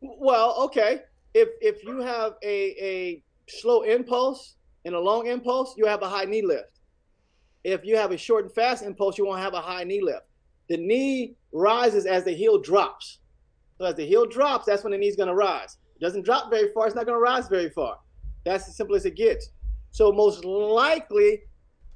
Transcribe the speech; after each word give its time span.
Well, 0.00 0.56
okay. 0.64 1.02
If 1.34 1.48
if 1.60 1.84
you 1.84 2.00
have 2.00 2.34
a 2.42 2.56
a 2.92 3.22
slow 3.48 3.82
impulse 3.82 4.56
and 4.84 4.94
a 4.94 5.00
long 5.00 5.26
impulse, 5.26 5.74
you 5.76 5.86
have 5.86 6.02
a 6.02 6.08
high 6.08 6.24
knee 6.24 6.42
lift. 6.42 6.80
If 7.64 7.84
you 7.84 7.96
have 7.96 8.12
a 8.12 8.16
short 8.16 8.44
and 8.44 8.54
fast 8.54 8.82
impulse, 8.82 9.18
you 9.18 9.26
won't 9.26 9.40
have 9.40 9.54
a 9.54 9.60
high 9.60 9.84
knee 9.84 10.00
lift. 10.02 10.26
The 10.68 10.76
knee 10.76 11.36
rises 11.52 12.06
as 12.06 12.24
the 12.24 12.32
heel 12.32 12.58
drops. 12.58 13.18
So 13.78 13.84
as 13.84 13.94
the 13.94 14.06
heel 14.06 14.26
drops, 14.26 14.66
that's 14.66 14.82
when 14.82 14.92
the 14.92 14.98
knee's 14.98 15.16
going 15.16 15.28
to 15.28 15.34
rise. 15.34 15.76
It 15.96 16.00
doesn't 16.00 16.24
drop 16.24 16.50
very 16.50 16.72
far. 16.72 16.86
It's 16.86 16.96
not 16.96 17.06
going 17.06 17.16
to 17.16 17.22
rise 17.22 17.48
very 17.48 17.70
far. 17.70 17.98
That's 18.44 18.68
as 18.68 18.76
simple 18.76 18.96
as 18.96 19.04
it 19.04 19.16
gets. 19.16 19.50
So 19.90 20.12
most 20.12 20.44
likely, 20.44 21.42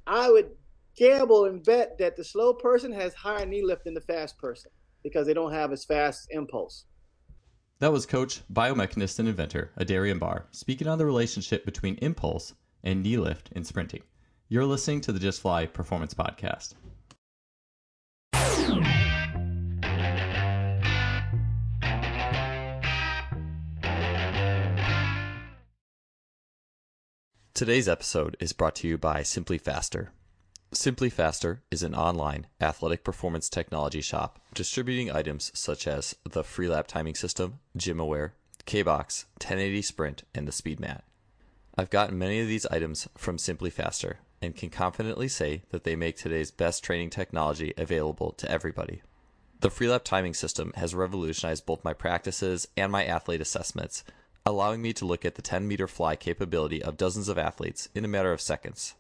I 0.07 0.31
would 0.31 0.51
gamble 0.97 1.47
and 1.47 1.65
bet 1.65 1.99
that 1.99 2.17
the 2.17 2.25
slow 2.25 2.53
person 2.53 2.93
has 2.93 3.15
higher 3.15 3.47
knee 3.47 3.63
lift 3.63 3.85
than 3.85 3.95
the 3.95 4.01
fast 4.03 4.39
person 4.39 4.71
because 5.03 5.27
they 5.27 5.35
don't 5.35 5.53
have 5.53 5.73
as 5.73 5.85
fast 5.85 6.29
impulse. 6.31 6.85
That 7.79 7.93
was 7.93 8.05
coach, 8.05 8.43
biomechanist, 8.53 9.19
and 9.19 9.29
inventor 9.29 9.71
Adarian 9.79 10.19
Barr 10.19 10.47
speaking 10.51 10.87
on 10.87 10.99
the 10.99 11.07
relationship 11.07 11.65
between 11.65 11.95
impulse 11.97 12.55
and 12.83 13.03
knee 13.03 13.17
lift 13.17 13.51
in 13.53 13.65
sprinting. 13.65 14.03
You're 14.49 14.67
listening 14.67 15.01
to 15.03 15.13
the 15.13 15.19
Just 15.19 15.41
Fly 15.41 15.67
Performance 15.67 16.13
Podcast. 16.13 16.75
Today's 27.55 27.89
episode 27.89 28.39
is 28.41 28.55
brought 28.55 28.75
to 28.77 28.89
you 28.89 28.97
by 28.97 29.23
Simply 29.23 29.59
Faster. 29.59 30.13
Simply 30.73 31.11
Faster 31.11 31.63
is 31.73 31.83
an 31.83 31.97
online 31.97 32.47
athletic 32.61 33.03
performance 33.03 33.49
technology 33.49 34.01
shop 34.01 34.39
distributing 34.55 35.11
items 35.11 35.51
such 35.53 35.89
as 35.89 36.15
the 36.23 36.45
Freelap 36.45 36.87
timing 36.87 37.17
system, 37.17 37.59
GymAware, 37.77 38.31
K-Box, 38.67 39.27
1080 39.39 39.83
Sprint, 39.83 40.23
and 40.33 40.47
the 40.47 40.53
SpeedMat. 40.53 41.01
I've 41.77 41.91
gotten 41.91 42.17
many 42.17 42.39
of 42.39 42.47
these 42.47 42.67
items 42.67 43.09
from 43.19 43.37
Simply 43.37 43.69
Faster 43.71 44.21
and 44.41 44.55
can 44.55 44.71
confidently 44.71 45.27
say 45.27 45.63
that 45.71 45.83
they 45.83 45.97
make 45.97 46.17
today's 46.17 46.53
best 46.53 46.85
training 46.85 47.11
technology 47.11 47.75
available 47.77 48.31
to 48.35 48.49
everybody. 48.49 49.03
The 49.59 49.71
Freelap 49.71 50.05
timing 50.05 50.35
system 50.35 50.73
has 50.77 50.95
revolutionized 50.95 51.67
both 51.67 51.83
my 51.83 51.95
practices 51.95 52.69
and 52.77 52.93
my 52.93 53.05
athlete 53.05 53.41
assessments, 53.41 54.05
allowing 54.47 54.83
me 54.83 54.93
to 54.93 55.05
look 55.05 55.25
at 55.25 55.35
the 55.35 55.43
10 55.43 55.67
meter 55.67 55.89
fly 55.89 56.15
capability 56.15 56.81
of 56.81 56.97
dozens 56.97 57.29
of 57.29 57.39
athletes 57.39 57.89
in 57.93 58.05
a 58.05 58.09
matter 58.09 58.33
of 58.33 58.41
seconds. 58.41 58.95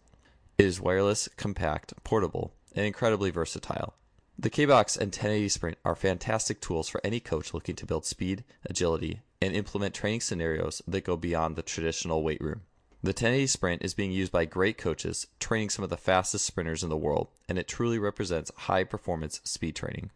It 0.61 0.66
is 0.66 0.78
wireless, 0.78 1.27
compact, 1.39 1.94
portable, 2.05 2.53
and 2.75 2.84
incredibly 2.84 3.30
versatile. 3.30 3.94
The 4.39 4.50
K-Box 4.50 4.94
and 4.94 5.06
1080 5.06 5.48
Sprint 5.48 5.78
are 5.86 5.97
fantastic 5.97 6.61
tools 6.61 6.86
for 6.86 7.00
any 7.03 7.19
coach 7.19 7.55
looking 7.55 7.75
to 7.77 7.86
build 7.86 8.05
speed, 8.05 8.44
agility, 8.66 9.22
and 9.41 9.56
implement 9.56 9.94
training 9.94 10.20
scenarios 10.20 10.83
that 10.86 11.06
go 11.06 11.16
beyond 11.16 11.56
the 11.56 11.62
traditional 11.62 12.22
weight 12.22 12.42
room. 12.42 12.61
The 13.03 13.12
1080 13.12 13.47
Sprint 13.47 13.83
is 13.83 13.94
being 13.94 14.12
used 14.12 14.33
by 14.33 14.44
great 14.44 14.77
coaches 14.77 15.28
training 15.38 15.70
some 15.70 15.83
of 15.83 15.88
the 15.88 15.97
fastest 15.97 16.44
sprinters 16.44 16.83
in 16.83 16.91
the 16.91 16.94
world, 16.94 17.28
and 17.48 17.58
it 17.58 17.66
truly 17.66 17.98
represents 17.98 18.53
high 18.55 18.84
performance 18.84 19.41
speed 19.44 19.77
training. 19.77 20.11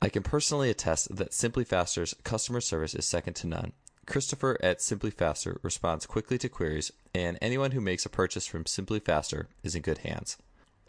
I 0.00 0.10
can 0.10 0.22
personally 0.22 0.70
attest 0.70 1.16
that 1.16 1.34
Simply 1.34 1.64
Faster's 1.64 2.14
customer 2.22 2.60
service 2.60 2.94
is 2.94 3.04
second 3.04 3.34
to 3.34 3.48
none. 3.48 3.72
Christopher 4.08 4.56
at 4.62 4.80
Simply 4.80 5.10
Faster 5.10 5.60
responds 5.62 6.06
quickly 6.06 6.38
to 6.38 6.48
queries, 6.48 6.90
and 7.14 7.36
anyone 7.42 7.72
who 7.72 7.80
makes 7.80 8.06
a 8.06 8.08
purchase 8.08 8.46
from 8.46 8.64
Simply 8.64 9.00
Faster 9.00 9.48
is 9.62 9.74
in 9.74 9.82
good 9.82 9.98
hands. 9.98 10.38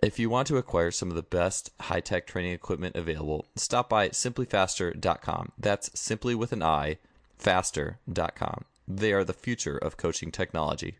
If 0.02 0.18
you 0.18 0.30
want 0.30 0.48
to 0.48 0.56
acquire 0.56 0.90
some 0.90 1.10
of 1.10 1.16
the 1.16 1.22
best 1.22 1.70
high 1.82 2.00
tech 2.00 2.26
training 2.26 2.54
equipment 2.54 2.96
available, 2.96 3.46
stop 3.58 3.90
by 3.90 4.08
simplyfaster.com. 4.10 5.52
That's 5.58 6.00
simply 6.00 6.34
with 6.34 6.54
an 6.54 6.64
I, 6.64 6.98
faster.com. 7.38 8.64
They 8.88 9.12
are 9.12 9.26
the 9.26 9.34
future 9.34 9.78
of 9.78 9.98
coaching 9.98 10.32
technology. 10.32 10.96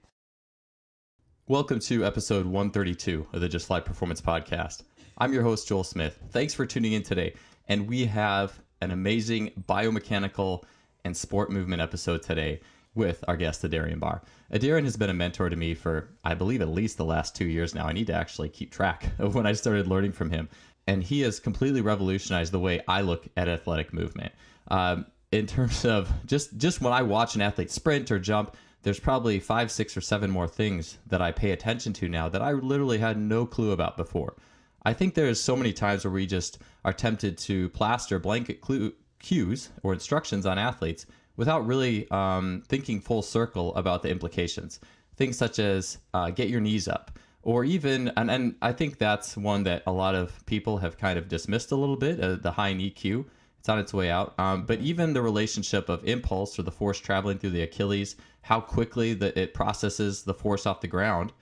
Welcome 1.48 1.80
to 1.80 2.06
episode 2.06 2.46
132 2.46 3.28
of 3.32 3.40
the 3.40 3.48
Just 3.48 3.68
Fly 3.68 3.80
Performance 3.80 4.20
Podcast. 4.20 4.84
I'm 5.18 5.32
your 5.32 5.44
host, 5.44 5.70
Joel 5.70 5.86
Smith. 5.86 6.20
Thanks 6.32 6.54
for 6.54 6.66
tuning 6.66 6.92
in 6.92 7.04
today. 7.04 7.36
And 7.70 7.88
we 7.88 8.06
have 8.08 8.60
an 8.82 8.92
amazing 8.92 9.52
biomechanical 9.70 10.66
and 11.06 11.16
sport 11.16 11.52
movement 11.52 11.82
episode 11.82 12.22
today 12.24 12.62
with 12.96 13.24
our 13.28 13.38
guest, 13.38 13.64
Adarian 13.64 14.00
Barr. 14.00 14.22
Adarian 14.54 14.84
has 14.84 14.98
been 14.98 15.10
a 15.10 15.14
mentor 15.14 15.50
to 15.50 15.56
me 15.56 15.74
for, 15.74 16.10
I 16.24 16.34
believe, 16.34 16.62
at 16.62 16.70
least 16.70 16.98
the 16.98 17.06
last 17.06 17.36
two 17.36 17.46
years 17.46 17.76
now. 17.76 17.86
I 17.86 17.94
need 17.94 18.08
to 18.08 18.14
actually 18.14 18.50
keep 18.50 18.72
track 18.72 19.12
of 19.20 19.36
when 19.36 19.46
I 19.46 19.54
started 19.54 19.88
learning 19.88 20.12
from 20.12 20.32
him. 20.32 20.50
And 20.88 21.04
he 21.04 21.22
has 21.22 21.40
completely 21.40 21.82
revolutionized 21.82 22.52
the 22.52 22.60
way 22.60 22.82
I 22.88 23.02
look 23.02 23.28
at 23.38 23.48
athletic 23.48 23.94
movement. 23.94 24.34
Um, 24.70 25.06
in 25.32 25.46
terms 25.46 25.86
of 25.86 26.12
just 26.26 26.58
just 26.58 26.82
when 26.82 26.94
I 26.94 27.04
watch 27.04 27.36
an 27.36 27.42
athlete 27.42 27.70
sprint 27.70 28.10
or 28.10 28.18
jump, 28.18 28.58
there's 28.82 29.00
probably 29.00 29.40
five, 29.40 29.72
six, 29.72 29.96
or 29.96 30.02
seven 30.02 30.32
more 30.32 30.48
things 30.48 30.98
that 31.08 31.22
I 31.22 31.32
pay 31.32 31.52
attention 31.52 31.94
to 31.94 32.10
now 32.10 32.30
that 32.30 32.42
I 32.42 32.54
literally 32.54 32.98
had 32.98 33.18
no 33.18 33.46
clue 33.46 33.72
about 33.72 33.98
before. 33.98 34.36
I 34.84 34.94
think 34.94 35.14
there's 35.14 35.40
so 35.40 35.56
many 35.56 35.74
times 35.74 36.06
where 36.06 36.14
we 36.14 36.26
just 36.26 36.60
are 36.86 36.94
tempted 36.94 37.38
to 37.40 37.70
plaster 37.70 38.18
blanket 38.18 38.62
clue, 38.62 38.94
cues 39.20 39.70
or 39.84 39.94
instructions 39.94 40.46
on 40.46 40.58
athletes 40.58 41.06
without 41.36 41.66
really 41.66 42.10
um, 42.12 42.64
thinking 42.68 43.00
full 43.00 43.22
circle 43.22 43.76
about 43.76 44.02
the 44.02 44.10
implications. 44.10 44.80
Things 45.16 45.38
such 45.38 45.60
as 45.60 45.98
uh, 46.14 46.30
get 46.32 46.50
your 46.50 46.62
knees 46.62 46.88
up, 46.88 47.12
or 47.44 47.64
even, 47.64 48.12
and, 48.18 48.30
and 48.30 48.56
I 48.62 48.72
think 48.72 48.98
that's 48.98 49.38
one 49.38 49.64
that 49.64 49.84
a 49.88 49.92
lot 49.92 50.16
of 50.16 50.46
people 50.46 50.78
have 50.78 50.98
kind 50.98 51.18
of 51.18 51.28
dismissed 51.28 51.72
a 51.72 51.76
little 51.76 51.96
bit 51.96 52.20
uh, 52.20 52.36
the 52.36 52.52
high 52.52 52.74
knee 52.74 52.90
cue. 52.90 53.26
It's 53.60 53.68
on 53.68 53.80
its 53.80 53.94
way 53.94 54.10
out. 54.10 54.34
Um, 54.40 54.66
but 54.66 54.80
even 54.80 55.12
the 55.14 55.22
relationship 55.22 55.90
of 55.90 56.06
impulse 56.06 56.58
or 56.58 56.64
the 56.64 56.72
force 56.72 57.00
traveling 57.00 57.38
through 57.38 57.50
the 57.50 57.64
Achilles, 57.64 58.16
how 58.42 58.62
quickly 58.62 59.14
that 59.16 59.36
it 59.38 59.54
processes 59.54 60.24
the 60.24 60.34
force 60.34 60.66
off 60.66 60.80
the 60.80 60.88
ground, 60.88 61.34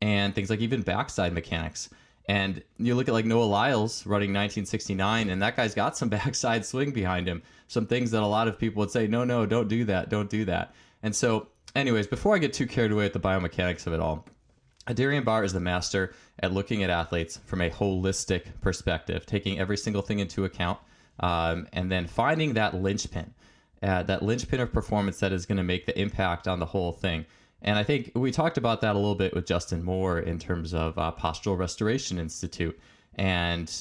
and 0.00 0.34
things 0.34 0.50
like 0.50 0.60
even 0.60 0.82
backside 0.82 1.32
mechanics. 1.32 1.90
And 2.26 2.62
you 2.78 2.94
look 2.94 3.08
at 3.08 3.14
like 3.14 3.26
Noah 3.26 3.44
Lyles 3.44 4.06
running 4.06 4.30
1969, 4.30 5.28
and 5.28 5.42
that 5.42 5.56
guy's 5.56 5.74
got 5.74 5.96
some 5.96 6.08
backside 6.10 6.64
swing 6.64 6.90
behind 6.90 7.28
him. 7.28 7.42
Some 7.68 7.86
things 7.86 8.10
that 8.12 8.22
a 8.22 8.26
lot 8.26 8.48
of 8.48 8.58
people 8.58 8.80
would 8.80 8.90
say, 8.90 9.06
no, 9.06 9.24
no, 9.24 9.46
don't 9.46 9.68
do 9.68 9.84
that, 9.84 10.08
don't 10.08 10.30
do 10.30 10.44
that. 10.46 10.74
And 11.02 11.14
so, 11.14 11.48
anyways, 11.74 12.06
before 12.06 12.34
I 12.34 12.38
get 12.38 12.52
too 12.52 12.66
carried 12.66 12.92
away 12.92 13.04
with 13.04 13.12
the 13.12 13.20
biomechanics 13.20 13.86
of 13.86 13.92
it 13.92 14.00
all, 14.00 14.26
Adarian 14.86 15.24
Barr 15.24 15.44
is 15.44 15.52
the 15.52 15.60
master 15.60 16.14
at 16.40 16.52
looking 16.52 16.82
at 16.82 16.90
athletes 16.90 17.40
from 17.46 17.60
a 17.62 17.70
holistic 17.70 18.60
perspective, 18.60 19.24
taking 19.24 19.58
every 19.58 19.76
single 19.76 20.02
thing 20.02 20.18
into 20.18 20.44
account, 20.44 20.78
um, 21.20 21.66
and 21.72 21.90
then 21.90 22.06
finding 22.06 22.54
that 22.54 22.74
linchpin, 22.74 23.32
uh, 23.82 24.02
that 24.02 24.22
linchpin 24.22 24.60
of 24.60 24.72
performance 24.72 25.20
that 25.20 25.32
is 25.32 25.46
going 25.46 25.56
to 25.56 25.62
make 25.62 25.86
the 25.86 25.98
impact 25.98 26.46
on 26.46 26.58
the 26.58 26.66
whole 26.66 26.92
thing. 26.92 27.24
And 27.64 27.78
I 27.78 27.82
think 27.82 28.12
we 28.14 28.30
talked 28.30 28.58
about 28.58 28.82
that 28.82 28.94
a 28.94 28.98
little 28.98 29.14
bit 29.14 29.34
with 29.34 29.46
Justin 29.46 29.82
Moore 29.82 30.18
in 30.18 30.38
terms 30.38 30.74
of 30.74 30.98
uh, 30.98 31.12
Postural 31.18 31.58
Restoration 31.58 32.18
Institute. 32.18 32.78
And 33.14 33.72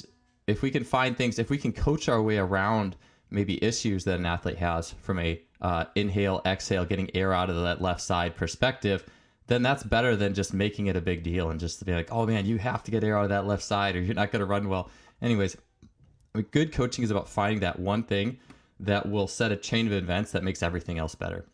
if 0.48 0.62
we 0.62 0.72
can 0.72 0.86
find 0.86 1.18
things, 1.18 1.38
if 1.38 1.50
we 1.50 1.58
can 1.58 1.74
coach 1.74 2.08
our 2.08 2.22
way 2.22 2.38
around 2.38 2.96
maybe 3.30 3.62
issues 3.62 4.06
that 4.06 4.20
an 4.20 4.26
athlete 4.26 4.58
has 4.58 4.92
from 4.92 5.20
a 5.20 5.42
uh, 5.62 5.86
inhale, 5.96 6.42
exhale, 6.46 6.86
getting 6.86 7.14
air 7.14 7.34
out 7.34 7.50
of 7.50 7.62
that 7.62 7.82
left 7.82 8.00
side 8.00 8.38
perspective, 8.38 9.06
then 9.48 9.62
that's 9.62 9.84
better 9.84 10.16
than 10.16 10.34
just 10.34 10.54
making 10.54 10.88
it 10.88 10.96
a 10.96 11.02
big 11.02 11.22
deal 11.22 11.50
and 11.50 11.60
just 11.60 11.86
being 11.86 11.98
like, 11.98 12.12
oh 12.12 12.26
man, 12.26 12.46
you 12.46 12.58
have 12.58 12.84
to 12.84 12.92
get 12.92 13.04
air 13.04 13.18
out 13.18 13.24
of 13.24 13.30
that 13.30 13.46
left 13.46 13.64
side 13.64 13.98
or 13.98 14.00
you're 14.00 14.16
not 14.16 14.32
going 14.32 14.40
to 14.40 14.46
run 14.46 14.70
well. 14.70 14.90
Anyways, 15.22 15.58
good 16.52 16.72
coaching 16.72 17.04
is 17.04 17.12
about 17.12 17.28
finding 17.28 17.60
that 17.60 17.80
one 17.80 18.04
thing 18.04 18.40
that 18.80 19.10
will 19.10 19.28
set 19.28 19.52
a 19.52 19.58
chain 19.58 19.88
of 19.88 19.94
events 19.94 20.32
that 20.32 20.44
makes 20.44 20.64
everything 20.64 20.98
else 20.98 21.16
better. 21.16 21.46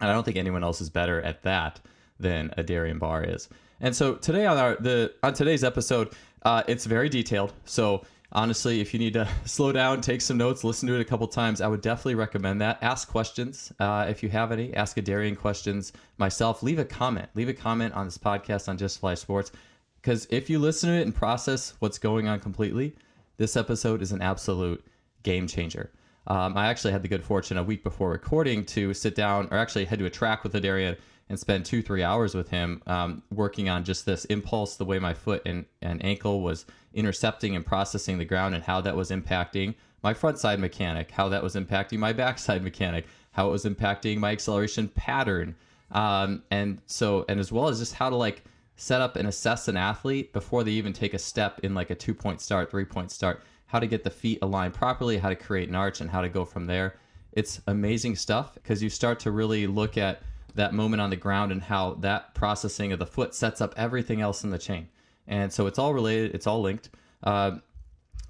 And 0.00 0.10
I 0.10 0.12
don't 0.12 0.24
think 0.24 0.36
anyone 0.36 0.64
else 0.64 0.80
is 0.80 0.90
better 0.90 1.20
at 1.22 1.42
that 1.42 1.80
than 2.18 2.50
Adarian 2.58 2.98
Barr 2.98 3.24
is. 3.24 3.48
And 3.80 3.94
so 3.94 4.14
today 4.14 4.46
on 4.46 4.56
our 4.58 4.76
the 4.76 5.12
on 5.22 5.34
today's 5.34 5.64
episode, 5.64 6.12
uh, 6.42 6.62
it's 6.66 6.86
very 6.86 7.08
detailed. 7.08 7.52
So 7.64 8.04
honestly, 8.32 8.80
if 8.80 8.92
you 8.92 9.00
need 9.00 9.12
to 9.14 9.28
slow 9.44 9.72
down, 9.72 10.00
take 10.00 10.20
some 10.20 10.36
notes, 10.36 10.64
listen 10.64 10.88
to 10.88 10.94
it 10.94 11.00
a 11.00 11.04
couple 11.04 11.26
times, 11.28 11.60
I 11.60 11.68
would 11.68 11.80
definitely 11.80 12.14
recommend 12.14 12.60
that. 12.60 12.78
Ask 12.82 13.08
questions 13.08 13.72
uh, 13.78 14.06
if 14.08 14.22
you 14.22 14.28
have 14.30 14.52
any. 14.52 14.74
Ask 14.74 14.96
Adarian 14.96 15.36
questions 15.36 15.92
myself. 16.18 16.62
Leave 16.62 16.78
a 16.78 16.84
comment. 16.84 17.28
Leave 17.34 17.48
a 17.48 17.54
comment 17.54 17.94
on 17.94 18.06
this 18.06 18.18
podcast 18.18 18.68
on 18.68 18.78
Just 18.78 19.00
Fly 19.00 19.14
Sports. 19.14 19.52
Because 20.00 20.26
if 20.30 20.50
you 20.50 20.58
listen 20.58 20.90
to 20.90 20.96
it 20.96 21.02
and 21.02 21.14
process 21.14 21.74
what's 21.78 21.98
going 21.98 22.26
on 22.26 22.40
completely, 22.40 22.96
this 23.36 23.56
episode 23.56 24.02
is 24.02 24.10
an 24.10 24.20
absolute 24.20 24.84
game 25.22 25.46
changer. 25.46 25.92
Um, 26.26 26.56
I 26.56 26.66
actually 26.66 26.92
had 26.92 27.02
the 27.02 27.08
good 27.08 27.24
fortune 27.24 27.56
a 27.56 27.64
week 27.64 27.82
before 27.82 28.10
recording 28.10 28.64
to 28.66 28.94
sit 28.94 29.14
down, 29.14 29.48
or 29.50 29.56
actually 29.56 29.84
head 29.84 29.98
to 29.98 30.06
a 30.06 30.10
track 30.10 30.44
with 30.44 30.52
Adarian 30.54 30.96
and 31.28 31.38
spend 31.38 31.64
two, 31.64 31.82
three 31.82 32.02
hours 32.02 32.34
with 32.34 32.48
him 32.50 32.82
um, 32.86 33.22
working 33.30 33.68
on 33.68 33.84
just 33.84 34.06
this 34.06 34.24
impulse, 34.26 34.76
the 34.76 34.84
way 34.84 34.98
my 34.98 35.14
foot 35.14 35.42
and, 35.46 35.64
and 35.80 36.04
ankle 36.04 36.40
was 36.42 36.66
intercepting 36.94 37.56
and 37.56 37.64
processing 37.64 38.18
the 38.18 38.24
ground, 38.24 38.54
and 38.54 38.62
how 38.64 38.80
that 38.80 38.94
was 38.94 39.10
impacting 39.10 39.74
my 40.02 40.14
front 40.14 40.38
side 40.38 40.60
mechanic, 40.60 41.10
how 41.10 41.28
that 41.28 41.42
was 41.42 41.54
impacting 41.54 41.98
my 41.98 42.12
backside 42.12 42.62
mechanic, 42.62 43.06
how 43.32 43.48
it 43.48 43.52
was 43.52 43.64
impacting 43.64 44.18
my 44.18 44.30
acceleration 44.30 44.88
pattern. 44.88 45.54
Um, 45.90 46.42
and 46.50 46.80
so, 46.86 47.24
and 47.28 47.40
as 47.40 47.50
well 47.50 47.68
as 47.68 47.78
just 47.78 47.94
how 47.94 48.10
to 48.10 48.16
like 48.16 48.44
set 48.76 49.00
up 49.00 49.16
and 49.16 49.28
assess 49.28 49.68
an 49.68 49.76
athlete 49.76 50.32
before 50.32 50.64
they 50.64 50.70
even 50.72 50.92
take 50.92 51.14
a 51.14 51.18
step 51.18 51.60
in 51.62 51.74
like 51.74 51.90
a 51.90 51.94
two 51.94 52.14
point 52.14 52.40
start, 52.40 52.70
three 52.70 52.84
point 52.84 53.10
start 53.10 53.42
how 53.72 53.80
to 53.80 53.86
get 53.86 54.04
the 54.04 54.10
feet 54.10 54.38
aligned 54.42 54.74
properly, 54.74 55.16
how 55.16 55.30
to 55.30 55.34
create 55.34 55.66
an 55.66 55.74
arch, 55.74 56.02
and 56.02 56.10
how 56.10 56.20
to 56.20 56.28
go 56.28 56.44
from 56.44 56.66
there. 56.66 56.94
It's 57.32 57.62
amazing 57.66 58.16
stuff 58.16 58.52
because 58.52 58.82
you 58.82 58.90
start 58.90 59.18
to 59.20 59.30
really 59.30 59.66
look 59.66 59.96
at 59.96 60.20
that 60.54 60.74
moment 60.74 61.00
on 61.00 61.08
the 61.08 61.16
ground 61.16 61.50
and 61.50 61.62
how 61.62 61.94
that 62.00 62.34
processing 62.34 62.92
of 62.92 62.98
the 62.98 63.06
foot 63.06 63.34
sets 63.34 63.62
up 63.62 63.72
everything 63.78 64.20
else 64.20 64.44
in 64.44 64.50
the 64.50 64.58
chain. 64.58 64.88
And 65.26 65.50
so 65.50 65.66
it's 65.66 65.78
all 65.78 65.94
related, 65.94 66.34
it's 66.34 66.46
all 66.46 66.60
linked. 66.60 66.90
Uh, 67.22 67.52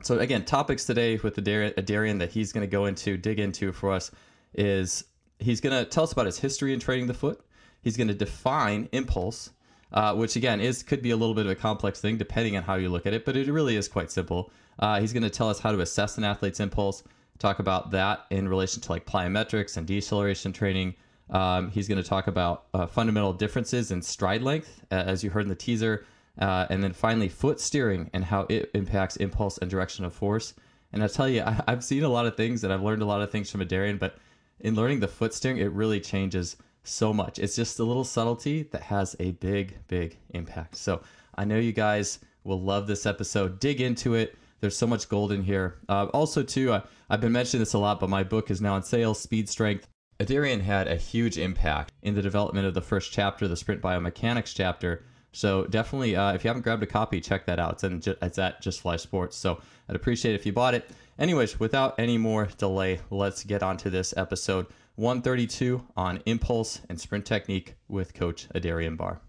so 0.02 0.20
again, 0.20 0.44
topics 0.44 0.84
today 0.84 1.16
with 1.16 1.34
Adarian 1.34 2.20
that 2.20 2.30
he's 2.30 2.52
going 2.52 2.64
to 2.64 2.70
go 2.70 2.84
into, 2.84 3.16
dig 3.16 3.40
into 3.40 3.72
for 3.72 3.90
us 3.90 4.12
is 4.54 5.02
he's 5.40 5.60
going 5.60 5.76
to 5.76 5.90
tell 5.90 6.04
us 6.04 6.12
about 6.12 6.26
his 6.26 6.38
history 6.38 6.72
in 6.72 6.78
training 6.78 7.08
the 7.08 7.14
foot. 7.14 7.44
He's 7.80 7.96
going 7.96 8.06
to 8.06 8.14
define 8.14 8.88
impulse, 8.92 9.50
uh, 9.92 10.14
which 10.14 10.36
again 10.36 10.60
is 10.60 10.82
could 10.82 11.02
be 11.02 11.10
a 11.10 11.16
little 11.16 11.34
bit 11.34 11.46
of 11.46 11.52
a 11.52 11.56
complex 11.56 12.00
thing 12.00 12.16
depending 12.16 12.56
on 12.56 12.62
how 12.62 12.74
you 12.74 12.88
look 12.88 13.06
at 13.06 13.12
it, 13.12 13.24
but 13.24 13.36
it 13.36 13.48
really 13.48 13.76
is 13.76 13.88
quite 13.88 14.10
simple. 14.10 14.50
Uh, 14.78 15.00
he's 15.00 15.12
going 15.12 15.22
to 15.22 15.30
tell 15.30 15.48
us 15.48 15.58
how 15.58 15.72
to 15.72 15.80
assess 15.80 16.18
an 16.18 16.24
athlete's 16.24 16.60
impulse, 16.60 17.02
talk 17.38 17.58
about 17.58 17.90
that 17.90 18.26
in 18.30 18.48
relation 18.48 18.80
to 18.80 18.92
like 18.92 19.06
plyometrics 19.06 19.76
and 19.76 19.86
deceleration 19.86 20.52
training. 20.52 20.94
Um, 21.30 21.70
he's 21.70 21.88
going 21.88 22.02
to 22.02 22.08
talk 22.08 22.26
about 22.26 22.64
uh, 22.74 22.86
fundamental 22.86 23.32
differences 23.32 23.90
in 23.90 24.02
stride 24.02 24.42
length, 24.42 24.84
as 24.90 25.22
you 25.22 25.30
heard 25.30 25.42
in 25.42 25.48
the 25.48 25.54
teaser, 25.54 26.04
uh, 26.38 26.66
and 26.70 26.82
then 26.82 26.92
finally 26.92 27.28
foot 27.28 27.60
steering 27.60 28.10
and 28.12 28.24
how 28.24 28.46
it 28.48 28.70
impacts 28.74 29.16
impulse 29.16 29.58
and 29.58 29.70
direction 29.70 30.04
of 30.04 30.14
force. 30.14 30.54
And 30.92 31.02
I 31.02 31.06
tell 31.06 31.28
you, 31.28 31.42
I, 31.42 31.62
have 31.68 31.84
seen 31.84 32.02
a 32.02 32.08
lot 32.08 32.26
of 32.26 32.36
things 32.36 32.64
and 32.64 32.72
I've 32.72 32.82
learned 32.82 33.02
a 33.02 33.06
lot 33.06 33.22
of 33.22 33.30
things 33.30 33.50
from 33.50 33.60
Adarian, 33.62 33.98
but 33.98 34.18
in 34.60 34.74
learning 34.74 35.00
the 35.00 35.08
foot 35.08 35.32
steering, 35.32 35.58
it 35.58 35.72
really 35.72 36.00
changes 36.00 36.56
so 36.84 37.12
much. 37.12 37.38
It's 37.38 37.56
just 37.56 37.78
a 37.78 37.84
little 37.84 38.04
subtlety 38.04 38.64
that 38.72 38.82
has 38.82 39.16
a 39.20 39.32
big, 39.32 39.76
big 39.88 40.18
impact. 40.30 40.76
So 40.76 41.02
I 41.34 41.44
know 41.44 41.58
you 41.58 41.72
guys 41.72 42.18
will 42.44 42.60
love 42.60 42.86
this 42.86 43.06
episode. 43.06 43.60
Dig 43.60 43.80
into 43.80 44.14
it. 44.14 44.36
There's 44.60 44.76
so 44.76 44.86
much 44.86 45.08
gold 45.08 45.32
in 45.32 45.42
here. 45.42 45.78
Uh, 45.88 46.06
also, 46.06 46.42
too, 46.42 46.72
uh, 46.72 46.82
I've 47.10 47.20
been 47.20 47.32
mentioning 47.32 47.62
this 47.62 47.72
a 47.72 47.78
lot, 47.78 47.98
but 47.98 48.10
my 48.10 48.22
book 48.22 48.50
is 48.50 48.60
now 48.60 48.74
on 48.74 48.82
sale. 48.82 49.14
Speed 49.14 49.48
Strength. 49.48 49.88
Adarian 50.20 50.60
had 50.60 50.86
a 50.86 50.94
huge 50.94 51.36
impact 51.36 51.92
in 52.02 52.14
the 52.14 52.22
development 52.22 52.66
of 52.66 52.74
the 52.74 52.80
first 52.80 53.12
chapter, 53.12 53.48
the 53.48 53.56
Sprint 53.56 53.82
Biomechanics 53.82 54.54
chapter. 54.54 55.04
So 55.32 55.64
definitely, 55.64 56.14
uh, 56.14 56.34
if 56.34 56.44
you 56.44 56.48
haven't 56.48 56.62
grabbed 56.62 56.82
a 56.82 56.86
copy, 56.86 57.20
check 57.20 57.46
that 57.46 57.58
out. 57.58 57.82
It's, 57.82 57.84
in, 57.84 58.16
it's 58.22 58.38
at 58.38 58.62
Just 58.62 58.82
Fly 58.82 58.96
Sports. 58.96 59.36
So 59.36 59.60
I'd 59.88 59.96
appreciate 59.96 60.34
if 60.34 60.46
you 60.46 60.52
bought 60.52 60.74
it. 60.74 60.88
Anyways, 61.18 61.58
without 61.58 61.98
any 61.98 62.18
more 62.18 62.48
delay, 62.56 63.00
let's 63.10 63.42
get 63.42 63.62
on 63.62 63.76
to 63.78 63.90
this 63.90 64.14
episode 64.16 64.66
132 64.96 65.86
on 65.96 66.22
impulse 66.26 66.80
and 66.88 67.00
sprint 67.00 67.24
technique 67.24 67.74
with 67.88 68.14
Coach 68.14 68.48
Adarian 68.54 68.96
Barr. 68.96 69.20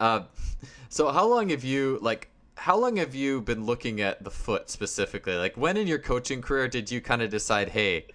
Uh, 0.00 0.24
so 0.88 1.10
how 1.10 1.26
long 1.26 1.48
have 1.48 1.64
you 1.64 1.98
like? 2.02 2.30
How 2.56 2.76
long 2.76 2.96
have 2.96 3.14
you 3.14 3.40
been 3.40 3.64
looking 3.64 4.00
at 4.00 4.22
the 4.22 4.30
foot 4.30 4.70
specifically? 4.70 5.34
Like, 5.34 5.56
when 5.56 5.76
in 5.76 5.86
your 5.86 5.98
coaching 5.98 6.40
career 6.40 6.68
did 6.68 6.90
you 6.90 7.00
kind 7.00 7.22
of 7.22 7.30
decide, 7.30 7.70
hey, 7.70 8.06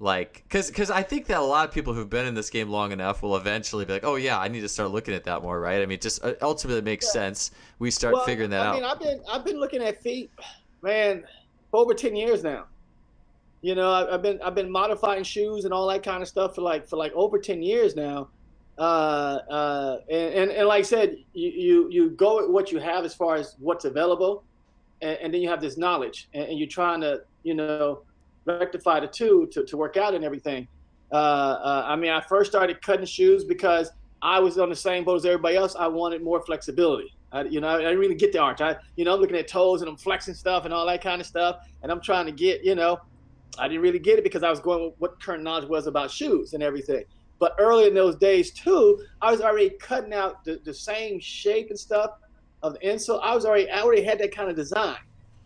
like 0.00 0.44
because 0.44 0.68
because 0.68 0.90
i 0.90 1.02
think 1.02 1.26
that 1.26 1.38
a 1.38 1.42
lot 1.42 1.66
of 1.66 1.74
people 1.74 1.92
who've 1.92 2.08
been 2.08 2.26
in 2.26 2.34
this 2.34 2.50
game 2.50 2.68
long 2.68 2.92
enough 2.92 3.22
will 3.22 3.36
eventually 3.36 3.84
be 3.84 3.92
like 3.92 4.04
oh 4.04 4.14
yeah 4.14 4.38
i 4.38 4.46
need 4.46 4.60
to 4.60 4.68
start 4.68 4.90
looking 4.90 5.12
at 5.12 5.24
that 5.24 5.42
more 5.42 5.58
right 5.60 5.82
i 5.82 5.86
mean 5.86 5.98
just 5.98 6.24
uh, 6.24 6.34
ultimately 6.40 6.80
makes 6.80 7.06
yeah. 7.06 7.12
sense 7.12 7.50
we 7.80 7.90
start 7.90 8.14
well, 8.14 8.24
figuring 8.24 8.50
that 8.50 8.60
I 8.60 8.66
out 8.66 8.74
i 8.74 8.76
mean 8.76 8.84
i've 8.84 9.00
been 9.00 9.20
i've 9.28 9.44
been 9.44 9.58
looking 9.58 9.82
at 9.82 10.00
feet 10.00 10.30
man 10.82 11.24
for 11.70 11.80
over 11.80 11.94
10 11.94 12.14
years 12.14 12.44
now 12.44 12.66
you 13.60 13.74
know 13.74 13.90
i've 13.90 14.22
been 14.22 14.40
i've 14.42 14.54
been 14.54 14.70
modifying 14.70 15.24
shoes 15.24 15.64
and 15.64 15.74
all 15.74 15.88
that 15.88 16.02
kind 16.02 16.22
of 16.22 16.28
stuff 16.28 16.54
for 16.54 16.60
like 16.62 16.88
for 16.88 16.96
like 16.96 17.12
over 17.14 17.38
10 17.38 17.62
years 17.62 17.96
now 17.96 18.28
uh, 18.78 19.40
uh, 19.50 20.00
and, 20.08 20.34
and, 20.34 20.50
and 20.52 20.68
like 20.68 20.80
I 20.80 20.82
said, 20.82 21.16
you, 21.32 21.50
you, 21.50 21.88
you 21.90 22.10
go 22.10 22.36
with 22.36 22.50
what 22.50 22.70
you 22.70 22.78
have 22.78 23.04
as 23.04 23.12
far 23.12 23.34
as 23.34 23.56
what's 23.58 23.84
available, 23.84 24.44
and, 25.02 25.18
and 25.20 25.34
then 25.34 25.42
you 25.42 25.48
have 25.48 25.60
this 25.60 25.76
knowledge, 25.76 26.28
and, 26.32 26.44
and, 26.44 26.58
you're 26.58 26.68
trying 26.68 27.00
to, 27.00 27.22
you 27.42 27.54
know, 27.54 28.02
rectify 28.44 29.00
the 29.00 29.08
two 29.08 29.48
to, 29.52 29.64
to 29.64 29.76
work 29.76 29.96
out 29.96 30.14
and 30.14 30.24
everything. 30.24 30.68
Uh, 31.10 31.16
uh, 31.16 31.84
I 31.88 31.96
mean, 31.96 32.12
I 32.12 32.20
first 32.20 32.50
started 32.50 32.80
cutting 32.80 33.04
shoes 33.04 33.42
because 33.42 33.90
I 34.22 34.38
was 34.38 34.58
on 34.58 34.68
the 34.68 34.76
same 34.76 35.04
boat 35.04 35.16
as 35.16 35.24
everybody 35.24 35.56
else. 35.56 35.74
I 35.74 35.88
wanted 35.88 36.22
more 36.22 36.40
flexibility. 36.42 37.12
I, 37.32 37.42
you 37.44 37.60
know, 37.60 37.68
I 37.68 37.78
didn't 37.78 37.98
really 37.98 38.14
get 38.14 38.32
the 38.32 38.38
arch. 38.38 38.60
I, 38.60 38.76
you 38.96 39.04
know, 39.04 39.14
I'm 39.14 39.20
looking 39.20 39.36
at 39.36 39.48
toes 39.48 39.82
and 39.82 39.90
I'm 39.90 39.96
flexing 39.96 40.34
stuff 40.34 40.64
and 40.64 40.72
all 40.72 40.86
that 40.86 41.02
kind 41.02 41.20
of 41.20 41.26
stuff, 41.26 41.66
and 41.82 41.90
I'm 41.90 42.00
trying 42.00 42.26
to 42.26 42.32
get, 42.32 42.64
you 42.64 42.76
know, 42.76 43.00
I 43.58 43.68
didn't 43.68 43.82
really 43.82 43.98
get 43.98 44.18
it 44.18 44.24
because 44.24 44.42
I 44.42 44.50
was 44.50 44.60
going 44.60 44.84
with 44.84 44.94
what 44.98 45.22
current 45.22 45.42
knowledge 45.42 45.68
was 45.68 45.86
about 45.86 46.10
shoes 46.10 46.54
and 46.54 46.62
everything. 46.62 47.04
But 47.38 47.54
early 47.58 47.86
in 47.86 47.94
those 47.94 48.16
days 48.16 48.50
too, 48.50 49.04
I 49.22 49.30
was 49.30 49.40
already 49.40 49.70
cutting 49.70 50.12
out 50.12 50.44
the, 50.44 50.60
the 50.64 50.74
same 50.74 51.20
shape 51.20 51.70
and 51.70 51.78
stuff 51.78 52.12
of 52.62 52.74
the 52.74 52.80
insole. 52.80 53.20
I 53.22 53.34
was 53.34 53.44
already 53.44 53.70
I 53.70 53.82
already 53.82 54.02
had 54.02 54.18
that 54.18 54.34
kind 54.34 54.50
of 54.50 54.56
design. 54.56 54.98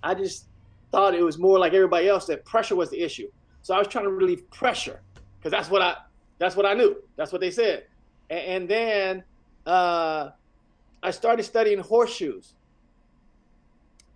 I 0.02 0.14
just 0.14 0.46
thought 0.90 1.14
it 1.14 1.22
was 1.22 1.38
more 1.38 1.58
like 1.58 1.74
everybody 1.74 2.08
else 2.08 2.26
that 2.26 2.44
pressure 2.44 2.76
was 2.76 2.90
the 2.90 3.00
issue. 3.00 3.30
So 3.62 3.74
I 3.74 3.78
was 3.78 3.88
trying 3.88 4.04
to 4.04 4.10
relieve 4.10 4.50
pressure 4.50 5.00
because 5.38 5.50
that's 5.50 5.70
what 5.70 5.82
I 5.82 5.96
that's 6.38 6.56
what 6.56 6.66
I 6.66 6.74
knew. 6.74 6.96
That's 7.16 7.30
what 7.30 7.40
they 7.40 7.50
said. 7.50 7.84
And, 8.30 8.40
and 8.40 8.68
then 8.68 9.24
uh, 9.66 10.30
I 11.02 11.10
started 11.10 11.44
studying 11.44 11.78
horseshoes. 11.78 12.54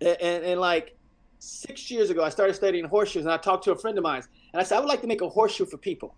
And, 0.01 0.17
and, 0.21 0.43
and, 0.43 0.61
like 0.61 0.96
six 1.39 1.89
years 1.91 2.09
ago, 2.09 2.23
I 2.23 2.29
started 2.29 2.53
studying 2.53 2.85
horseshoes, 2.85 3.25
and 3.25 3.31
I 3.31 3.37
talked 3.37 3.63
to 3.65 3.71
a 3.71 3.77
friend 3.77 3.97
of 3.97 4.03
mine, 4.03 4.23
and 4.53 4.61
I 4.61 4.63
said 4.63 4.77
I 4.77 4.79
would 4.79 4.89
like 4.89 5.01
to 5.01 5.07
make 5.07 5.21
a 5.21 5.29
horseshoe 5.29 5.65
for 5.65 5.77
people. 5.77 6.15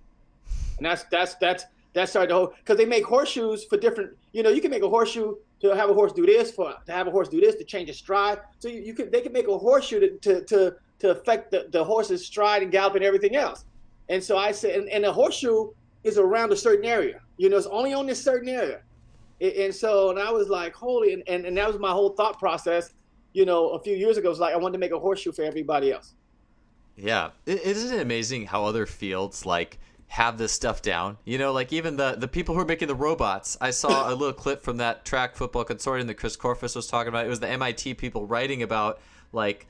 And 0.78 0.86
that's 0.86 1.04
that's 1.06 1.36
that's 1.36 1.66
that 1.94 2.08
started 2.10 2.30
the 2.30 2.36
whole 2.36 2.54
because 2.58 2.78
they 2.78 2.86
make 2.86 3.06
horseshoes 3.06 3.66
for 3.66 3.78
different. 3.78 4.12
You 4.32 4.44
know, 4.44 4.50
you 4.50 4.62
can 4.62 4.72
make 4.72 4.84
a 4.84 4.90
horseshoe 4.90 5.36
to 5.62 5.76
have 5.76 5.90
a 5.90 5.94
horse 5.94 6.14
do 6.14 6.26
this, 6.26 6.52
for 6.52 6.74
to 6.86 6.92
have 6.92 7.08
a 7.08 7.12
horse 7.12 7.30
do 7.30 7.42
this, 7.42 7.56
to 7.56 7.64
change 7.64 7.90
its 7.90 8.00
stride. 8.00 8.40
So 8.60 8.70
you, 8.70 8.82
you 8.82 8.94
could 8.94 9.12
they 9.12 9.22
could 9.22 9.34
make 9.34 9.48
a 9.48 9.58
horseshoe 9.58 10.00
to 10.00 10.18
to 10.20 10.44
to, 10.46 10.76
to 11.00 11.10
affect 11.12 11.52
the, 11.52 11.68
the 11.72 11.84
horse's 11.84 12.26
stride 12.26 12.64
and 12.64 12.72
gallop 12.72 12.96
and 12.96 13.04
everything 13.04 13.36
else. 13.36 13.66
And 14.10 14.24
so 14.24 14.38
I 14.38 14.52
said, 14.52 14.76
and, 14.76 14.90
and 14.90 15.06
a 15.06 15.12
horseshoe 15.12 15.70
is 16.04 16.18
around 16.18 16.52
a 16.52 16.56
certain 16.56 16.86
area. 16.86 17.22
You 17.38 17.50
know, 17.50 17.58
it's 17.58 17.68
only 17.68 17.94
on 17.94 18.08
this 18.08 18.22
certain 18.22 18.50
area. 18.50 18.82
And, 19.40 19.54
and 19.54 19.76
so, 19.76 20.10
and 20.10 20.20
I 20.20 20.32
was 20.32 20.50
like, 20.50 20.74
holy, 20.74 21.14
and, 21.14 21.24
and, 21.28 21.46
and 21.46 21.58
that 21.58 21.68
was 21.68 21.80
my 21.80 21.92
whole 21.92 22.10
thought 22.10 22.40
process. 22.40 22.92
You 23.34 23.46
know, 23.46 23.70
a 23.70 23.80
few 23.80 23.96
years 23.96 24.18
ago, 24.18 24.28
it 24.28 24.32
was 24.32 24.40
like 24.40 24.54
I 24.54 24.58
wanted 24.58 24.74
to 24.74 24.80
make 24.80 24.92
a 24.92 25.00
horseshoe 25.00 25.32
for 25.32 25.44
everybody 25.44 25.92
else. 25.92 26.16
Yeah, 26.96 27.30
isn't 27.46 27.98
it 27.98 28.02
amazing 28.02 28.48
how 28.48 28.66
other 28.66 28.86
fields 28.86 29.46
like 29.46 29.80
have 30.10 30.38
this 30.38 30.52
stuff 30.52 30.82
down. 30.82 31.18
You 31.24 31.38
know, 31.38 31.54
like 31.54 31.72
even 31.72 31.96
the 31.96 32.16
the 32.18 32.28
people 32.28 32.56
who 32.56 32.62
are 32.62 32.66
making 32.66 32.88
the 32.88 32.96
robots. 32.96 33.58
I 33.62 33.72
saw 33.72 34.12
a 34.12 34.14
little 34.14 34.34
clip 34.44 34.62
from 34.62 34.78
that 34.78 35.06
track 35.06 35.36
football 35.36 35.64
consortium 35.64 36.08
that 36.08 36.16
Chris 36.16 36.36
Korfist 36.36 36.76
was 36.76 36.88
talking 36.88 37.08
about. 37.10 37.26
It 37.26 37.30
was 37.30 37.40
the 37.40 37.48
MIT 37.48 37.94
people 37.94 38.26
writing 38.26 38.64
about 38.64 39.00
like 39.32 39.68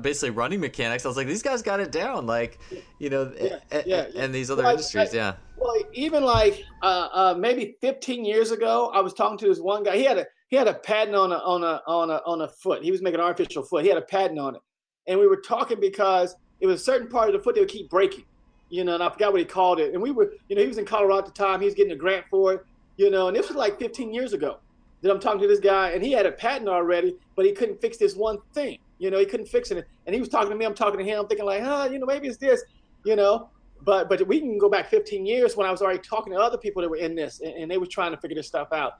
basically 0.00 0.30
running 0.30 0.60
mechanics. 0.60 1.04
I 1.04 1.08
was 1.08 1.16
like, 1.16 1.26
these 1.26 1.42
guys 1.42 1.60
got 1.60 1.80
it 1.80 1.92
down. 1.92 2.26
Like, 2.26 2.58
you 2.98 3.10
know, 3.10 3.32
yeah, 3.38 3.58
a, 3.70 3.82
yeah, 3.84 4.06
and 4.16 4.34
these 4.34 4.50
other 4.50 4.62
well, 4.62 4.72
industries, 4.72 5.12
I, 5.12 5.16
yeah. 5.16 5.34
Well, 5.56 5.74
even 5.92 6.24
like 6.24 6.64
uh, 6.82 7.08
uh, 7.12 7.34
maybe 7.38 7.76
15 7.80 8.24
years 8.24 8.52
ago, 8.52 8.90
I 8.94 9.00
was 9.00 9.12
talking 9.12 9.38
to 9.38 9.48
this 9.48 9.58
one 9.58 9.82
guy. 9.82 9.96
He 9.96 10.04
had 10.04 10.18
a 10.18 10.26
he 10.48 10.56
had 10.56 10.68
a 10.68 10.74
patent 10.74 11.16
on 11.16 11.32
a 11.32 11.36
on 11.36 11.64
a 11.64 11.82
on 11.86 12.10
a 12.10 12.22
on 12.26 12.42
a 12.42 12.48
foot. 12.48 12.82
He 12.82 12.90
was 12.90 13.02
making 13.02 13.20
an 13.20 13.26
artificial 13.26 13.62
foot. 13.62 13.82
He 13.82 13.88
had 13.88 13.98
a 13.98 14.02
patent 14.02 14.38
on 14.38 14.54
it, 14.54 14.62
and 15.06 15.18
we 15.18 15.26
were 15.26 15.40
talking 15.40 15.80
because 15.80 16.36
it 16.60 16.66
was 16.66 16.80
a 16.80 16.84
certain 16.84 17.08
part 17.08 17.28
of 17.28 17.34
the 17.34 17.40
foot 17.40 17.54
that 17.54 17.60
would 17.60 17.68
keep 17.68 17.90
breaking 17.90 18.24
you 18.68 18.84
know, 18.84 18.94
and 18.94 19.02
I 19.02 19.10
forgot 19.10 19.32
what 19.32 19.38
he 19.38 19.44
called 19.44 19.80
it. 19.80 19.92
And 19.92 20.02
we 20.02 20.10
were, 20.10 20.32
you 20.48 20.56
know, 20.56 20.62
he 20.62 20.68
was 20.68 20.78
in 20.78 20.84
Colorado 20.84 21.18
at 21.18 21.26
the 21.26 21.32
time. 21.32 21.60
He 21.60 21.66
was 21.66 21.74
getting 21.74 21.92
a 21.92 21.96
grant 21.96 22.26
for 22.30 22.54
it, 22.54 22.66
you 22.96 23.10
know, 23.10 23.28
and 23.28 23.36
this 23.36 23.48
was 23.48 23.56
like 23.56 23.78
15 23.78 24.12
years 24.12 24.32
ago 24.32 24.58
that 25.02 25.10
I'm 25.10 25.20
talking 25.20 25.40
to 25.40 25.46
this 25.46 25.60
guy, 25.60 25.90
and 25.90 26.02
he 26.02 26.12
had 26.12 26.26
a 26.26 26.32
patent 26.32 26.68
already, 26.68 27.16
but 27.36 27.44
he 27.44 27.52
couldn't 27.52 27.80
fix 27.80 27.96
this 27.96 28.16
one 28.16 28.38
thing. 28.54 28.78
You 28.98 29.10
know, 29.10 29.18
he 29.18 29.26
couldn't 29.26 29.46
fix 29.46 29.70
it. 29.70 29.86
And 30.06 30.14
he 30.14 30.20
was 30.20 30.28
talking 30.28 30.50
to 30.50 30.56
me, 30.56 30.64
I'm 30.64 30.74
talking 30.74 30.98
to 30.98 31.04
him, 31.04 31.20
I'm 31.20 31.28
thinking 31.28 31.46
like, 31.46 31.62
huh, 31.62 31.88
you 31.92 31.98
know, 31.98 32.06
maybe 32.06 32.28
it's 32.28 32.38
this, 32.38 32.62
you 33.04 33.14
know. 33.14 33.50
But 33.82 34.08
but 34.08 34.26
we 34.26 34.40
can 34.40 34.56
go 34.56 34.70
back 34.70 34.88
15 34.88 35.26
years 35.26 35.54
when 35.54 35.66
I 35.66 35.70
was 35.70 35.82
already 35.82 35.98
talking 35.98 36.32
to 36.32 36.38
other 36.38 36.56
people 36.56 36.80
that 36.80 36.88
were 36.88 36.96
in 36.96 37.14
this, 37.14 37.40
and, 37.40 37.52
and 37.54 37.70
they 37.70 37.76
were 37.76 37.86
trying 37.86 38.12
to 38.12 38.16
figure 38.16 38.34
this 38.34 38.46
stuff 38.46 38.72
out. 38.72 38.94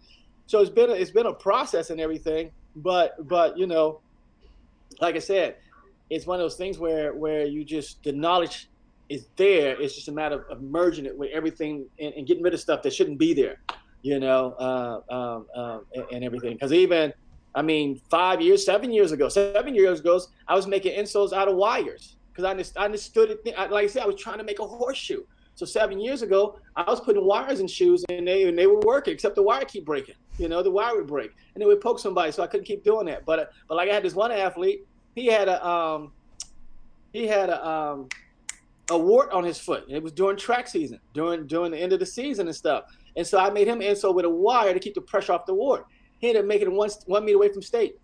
So 0.47 0.61
it's 0.61 0.71
been 0.71 0.91
a, 0.91 0.95
it's 0.95 1.11
been 1.11 1.27
a 1.27 1.33
process 1.35 1.91
and 1.91 2.01
everything. 2.01 2.51
But 2.77 3.27
but 3.29 3.59
you 3.59 3.67
know, 3.67 4.01
like 5.01 5.17
I 5.17 5.21
said, 5.21 5.57
it's 6.11 6.27
one 6.27 6.39
of 6.39 6.45
those 6.45 6.57
things 6.57 6.79
where 6.79 7.15
where 7.15 7.47
you 7.47 7.65
just 7.65 8.03
the 8.05 8.13
knowledge 8.13 8.69
is 9.09 9.27
there. 9.37 9.81
It's 9.81 9.95
just 9.95 10.09
a 10.09 10.13
matter 10.13 10.47
of 10.51 10.63
merging 10.63 11.07
it 11.07 11.17
with 11.17 11.31
everything 11.31 11.87
and, 11.99 12.13
and 12.15 12.27
getting 12.27 12.43
rid 12.43 12.55
of 12.55 12.61
stuff 12.61 12.83
that 12.83 12.93
shouldn't 12.93 13.19
be 13.19 13.35
there, 13.35 13.61
you 14.03 14.19
know, 14.19 14.53
uh, 14.59 15.15
um, 15.15 15.47
um, 15.55 15.85
and, 15.95 16.05
and, 16.13 16.25
everything. 16.25 16.55
Because 16.55 16.73
even, 16.73 17.13
I 17.55 17.63
mean, 17.63 18.01
five 18.11 18.41
years, 18.41 18.65
seven 18.65 18.93
years 18.93 19.13
ago, 19.13 19.29
seven 19.29 19.75
years 19.75 20.01
ago, 20.01 20.21
I 20.49 20.55
was 20.55 20.67
making 20.67 20.99
insoles 20.99 21.33
out 21.33 21.49
of 21.49 21.57
wires 21.57 22.17
because 22.33 22.45
I, 22.45 22.81
I, 22.81 22.85
understood 22.85 23.39
it. 23.45 23.57
Like 23.71 23.85
I 23.85 23.87
said, 23.87 24.03
I 24.03 24.07
was 24.07 24.21
trying 24.21 24.39
to 24.39 24.45
make 24.45 24.59
a 24.59 24.67
horseshoe. 24.67 25.23
So 25.55 25.65
seven 25.65 26.01
years 26.01 26.23
ago, 26.23 26.59
I 26.75 26.83
was 26.91 27.01
putting 27.01 27.25
wires 27.25 27.61
in 27.61 27.67
shoes 27.67 28.05
and 28.11 28.29
they 28.29 28.47
and 28.49 28.59
they 28.59 28.67
were 28.67 28.81
working, 28.81 29.15
except 29.15 29.37
the 29.37 29.43
wire 29.43 29.65
keep 29.65 29.87
breaking. 29.87 30.17
You 30.39 30.49
know, 30.49 30.63
the 30.63 30.71
wire 30.71 30.97
would 30.97 31.07
break 31.07 31.33
and 31.55 31.63
it 31.63 31.67
would 31.67 31.81
poke 31.81 31.99
somebody, 31.99 32.33
so 32.33 32.43
I 32.43 32.47
couldn't 32.47 32.67
keep 32.67 32.85
doing 32.85 33.07
that. 33.07 33.25
But 33.25 33.53
but 33.69 33.77
like 33.77 33.89
I 33.89 33.95
had 33.95 34.03
this 34.03 34.15
one 34.15 34.33
athlete, 34.33 34.87
he 35.15 35.27
had 35.27 35.49
a 35.49 35.67
um, 35.67 36.13
he 37.13 37.27
had 37.27 37.49
a 37.49 37.67
um, 37.67 38.09
a 38.91 38.99
wart 38.99 39.31
on 39.33 39.45
his 39.45 39.59
foot. 39.59 39.85
It 39.89 40.03
was 40.03 40.13
during 40.13 40.37
track 40.37 40.69
season, 40.69 41.01
during 41.15 41.47
during 41.47 41.73
the 41.73 41.79
end 41.79 41.93
of 41.93 42.01
the 42.01 42.07
season 42.07 42.47
and 42.47 42.57
stuff. 42.57 42.85
And 43.17 43.27
so 43.27 43.39
I 43.39 43.51
made 43.51 43.67
him 43.67 43.81
insole 43.81 44.15
with 44.15 44.27
a 44.27 44.31
wire 44.31 44.75
to 44.75 44.81
keep 44.81 44.95
the 44.95 45.01
pressure 45.01 45.33
off 45.33 45.47
the 45.47 45.55
wart. 45.55 45.87
He 46.19 46.29
ended 46.29 46.43
up 46.43 46.49
making 46.49 46.69
it 46.69 46.75
one 46.75 46.91
one 47.07 47.25
meter 47.25 47.37
away 47.37 47.49
from 47.49 47.63
state. 47.63 47.99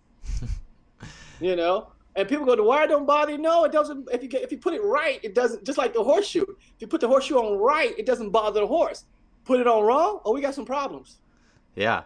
you 1.39 1.55
know, 1.55 1.91
And 2.15 2.27
people 2.27 2.45
go, 2.45 2.55
the 2.55 2.63
wire 2.63 2.87
don't 2.87 3.05
bother 3.05 3.33
you. 3.33 3.37
No, 3.37 3.63
it 3.65 3.71
doesn't. 3.71 4.07
If 4.11 4.23
you 4.23 4.29
get, 4.29 4.41
if 4.41 4.51
you 4.51 4.57
put 4.57 4.73
it 4.73 4.83
right, 4.83 5.19
it 5.23 5.35
doesn't. 5.35 5.63
Just 5.63 5.77
like 5.77 5.93
the 5.93 6.03
horseshoe. 6.03 6.45
If 6.49 6.79
you 6.79 6.87
put 6.87 7.01
the 7.01 7.07
horseshoe 7.07 7.35
on 7.35 7.57
right, 7.59 7.97
it 7.97 8.05
doesn't 8.05 8.31
bother 8.31 8.61
the 8.61 8.67
horse. 8.67 9.05
Put 9.45 9.59
it 9.59 9.67
on 9.67 9.83
wrong, 9.83 10.21
oh, 10.23 10.33
we 10.33 10.41
got 10.41 10.55
some 10.55 10.65
problems. 10.65 11.17
Yeah, 11.75 12.03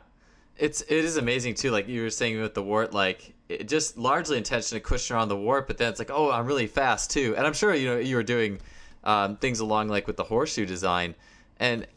it's 0.60 0.82
it 0.82 0.92
is 0.92 1.18
amazing 1.18 1.56
too. 1.56 1.72
Like 1.72 1.88
you 1.88 2.04
were 2.04 2.10
saying 2.10 2.40
with 2.42 2.54
the 2.54 2.64
wart, 2.64 2.94
like 2.94 3.34
it 3.50 3.68
just 3.68 3.98
largely 3.98 4.38
intention 4.38 4.76
to 4.76 4.82
cushion 4.82 5.16
around 5.16 5.30
the 5.30 5.38
wart, 5.38 5.68
but 5.68 5.78
then 5.78 5.90
it's 5.90 6.00
like, 6.00 6.12
oh, 6.12 6.32
I'm 6.32 6.46
really 6.46 6.68
fast 6.68 7.12
too. 7.12 7.36
And 7.38 7.46
I'm 7.46 7.54
sure 7.54 7.74
you 7.74 7.88
know 7.88 7.98
you 7.98 8.16
were 8.16 8.24
doing 8.24 8.60
um, 9.04 9.38
things 9.38 9.60
along 9.60 9.88
like 9.88 10.08
with 10.08 10.18
the 10.18 10.24
horseshoe 10.24 10.66
design, 10.66 11.16
and 11.60 11.88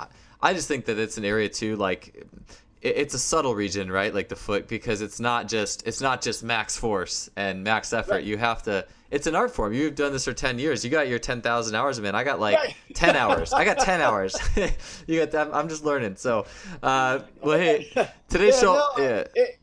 I 0.42 0.54
just 0.54 0.68
think 0.68 0.84
that 0.86 0.98
it's 0.98 1.18
an 1.18 1.24
area 1.24 1.48
too. 1.48 1.76
Like 1.76 2.26
it's 2.82 3.14
a 3.14 3.18
subtle 3.18 3.54
region, 3.54 3.90
right? 3.90 4.14
Like 4.14 4.28
the 4.28 4.36
foot, 4.36 4.68
because 4.68 5.02
it's 5.02 5.20
not 5.20 5.48
just 5.48 5.86
it's 5.86 6.00
not 6.00 6.22
just 6.22 6.42
max 6.42 6.76
force 6.76 7.30
and 7.36 7.64
max 7.64 7.92
effort. 7.92 8.12
Right. 8.14 8.24
You 8.24 8.36
have 8.38 8.62
to. 8.64 8.86
It's 9.10 9.26
an 9.26 9.34
art 9.34 9.50
form. 9.50 9.72
You've 9.72 9.96
done 9.96 10.12
this 10.12 10.24
for 10.24 10.32
ten 10.32 10.58
years. 10.58 10.84
You 10.84 10.90
got 10.90 11.08
your 11.08 11.18
ten 11.18 11.42
thousand 11.42 11.74
hours 11.74 12.00
man. 12.00 12.14
I 12.14 12.24
got 12.24 12.38
like 12.38 12.56
right. 12.56 12.76
ten 12.94 13.16
hours. 13.16 13.52
I 13.52 13.64
got 13.64 13.78
ten 13.78 14.00
hours. 14.06 14.36
you 15.06 15.20
got. 15.20 15.30
That. 15.32 15.54
I'm 15.54 15.68
just 15.68 15.84
learning. 15.84 16.16
So, 16.16 16.46
uh, 16.82 17.20
well, 17.42 17.58
hey, 17.58 17.90
today's 18.28 18.54
yeah, 18.54 18.60
show. 18.60 18.74
No, 18.96 19.02
yeah. 19.02 19.24
It, 19.34 19.58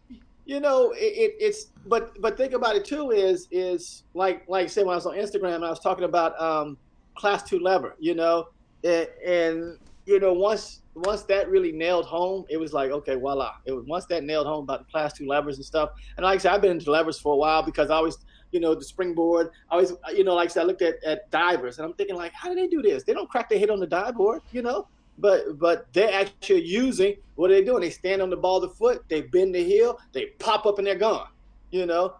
you 0.45 0.59
know, 0.59 0.91
it, 0.91 1.35
it's 1.39 1.67
but 1.85 2.19
but 2.21 2.37
think 2.37 2.53
about 2.53 2.75
it 2.75 2.85
too. 2.85 3.11
Is 3.11 3.47
is 3.51 4.03
like 4.13 4.43
like 4.47 4.69
say 4.69 4.83
when 4.83 4.93
I 4.93 4.95
was 4.95 5.05
on 5.05 5.15
Instagram, 5.15 5.55
and 5.55 5.65
I 5.65 5.69
was 5.69 5.79
talking 5.79 6.05
about 6.05 6.39
um, 6.41 6.77
class 7.15 7.43
two 7.43 7.59
lever. 7.59 7.95
You 7.99 8.15
know, 8.15 8.49
and, 8.83 9.07
and 9.25 9.77
you 10.05 10.19
know 10.19 10.33
once 10.33 10.81
once 10.97 11.23
that 11.23 11.49
really 11.49 11.71
nailed 11.71 12.05
home, 12.05 12.45
it 12.49 12.57
was 12.57 12.73
like, 12.73 12.91
okay, 12.91 13.15
voila. 13.15 13.53
It 13.65 13.71
was 13.71 13.85
once 13.85 14.05
that 14.07 14.23
nailed 14.23 14.47
home 14.47 14.63
about 14.63 14.79
the 14.79 14.91
class 14.91 15.13
two 15.13 15.27
levers 15.27 15.57
and 15.57 15.65
stuff. 15.65 15.91
And 16.17 16.23
like 16.23 16.35
I 16.35 16.37
said, 16.41 16.53
I've 16.53 16.61
been 16.61 16.71
into 16.71 16.91
levers 16.91 17.19
for 17.19 17.33
a 17.33 17.37
while 17.37 17.61
because 17.61 17.89
I 17.89 17.95
always, 17.95 18.17
you 18.51 18.59
know, 18.59 18.75
the 18.75 18.83
springboard. 18.83 19.49
I 19.69 19.75
always, 19.75 19.91
uh, 19.91 20.11
you 20.13 20.23
know, 20.23 20.35
like 20.35 20.49
I 20.49 20.53
said, 20.53 20.63
I 20.63 20.65
looked 20.65 20.81
at, 20.81 21.03
at 21.03 21.29
divers 21.31 21.77
and 21.77 21.85
I'm 21.85 21.93
thinking 21.93 22.15
like, 22.15 22.33
how 22.33 22.49
do 22.49 22.55
they 22.55 22.67
do 22.67 22.81
this? 22.81 23.03
They 23.03 23.13
don't 23.13 23.29
crack 23.29 23.49
their 23.49 23.59
head 23.59 23.69
on 23.69 23.79
the 23.79 23.87
dive 23.87 24.15
board, 24.15 24.41
you 24.51 24.61
know. 24.61 24.87
But 25.19 25.57
but 25.57 25.87
they're 25.93 26.13
actually 26.13 26.63
using 26.63 27.15
what 27.35 27.49
are 27.49 27.55
they 27.55 27.63
doing? 27.63 27.81
They 27.81 27.89
stand 27.89 28.21
on 28.21 28.29
the 28.29 28.37
ball 28.37 28.57
of 28.57 28.69
the 28.69 28.75
foot, 28.75 29.03
they 29.09 29.21
bend 29.21 29.55
the 29.55 29.63
heel, 29.63 29.99
they 30.13 30.27
pop 30.39 30.65
up 30.65 30.77
and 30.77 30.85
they're 30.85 30.95
gone. 30.95 31.27
You 31.71 31.85
know, 31.85 32.15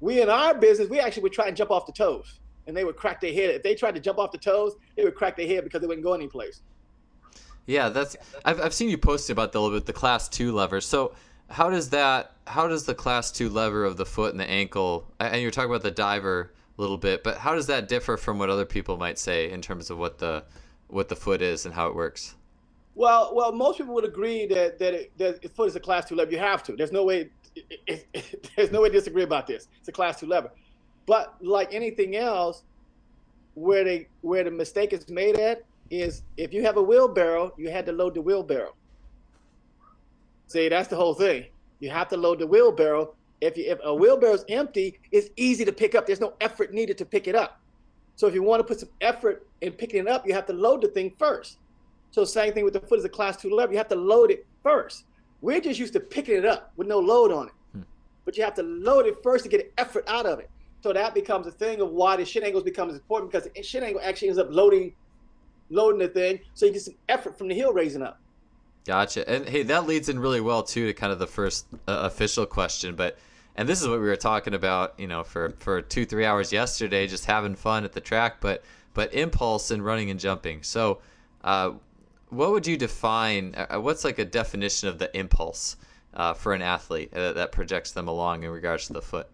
we 0.00 0.22
in 0.22 0.30
our 0.30 0.54
business, 0.54 0.88
we 0.88 1.00
actually 1.00 1.24
would 1.24 1.32
try 1.32 1.48
and 1.48 1.56
jump 1.56 1.70
off 1.70 1.86
the 1.86 1.92
toes, 1.92 2.40
and 2.66 2.76
they 2.76 2.84
would 2.84 2.96
crack 2.96 3.20
their 3.20 3.32
head. 3.32 3.50
If 3.50 3.62
they 3.62 3.74
tried 3.74 3.96
to 3.96 4.00
jump 4.00 4.18
off 4.18 4.30
the 4.30 4.38
toes, 4.38 4.74
they 4.96 5.04
would 5.04 5.16
crack 5.16 5.36
their 5.36 5.48
head 5.48 5.64
because 5.64 5.80
they 5.80 5.86
wouldn't 5.86 6.04
go 6.04 6.14
anyplace. 6.14 6.62
Yeah, 7.66 7.90
that's 7.90 8.16
I've 8.44 8.60
I've 8.60 8.74
seen 8.74 8.88
you 8.88 8.96
post 8.96 9.30
about 9.30 9.52
the 9.52 9.60
little 9.60 9.76
bit 9.76 9.86
the 9.86 9.92
class 9.92 10.28
two 10.28 10.52
lever. 10.52 10.80
So 10.80 11.14
how 11.48 11.70
does 11.70 11.90
that 11.90 12.32
how 12.46 12.68
does 12.68 12.84
the 12.84 12.94
class 12.94 13.30
two 13.30 13.48
lever 13.48 13.84
of 13.84 13.96
the 13.96 14.06
foot 14.06 14.32
and 14.32 14.40
the 14.40 14.48
ankle 14.48 15.10
and 15.18 15.40
you're 15.42 15.50
talking 15.50 15.70
about 15.70 15.82
the 15.82 15.90
diver 15.90 16.52
a 16.78 16.80
little 16.80 16.96
bit, 16.96 17.24
but 17.24 17.38
how 17.38 17.54
does 17.54 17.66
that 17.66 17.88
differ 17.88 18.16
from 18.16 18.38
what 18.38 18.50
other 18.50 18.64
people 18.64 18.96
might 18.96 19.18
say 19.18 19.50
in 19.50 19.60
terms 19.60 19.90
of 19.90 19.98
what 19.98 20.18
the 20.18 20.44
what 20.86 21.08
the 21.08 21.16
foot 21.16 21.42
is 21.42 21.66
and 21.66 21.74
how 21.74 21.88
it 21.88 21.94
works? 21.94 22.36
Well, 22.94 23.32
well, 23.34 23.52
most 23.52 23.78
people 23.78 23.94
would 23.94 24.04
agree 24.04 24.46
that 24.46 24.78
that, 24.78 24.94
it, 24.94 25.18
that 25.18 25.54
foot 25.54 25.68
is 25.68 25.76
a 25.76 25.80
class 25.80 26.08
two 26.08 26.14
lever. 26.14 26.30
You 26.30 26.38
have 26.38 26.62
to. 26.64 26.76
There's 26.76 26.92
no 26.92 27.04
way. 27.04 27.30
It, 27.88 28.50
there's 28.54 28.70
no 28.70 28.82
way 28.82 28.88
to 28.88 28.92
disagree 28.92 29.24
about 29.24 29.48
this. 29.48 29.66
It's 29.80 29.88
a 29.88 29.92
class 29.92 30.20
two 30.20 30.26
lever. 30.26 30.52
But 31.06 31.34
like 31.40 31.74
anything 31.74 32.14
else, 32.14 32.62
where 33.54 33.82
they 33.82 34.08
where 34.20 34.44
the 34.44 34.50
mistake 34.50 34.92
is 34.92 35.08
made 35.08 35.38
at 35.38 35.64
is 35.90 36.22
if 36.36 36.52
you 36.52 36.62
have 36.62 36.76
a 36.76 36.82
wheelbarrow, 36.82 37.52
you 37.56 37.70
had 37.70 37.84
to 37.86 37.92
load 37.92 38.14
the 38.14 38.22
wheelbarrow. 38.22 38.74
See, 40.48 40.68
that's 40.68 40.88
the 40.88 40.96
whole 40.96 41.14
thing. 41.14 41.46
You 41.80 41.90
have 41.90 42.08
to 42.08 42.16
load 42.16 42.40
the 42.40 42.46
wheelbarrow. 42.46 43.14
If 43.40 43.56
you, 43.56 43.70
if 43.70 43.78
a 43.84 43.94
wheelbarrow 43.94 44.34
is 44.34 44.44
empty, 44.48 44.98
it's 45.12 45.30
easy 45.36 45.64
to 45.64 45.72
pick 45.72 45.94
up. 45.94 46.06
There's 46.06 46.20
no 46.20 46.34
effort 46.40 46.72
needed 46.72 46.98
to 46.98 47.04
pick 47.04 47.28
it 47.28 47.36
up. 47.36 47.60
So 48.16 48.26
if 48.26 48.34
you 48.34 48.42
want 48.42 48.60
to 48.60 48.64
put 48.64 48.80
some 48.80 48.88
effort 49.00 49.46
in 49.60 49.72
picking 49.72 50.00
it 50.00 50.08
up, 50.08 50.26
you 50.26 50.34
have 50.34 50.46
to 50.46 50.52
load 50.52 50.82
the 50.82 50.88
thing 50.88 51.12
first. 51.18 51.58
So 52.10 52.24
same 52.24 52.52
thing 52.52 52.64
with 52.64 52.72
the 52.72 52.80
foot 52.80 52.98
as 52.98 53.04
a 53.04 53.08
class 53.08 53.36
two 53.36 53.50
lever. 53.50 53.72
You 53.72 53.78
have 53.78 53.88
to 53.88 53.94
load 53.94 54.30
it 54.30 54.44
first. 54.62 55.04
We're 55.40 55.60
just 55.60 55.78
used 55.78 55.92
to 55.92 56.00
picking 56.00 56.36
it 56.36 56.44
up 56.44 56.72
with 56.76 56.88
no 56.88 56.98
load 56.98 57.30
on 57.30 57.46
it. 57.46 57.52
Hmm. 57.72 57.82
But 58.24 58.36
you 58.36 58.42
have 58.42 58.54
to 58.54 58.64
load 58.64 59.06
it 59.06 59.22
first 59.22 59.44
to 59.44 59.50
get 59.50 59.72
effort 59.78 60.04
out 60.08 60.26
of 60.26 60.40
it. 60.40 60.50
So 60.80 60.92
that 60.92 61.14
becomes 61.14 61.46
a 61.46 61.52
thing 61.52 61.80
of 61.80 61.90
why 61.90 62.16
the 62.16 62.24
shin 62.24 62.42
angles 62.42 62.64
becomes 62.64 62.94
important 62.94 63.30
because 63.30 63.48
the 63.54 63.62
shin 63.62 63.84
angle 63.84 64.00
actually 64.02 64.28
ends 64.28 64.38
up 64.38 64.48
loading 64.50 64.94
loading 65.70 65.98
the 65.98 66.08
thing, 66.08 66.40
so 66.54 66.66
you 66.66 66.72
get 66.72 66.82
some 66.82 66.94
effort 67.08 67.36
from 67.36 67.48
the 67.48 67.54
heel 67.54 67.72
raising 67.72 68.02
up. 68.02 68.18
Gotcha. 68.88 69.28
And 69.28 69.46
hey, 69.46 69.64
that 69.64 69.86
leads 69.86 70.08
in 70.08 70.18
really 70.18 70.40
well 70.40 70.62
too 70.62 70.86
to 70.86 70.94
kind 70.94 71.12
of 71.12 71.18
the 71.18 71.26
first 71.26 71.66
uh, 71.86 72.08
official 72.10 72.46
question, 72.46 72.96
but 72.96 73.18
and 73.54 73.68
this 73.68 73.82
is 73.82 73.86
what 73.86 74.00
we 74.00 74.06
were 74.06 74.16
talking 74.16 74.54
about, 74.54 74.94
you 74.96 75.06
know, 75.06 75.22
for 75.22 75.50
for 75.58 75.82
two 75.82 76.06
three 76.06 76.24
hours 76.24 76.54
yesterday, 76.54 77.06
just 77.06 77.26
having 77.26 77.54
fun 77.54 77.84
at 77.84 77.92
the 77.92 78.00
track, 78.00 78.40
but 78.40 78.64
but 78.94 79.12
impulse 79.12 79.70
and 79.70 79.84
running 79.84 80.08
and 80.08 80.18
jumping. 80.18 80.62
So, 80.62 81.00
uh, 81.44 81.72
what 82.30 82.50
would 82.50 82.66
you 82.66 82.78
define? 82.78 83.54
Uh, 83.54 83.66
uh 83.74 83.80
what's 83.82 84.04
like 84.04 84.18
a 84.18 84.24
definition 84.24 84.88
of 84.88 84.98
the 84.98 85.14
impulse 85.14 85.76
uh, 86.14 86.32
for 86.32 86.54
an 86.54 86.62
athlete 86.62 87.12
uh, 87.12 87.34
that 87.34 87.52
projects 87.52 87.90
them 87.90 88.08
along 88.08 88.44
in 88.44 88.48
regards 88.48 88.86
to 88.86 88.94
the 88.94 89.02
foot? 89.02 89.28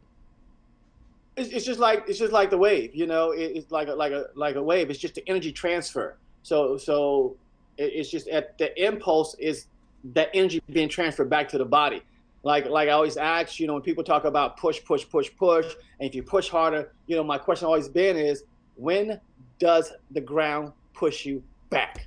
It's, 1.36 1.64
just 1.64 1.78
like 1.78 2.06
it's 2.08 2.18
just 2.18 2.32
like 2.32 2.50
the 2.50 2.58
wave, 2.58 2.92
you 2.92 3.06
know. 3.06 3.30
It, 3.30 3.52
it's 3.54 3.70
like 3.70 3.86
a, 3.86 3.94
like 3.94 4.10
a 4.10 4.26
like 4.34 4.56
a 4.56 4.62
wave. 4.64 4.90
It's 4.90 4.98
just 4.98 5.14
the 5.14 5.28
energy 5.28 5.52
transfer. 5.52 6.16
So 6.42 6.76
so 6.76 7.36
it's 7.78 8.10
just 8.10 8.28
at 8.28 8.56
the 8.58 8.84
impulse 8.84 9.34
is 9.38 9.66
that 10.12 10.30
energy 10.34 10.62
being 10.70 10.88
transferred 10.88 11.30
back 11.30 11.48
to 11.48 11.58
the 11.58 11.64
body. 11.64 12.02
Like 12.42 12.66
like 12.66 12.88
I 12.88 12.92
always 12.92 13.16
ask, 13.16 13.58
you 13.58 13.66
know, 13.66 13.74
when 13.74 13.82
people 13.82 14.04
talk 14.04 14.24
about 14.24 14.56
push, 14.56 14.84
push, 14.84 15.08
push, 15.08 15.30
push, 15.36 15.66
and 15.98 16.08
if 16.08 16.14
you 16.14 16.22
push 16.22 16.48
harder, 16.48 16.92
you 17.06 17.16
know, 17.16 17.24
my 17.24 17.38
question 17.38 17.66
always 17.66 17.88
been 17.88 18.16
is 18.16 18.44
when 18.76 19.20
does 19.58 19.92
the 20.10 20.20
ground 20.20 20.72
push 20.92 21.24
you 21.24 21.42
back? 21.70 22.06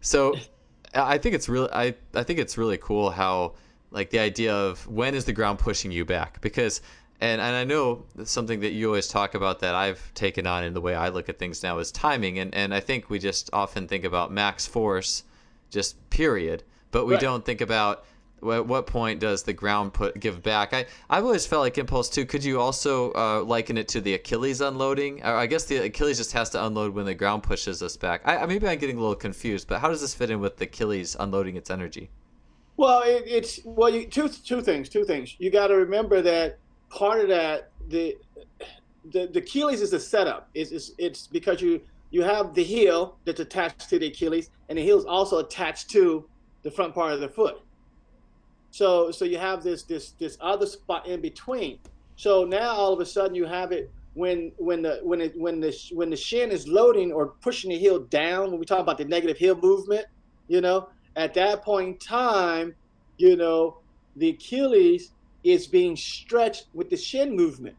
So 0.00 0.34
I 0.94 1.18
think 1.18 1.34
it's 1.34 1.48
really 1.48 1.68
I, 1.72 1.94
I 2.14 2.22
think 2.22 2.38
it's 2.38 2.56
really 2.56 2.78
cool 2.78 3.10
how 3.10 3.54
like 3.90 4.10
the 4.10 4.18
idea 4.18 4.54
of 4.54 4.86
when 4.86 5.14
is 5.14 5.24
the 5.24 5.32
ground 5.32 5.58
pushing 5.58 5.92
you 5.92 6.04
back 6.04 6.40
because 6.40 6.80
and 7.20 7.40
and 7.40 7.56
I 7.56 7.64
know 7.64 8.04
something 8.24 8.60
that 8.60 8.72
you 8.72 8.88
always 8.88 9.08
talk 9.08 9.34
about 9.34 9.60
that 9.60 9.74
I've 9.74 10.12
taken 10.14 10.46
on 10.46 10.64
in 10.64 10.74
the 10.74 10.80
way 10.80 10.94
I 10.94 11.08
look 11.08 11.28
at 11.28 11.38
things 11.38 11.62
now 11.62 11.78
is 11.78 11.92
timing, 11.92 12.38
and 12.38 12.54
and 12.54 12.74
I 12.74 12.80
think 12.80 13.10
we 13.10 13.18
just 13.18 13.50
often 13.52 13.86
think 13.86 14.04
about 14.04 14.32
max 14.32 14.66
force, 14.66 15.24
just 15.70 16.10
period, 16.10 16.62
but 16.90 17.06
we 17.06 17.14
right. 17.14 17.20
don't 17.20 17.44
think 17.44 17.60
about 17.60 18.04
at 18.52 18.66
what 18.66 18.86
point 18.86 19.20
does 19.20 19.42
the 19.42 19.52
ground 19.52 19.92
put 19.92 20.18
give 20.20 20.42
back? 20.42 20.72
I 20.72 20.86
I've 21.08 21.24
always 21.24 21.46
felt 21.46 21.62
like 21.62 21.78
impulse 21.78 22.08
too. 22.08 22.26
Could 22.26 22.44
you 22.44 22.60
also 22.60 23.12
uh, 23.12 23.42
liken 23.42 23.78
it 23.78 23.88
to 23.88 24.00
the 24.00 24.14
Achilles 24.14 24.60
unloading? 24.60 25.22
I 25.22 25.46
guess 25.46 25.64
the 25.64 25.78
Achilles 25.78 26.18
just 26.18 26.32
has 26.32 26.50
to 26.50 26.64
unload 26.64 26.94
when 26.94 27.06
the 27.06 27.14
ground 27.14 27.42
pushes 27.42 27.82
us 27.82 27.96
back. 27.96 28.22
I, 28.24 28.44
maybe 28.46 28.68
I'm 28.68 28.78
getting 28.78 28.98
a 28.98 29.00
little 29.00 29.14
confused, 29.14 29.68
but 29.68 29.80
how 29.80 29.88
does 29.88 30.00
this 30.00 30.14
fit 30.14 30.30
in 30.30 30.40
with 30.40 30.56
the 30.56 30.64
Achilles 30.64 31.16
unloading 31.18 31.56
its 31.56 31.70
energy? 31.70 32.10
Well, 32.76 33.02
it, 33.02 33.24
it's 33.26 33.60
well, 33.64 33.88
you, 33.88 34.06
two 34.06 34.28
two 34.28 34.60
things. 34.60 34.88
Two 34.88 35.04
things. 35.04 35.36
You 35.38 35.50
got 35.50 35.68
to 35.68 35.76
remember 35.76 36.20
that 36.22 36.58
part 36.94 37.20
of 37.20 37.28
that 37.28 37.70
the 37.88 38.16
the, 39.10 39.26
the 39.26 39.40
Achilles 39.40 39.82
is 39.82 39.92
a 39.92 40.00
setup. 40.00 40.48
It's, 40.54 40.70
it's, 40.70 40.92
it's 40.96 41.26
because 41.26 41.60
you 41.60 41.80
you 42.10 42.22
have 42.22 42.54
the 42.54 42.62
heel 42.62 43.18
that's 43.24 43.40
attached 43.40 43.88
to 43.90 43.98
the 43.98 44.06
Achilles, 44.06 44.50
and 44.68 44.78
the 44.78 44.82
heel 44.82 44.96
is 44.96 45.04
also 45.04 45.38
attached 45.38 45.90
to 45.90 46.24
the 46.62 46.70
front 46.70 46.94
part 46.94 47.12
of 47.12 47.20
the 47.20 47.28
foot. 47.28 47.60
So 48.70 49.10
so 49.10 49.24
you 49.24 49.38
have 49.38 49.62
this 49.62 49.82
this 49.82 50.12
this 50.12 50.38
other 50.40 50.66
spot 50.66 51.06
in 51.06 51.20
between. 51.20 51.78
So 52.16 52.44
now 52.44 52.70
all 52.70 52.92
of 52.92 53.00
a 53.00 53.06
sudden 53.06 53.34
you 53.34 53.44
have 53.44 53.72
it 53.72 53.90
when 54.14 54.52
when 54.58 54.82
the 54.82 55.00
when 55.02 55.20
it 55.20 55.38
when 55.38 55.60
the 55.60 55.76
when 55.92 56.08
the 56.08 56.16
shin 56.16 56.50
is 56.50 56.66
loading 56.66 57.12
or 57.12 57.28
pushing 57.40 57.70
the 57.70 57.78
heel 57.78 58.00
down. 58.00 58.50
When 58.50 58.58
we 58.58 58.64
talk 58.64 58.80
about 58.80 58.98
the 58.98 59.04
negative 59.04 59.36
heel 59.36 59.56
movement, 59.60 60.06
you 60.48 60.60
know, 60.60 60.88
at 61.16 61.34
that 61.34 61.62
point 61.62 61.88
in 61.88 61.98
time, 61.98 62.74
you 63.18 63.36
know, 63.36 63.78
the 64.16 64.30
Achilles 64.30 65.10
is 65.44 65.66
being 65.66 65.94
stretched 65.94 66.66
with 66.72 66.90
the 66.90 66.96
shin 66.96 67.36
movement. 67.36 67.76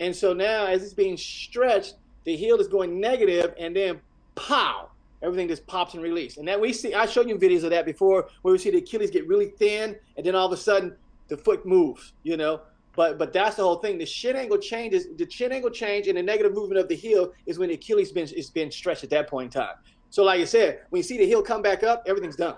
And 0.00 0.14
so 0.14 0.32
now, 0.32 0.66
as 0.66 0.82
it's 0.82 0.94
being 0.94 1.16
stretched, 1.16 1.94
the 2.24 2.36
heel 2.36 2.58
is 2.58 2.66
going 2.66 2.98
negative, 2.98 3.54
and 3.58 3.74
then 3.76 4.00
pow, 4.34 4.90
everything 5.22 5.48
just 5.48 5.66
pops 5.66 5.94
and 5.94 6.02
releases. 6.02 6.38
And 6.38 6.48
that 6.48 6.60
we 6.60 6.72
see, 6.72 6.92
I 6.92 7.06
showed 7.06 7.28
you 7.28 7.36
videos 7.36 7.62
of 7.62 7.70
that 7.70 7.86
before, 7.86 8.28
where 8.42 8.52
we 8.52 8.58
see 8.58 8.70
the 8.70 8.78
Achilles 8.78 9.10
get 9.10 9.26
really 9.28 9.50
thin, 9.50 9.96
and 10.16 10.26
then 10.26 10.34
all 10.34 10.46
of 10.46 10.52
a 10.52 10.56
sudden 10.56 10.96
the 11.28 11.36
foot 11.36 11.64
moves. 11.64 12.12
You 12.24 12.36
know, 12.36 12.62
but 12.94 13.18
but 13.18 13.32
that's 13.32 13.56
the 13.56 13.62
whole 13.62 13.76
thing. 13.76 13.98
The 13.98 14.06
shin 14.06 14.36
angle 14.36 14.58
changes. 14.58 15.06
The 15.16 15.30
shin 15.30 15.52
angle 15.52 15.70
change 15.70 16.08
and 16.08 16.18
the 16.18 16.22
negative 16.22 16.52
movement 16.52 16.80
of 16.80 16.88
the 16.88 16.96
heel 16.96 17.32
is 17.46 17.58
when 17.58 17.68
the 17.68 17.74
Achilles 17.74 18.12
been 18.12 18.28
is 18.28 18.50
been 18.50 18.70
stretched 18.70 19.04
at 19.04 19.10
that 19.10 19.28
point 19.28 19.54
in 19.54 19.62
time. 19.62 19.76
So 20.10 20.24
like 20.24 20.40
I 20.40 20.44
said, 20.44 20.80
when 20.90 20.98
you 20.98 21.04
see 21.04 21.18
the 21.18 21.26
heel 21.26 21.42
come 21.42 21.62
back 21.62 21.82
up, 21.84 22.02
everything's 22.06 22.36
done. 22.36 22.56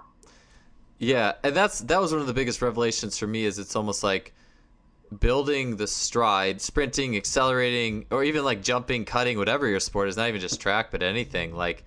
Yeah, 0.99 1.35
and 1.45 1.55
that's 1.55 1.81
that 1.81 2.01
was 2.01 2.13
one 2.13 2.21
of 2.21 2.27
the 2.27 2.35
biggest 2.35 2.61
revelations 2.61 3.19
for 3.19 3.27
me. 3.27 3.45
Is 3.45 3.59
it's 3.59 3.77
almost 3.77 4.03
like 4.03 4.35
building 5.21 5.77
the 5.77 5.87
stride, 5.87 6.61
sprinting, 6.61 7.17
accelerating, 7.17 8.07
or 8.11 8.25
even 8.25 8.45
like 8.45 8.63
jumping, 8.63 9.05
cutting, 9.05 9.39
whatever 9.39 9.67
your 9.67 9.81
sport 9.81 10.09
is. 10.09 10.17
Not 10.17 10.29
even 10.29 10.41
just 10.41 10.61
track, 10.61 10.91
but 10.91 11.03
anything. 11.03 11.55
Like 11.55 11.85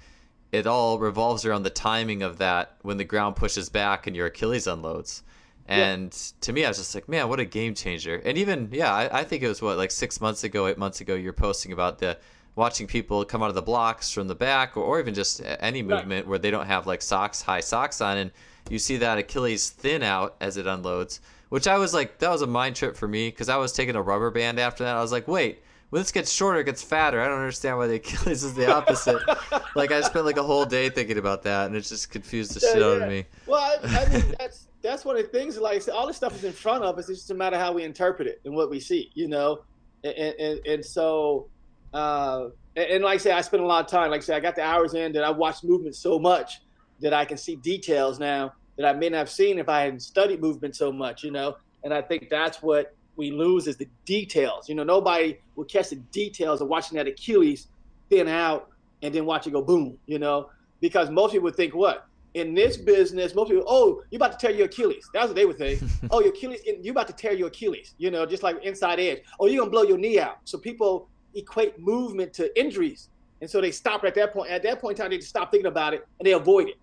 it 0.51 0.67
all 0.67 0.99
revolves 0.99 1.45
around 1.45 1.63
the 1.63 1.69
timing 1.69 2.23
of 2.23 2.37
that 2.37 2.77
when 2.81 2.97
the 2.97 3.03
ground 3.03 3.35
pushes 3.35 3.69
back 3.69 4.07
and 4.07 4.15
your 4.15 4.27
Achilles 4.27 4.67
unloads. 4.67 5.23
And 5.67 6.11
yeah. 6.11 6.37
to 6.41 6.53
me, 6.53 6.65
I 6.65 6.69
was 6.69 6.77
just 6.77 6.93
like, 6.93 7.07
man, 7.07 7.29
what 7.29 7.39
a 7.39 7.45
game 7.45 7.75
changer. 7.75 8.21
And 8.25 8.37
even, 8.37 8.69
yeah, 8.71 8.93
I, 8.93 9.19
I, 9.19 9.23
think 9.23 9.43
it 9.43 9.47
was 9.47 9.61
what, 9.61 9.77
like 9.77 9.91
six 9.91 10.19
months 10.19 10.43
ago, 10.43 10.67
eight 10.67 10.77
months 10.77 10.99
ago, 10.99 11.15
you're 11.15 11.31
posting 11.31 11.71
about 11.71 11.99
the 11.99 12.17
watching 12.55 12.87
people 12.87 13.23
come 13.23 13.41
out 13.41 13.47
of 13.47 13.55
the 13.55 13.61
blocks 13.61 14.11
from 14.11 14.27
the 14.27 14.35
back 14.35 14.75
or, 14.75 14.83
or 14.83 14.99
even 14.99 15.13
just 15.13 15.41
any 15.61 15.81
movement 15.81 16.25
right. 16.25 16.27
where 16.27 16.39
they 16.39 16.51
don't 16.51 16.65
have 16.65 16.87
like 16.87 17.01
socks, 17.01 17.41
high 17.41 17.61
socks 17.61 18.01
on. 18.01 18.17
And 18.17 18.31
you 18.69 18.79
see 18.79 18.97
that 18.97 19.17
Achilles 19.17 19.69
thin 19.69 20.03
out 20.03 20.35
as 20.39 20.57
it 20.57 20.67
unloads, 20.67 21.19
which 21.49 21.67
I 21.67 21.77
was 21.77 21.93
like, 21.93 22.19
that 22.19 22.29
was 22.29 22.41
a 22.41 22.47
mind 22.47 22.75
trip 22.75 22.95
for 22.95 23.07
me 23.07 23.29
because 23.29 23.49
I 23.49 23.57
was 23.57 23.73
taking 23.73 23.95
a 23.95 24.01
rubber 24.01 24.31
band 24.31 24.59
after 24.59 24.83
that. 24.83 24.95
I 24.95 25.01
was 25.01 25.11
like, 25.11 25.27
wait, 25.27 25.61
when 25.91 26.01
this 26.01 26.11
gets 26.11 26.31
shorter, 26.31 26.59
it 26.59 26.63
gets 26.63 26.81
fatter. 26.81 27.21
I 27.21 27.27
don't 27.27 27.39
understand 27.39 27.77
why 27.77 27.87
the 27.87 27.95
Achilles 27.95 28.43
is 28.43 28.53
the 28.53 28.73
opposite. 28.73 29.21
like 29.75 29.91
I 29.91 30.01
spent 30.01 30.25
like 30.25 30.37
a 30.37 30.43
whole 30.43 30.65
day 30.65 30.89
thinking 30.89 31.17
about 31.17 31.43
that, 31.43 31.67
and 31.67 31.75
it 31.75 31.81
just 31.81 32.09
confused 32.09 32.53
the 32.55 32.65
yeah, 32.65 32.71
shit 32.71 32.81
yeah. 32.81 32.87
out 32.87 33.01
of 33.01 33.09
me. 33.09 33.25
Well, 33.45 33.79
I, 33.83 33.97
I 33.97 34.09
mean, 34.09 34.35
that's 34.39 34.67
that's 34.81 35.05
one 35.05 35.17
of 35.17 35.23
the 35.23 35.27
things. 35.27 35.57
Like 35.57 35.83
all 35.93 36.07
this 36.07 36.15
stuff 36.15 36.33
is 36.35 36.45
in 36.45 36.53
front 36.53 36.83
of 36.83 36.97
us. 36.97 37.09
It's 37.09 37.19
just 37.19 37.31
a 37.31 37.35
matter 37.35 37.59
how 37.59 37.73
we 37.73 37.83
interpret 37.83 38.27
it 38.27 38.41
and 38.45 38.55
what 38.55 38.69
we 38.69 38.79
see. 38.79 39.11
You 39.13 39.27
know, 39.27 39.63
and 40.03 40.15
and, 40.15 40.65
and 40.65 40.85
so. 40.85 41.49
Uh, 41.93 42.49
and, 42.77 42.89
and 42.89 43.03
like 43.03 43.15
I 43.15 43.17
say, 43.17 43.31
I 43.33 43.41
spend 43.41 43.61
a 43.61 43.65
lot 43.65 43.83
of 43.83 43.91
time. 43.91 44.11
Like 44.11 44.21
I 44.21 44.23
say, 44.23 44.35
I 44.35 44.39
got 44.39 44.55
the 44.55 44.63
hours 44.63 44.93
in 44.93 45.11
that 45.11 45.25
I 45.25 45.29
watch 45.29 45.61
movement 45.61 45.93
so 45.93 46.17
much 46.17 46.61
that 47.01 47.13
I 47.13 47.25
can 47.25 47.37
see 47.37 47.55
details 47.55 48.19
now 48.19 48.53
that 48.77 48.85
I 48.85 48.93
may 48.93 49.09
not 49.09 49.17
have 49.17 49.29
seen 49.29 49.59
if 49.59 49.69
I 49.69 49.81
hadn't 49.81 50.01
studied 50.01 50.41
movement 50.41 50.75
so 50.75 50.91
much. 50.91 51.23
You 51.23 51.31
know, 51.31 51.57
and 51.83 51.93
I 51.93 52.01
think 52.01 52.29
that's 52.29 52.61
what 52.61 52.95
we 53.15 53.31
lose 53.31 53.67
is 53.67 53.77
the 53.77 53.87
details. 54.05 54.69
You 54.69 54.75
know, 54.75 54.83
nobody 54.83 55.37
will 55.55 55.65
catch 55.65 55.89
the 55.89 55.97
details 55.97 56.61
of 56.61 56.67
watching 56.67 56.97
that 56.97 57.07
Achilles 57.07 57.67
thin 58.09 58.27
out 58.27 58.69
and 59.01 59.13
then 59.13 59.25
watch 59.25 59.47
it 59.47 59.51
go 59.51 59.61
boom, 59.61 59.97
you 60.05 60.19
know, 60.19 60.49
because 60.79 61.09
most 61.09 61.31
people 61.31 61.45
would 61.45 61.55
think 61.55 61.75
what? 61.75 62.07
In 62.33 62.53
this 62.53 62.77
business, 62.77 63.35
most 63.35 63.49
people, 63.49 63.65
oh, 63.67 64.03
you 64.09 64.15
about 64.15 64.31
to 64.31 64.37
tear 64.37 64.55
your 64.55 64.67
Achilles. 64.67 65.09
That's 65.13 65.27
what 65.27 65.35
they 65.35 65.45
would 65.45 65.57
think. 65.57 65.81
oh, 66.11 66.21
your 66.21 66.29
Achilles, 66.29 66.61
you 66.81 66.91
about 66.91 67.07
to 67.07 67.13
tear 67.13 67.33
your 67.33 67.49
Achilles, 67.49 67.93
you 67.97 68.09
know, 68.09 68.25
just 68.25 68.41
like 68.41 68.63
inside 68.63 68.99
edge. 68.99 69.23
Oh, 69.39 69.47
you're 69.47 69.59
gonna 69.59 69.71
blow 69.71 69.83
your 69.83 69.97
knee 69.97 70.19
out. 70.19 70.37
So 70.45 70.57
people 70.57 71.09
equate 71.35 71.79
movement 71.79 72.33
to 72.33 72.57
injuries. 72.59 73.09
And 73.41 73.49
so 73.49 73.59
they 73.59 73.71
stop 73.71 74.03
at 74.03 74.15
that 74.15 74.33
point. 74.33 74.51
At 74.51 74.63
that 74.63 74.79
point 74.79 74.97
in 74.97 75.03
time, 75.03 75.11
they 75.11 75.17
just 75.17 75.29
stop 75.29 75.51
thinking 75.51 75.67
about 75.67 75.93
it 75.93 76.07
and 76.19 76.27
they 76.27 76.33
avoid 76.33 76.69
it 76.69 76.75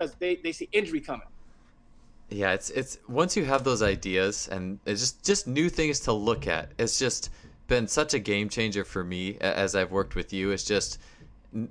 because 0.00 0.14
they, 0.14 0.36
they 0.36 0.52
see 0.52 0.68
injury 0.72 1.00
coming. 1.00 1.26
Yeah, 2.30 2.52
it's 2.52 2.70
it's 2.70 2.98
once 3.08 3.36
you 3.36 3.44
have 3.44 3.64
those 3.64 3.82
ideas 3.82 4.48
and 4.48 4.78
it's 4.86 5.00
just 5.00 5.24
just 5.24 5.46
new 5.46 5.68
things 5.68 6.00
to 6.00 6.12
look 6.12 6.46
at. 6.46 6.70
It's 6.78 6.98
just 6.98 7.30
been 7.66 7.88
such 7.88 8.14
a 8.14 8.18
game 8.18 8.48
changer 8.48 8.84
for 8.84 9.02
me 9.04 9.36
as 9.40 9.74
I've 9.74 9.90
worked 9.90 10.14
with 10.14 10.32
you. 10.32 10.52
It's 10.52 10.64
just 10.64 10.98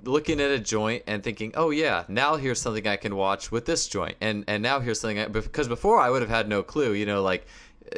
looking 0.04 0.38
at 0.40 0.50
a 0.50 0.58
joint 0.58 1.04
and 1.06 1.22
thinking, 1.22 1.52
"Oh 1.56 1.70
yeah, 1.70 2.04
now 2.08 2.36
here's 2.36 2.60
something 2.60 2.86
I 2.86 2.96
can 2.96 3.16
watch 3.16 3.50
with 3.50 3.64
this 3.64 3.88
joint." 3.88 4.16
And 4.20 4.44
and 4.48 4.62
now 4.62 4.80
here's 4.80 5.00
something 5.00 5.18
I, 5.18 5.28
because 5.28 5.66
before 5.66 5.98
I 5.98 6.10
would 6.10 6.20
have 6.20 6.30
had 6.30 6.46
no 6.46 6.62
clue, 6.62 6.92
you 6.92 7.06
know, 7.06 7.22
like 7.22 7.46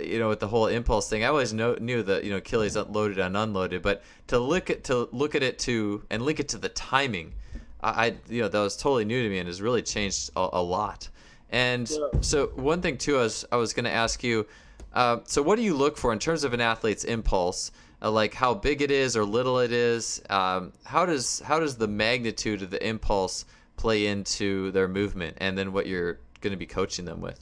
you 0.01 0.21
know, 0.21 0.29
with 0.29 0.39
the 0.39 0.49
whole 0.49 0.69
impulse 0.69 1.09
thing, 1.11 1.25
I 1.25 1.27
always 1.27 1.53
know, 1.53 1.77
knew 1.81 2.05
that 2.05 2.23
you 2.23 2.31
know 2.31 2.37
Achilles 2.37 2.77
unloaded 2.77 3.19
and 3.19 3.37
unloaded, 3.37 3.83
but 3.83 4.05
to 4.29 4.39
look 4.39 4.71
at 4.71 4.85
to 4.85 5.09
look 5.11 5.35
at 5.35 5.43
it 5.43 5.59
to 5.61 6.05
and 6.11 6.23
link 6.23 6.39
it 6.39 6.49
to 6.51 6.59
the 6.59 6.69
timing, 6.69 7.35
I, 7.83 8.07
I 8.07 8.15
you 8.29 8.43
know 8.43 8.49
that 8.49 8.61
was 8.61 8.77
totally 8.77 9.05
new 9.05 9.23
to 9.23 9.29
me 9.29 9.39
and 9.39 9.47
has 9.47 9.61
really 9.61 9.83
changed 9.83 10.31
a, 10.37 10.49
a 10.53 10.63
lot. 10.63 11.09
And 11.51 11.89
yeah. 11.91 12.21
so 12.21 12.47
one 12.49 12.81
thing 12.81 12.97
too, 12.97 13.19
I 13.19 13.23
was 13.23 13.45
I 13.53 13.57
was 13.57 13.73
going 13.73 13.85
to 13.85 13.91
ask 13.91 14.23
you. 14.23 14.47
Uh, 14.95 15.21
so 15.25 15.41
what 15.41 15.57
do 15.57 15.63
you 15.63 15.75
look 15.75 15.97
for 15.97 16.13
in 16.13 16.19
terms 16.19 16.45
of 16.45 16.53
an 16.53 16.61
athlete's 16.61 17.05
impulse? 17.05 17.73
Uh, 18.03 18.11
like 18.11 18.35
how 18.35 18.53
big 18.53 18.83
it 18.83 18.91
is 18.91 19.17
or 19.17 19.25
little 19.25 19.59
it 19.59 19.73
is? 19.73 20.23
Um, 20.29 20.73
how 20.85 21.07
does 21.07 21.41
how 21.41 21.61
does 21.61 21.77
the 21.77 21.89
magnitude 21.89 22.63
of 22.63 22.71
the 22.71 22.87
impulse 22.87 23.45
play 23.77 24.07
into 24.07 24.71
their 24.73 24.89
movement, 24.89 25.37
and 25.41 25.57
then 25.57 25.73
what 25.73 25.87
you're 25.87 26.19
going 26.41 26.53
to 26.53 26.57
be 26.57 26.67
coaching 26.67 27.05
them 27.05 27.21
with? 27.21 27.39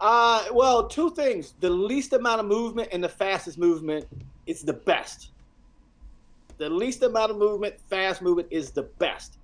Uh, 0.00 0.44
well, 0.52 0.88
two 0.88 1.10
things: 1.10 1.54
the 1.60 1.70
least 1.70 2.12
amount 2.12 2.40
of 2.40 2.46
movement 2.46 2.88
and 2.92 3.02
the 3.02 3.08
fastest 3.08 3.58
movement 3.58 4.06
is 4.46 4.62
the 4.62 4.72
best. 4.72 5.30
The 6.58 6.68
least 6.68 7.02
amount 7.02 7.30
of 7.30 7.38
movement, 7.38 7.80
fast 7.88 8.20
movement 8.20 8.48
is 8.50 8.70
the 8.70 8.82
best, 8.82 9.38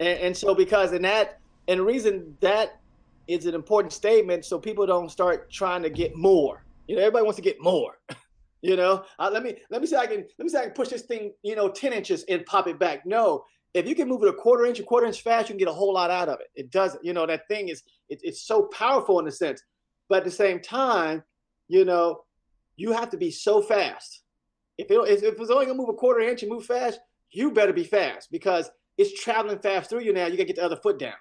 and, 0.00 0.18
and 0.18 0.36
so 0.36 0.54
because 0.54 0.92
in 0.92 1.02
that, 1.02 1.40
and 1.68 1.80
the 1.80 1.84
reason 1.84 2.36
that 2.40 2.80
is 3.26 3.46
an 3.46 3.54
important 3.54 3.92
statement 3.92 4.44
so 4.44 4.58
people 4.58 4.86
don't 4.86 5.10
start 5.10 5.50
trying 5.50 5.82
to 5.82 5.90
get 5.90 6.14
more. 6.16 6.64
You 6.86 6.96
know, 6.96 7.02
everybody 7.02 7.24
wants 7.24 7.36
to 7.36 7.42
get 7.42 7.60
more. 7.60 7.98
you 8.62 8.76
know, 8.76 9.04
uh, 9.18 9.30
let 9.32 9.42
me 9.42 9.56
let 9.70 9.80
me 9.80 9.86
see 9.86 9.96
I 9.96 10.06
can 10.06 10.26
let 10.38 10.44
me 10.44 10.48
see 10.48 10.58
I 10.58 10.64
can 10.64 10.72
push 10.72 10.88
this 10.88 11.02
thing, 11.02 11.32
you 11.42 11.56
know, 11.56 11.68
10 11.68 11.92
inches 11.92 12.24
and 12.28 12.44
pop 12.46 12.68
it 12.68 12.78
back. 12.78 13.06
No, 13.06 13.44
if 13.72 13.88
you 13.88 13.94
can 13.94 14.08
move 14.08 14.22
it 14.22 14.28
a 14.28 14.32
quarter 14.32 14.66
inch, 14.66 14.78
a 14.78 14.82
quarter 14.82 15.06
inch 15.06 15.22
fast, 15.22 15.48
you 15.48 15.54
can 15.54 15.58
get 15.58 15.68
a 15.68 15.72
whole 15.72 15.94
lot 15.94 16.10
out 16.10 16.28
of 16.28 16.40
it. 16.40 16.48
It 16.54 16.70
doesn't, 16.70 17.04
you 17.04 17.12
know, 17.12 17.26
that 17.26 17.48
thing 17.48 17.68
is 17.68 17.82
it, 18.08 18.20
it's 18.22 18.42
so 18.42 18.64
powerful 18.64 19.18
in 19.18 19.26
a 19.26 19.32
sense. 19.32 19.62
But 20.08 20.18
at 20.18 20.24
the 20.24 20.30
same 20.30 20.60
time, 20.60 21.22
you 21.68 21.84
know, 21.84 22.24
you 22.76 22.92
have 22.92 23.10
to 23.10 23.16
be 23.16 23.30
so 23.30 23.62
fast. 23.62 24.22
If 24.76 24.90
it, 24.90 25.24
if 25.24 25.40
it's 25.40 25.50
only 25.50 25.66
gonna 25.66 25.78
move 25.78 25.88
a 25.88 25.94
quarter 25.94 26.20
inch 26.20 26.42
and 26.42 26.52
move 26.52 26.66
fast, 26.66 27.00
you 27.30 27.50
better 27.50 27.72
be 27.72 27.84
fast 27.84 28.30
because 28.30 28.70
it's 28.96 29.20
traveling 29.20 29.58
fast 29.58 29.90
through 29.90 30.02
you 30.02 30.12
now. 30.12 30.26
You 30.26 30.36
gotta 30.36 30.44
get 30.44 30.56
the 30.56 30.64
other 30.64 30.76
foot 30.76 30.98
down. 30.98 31.14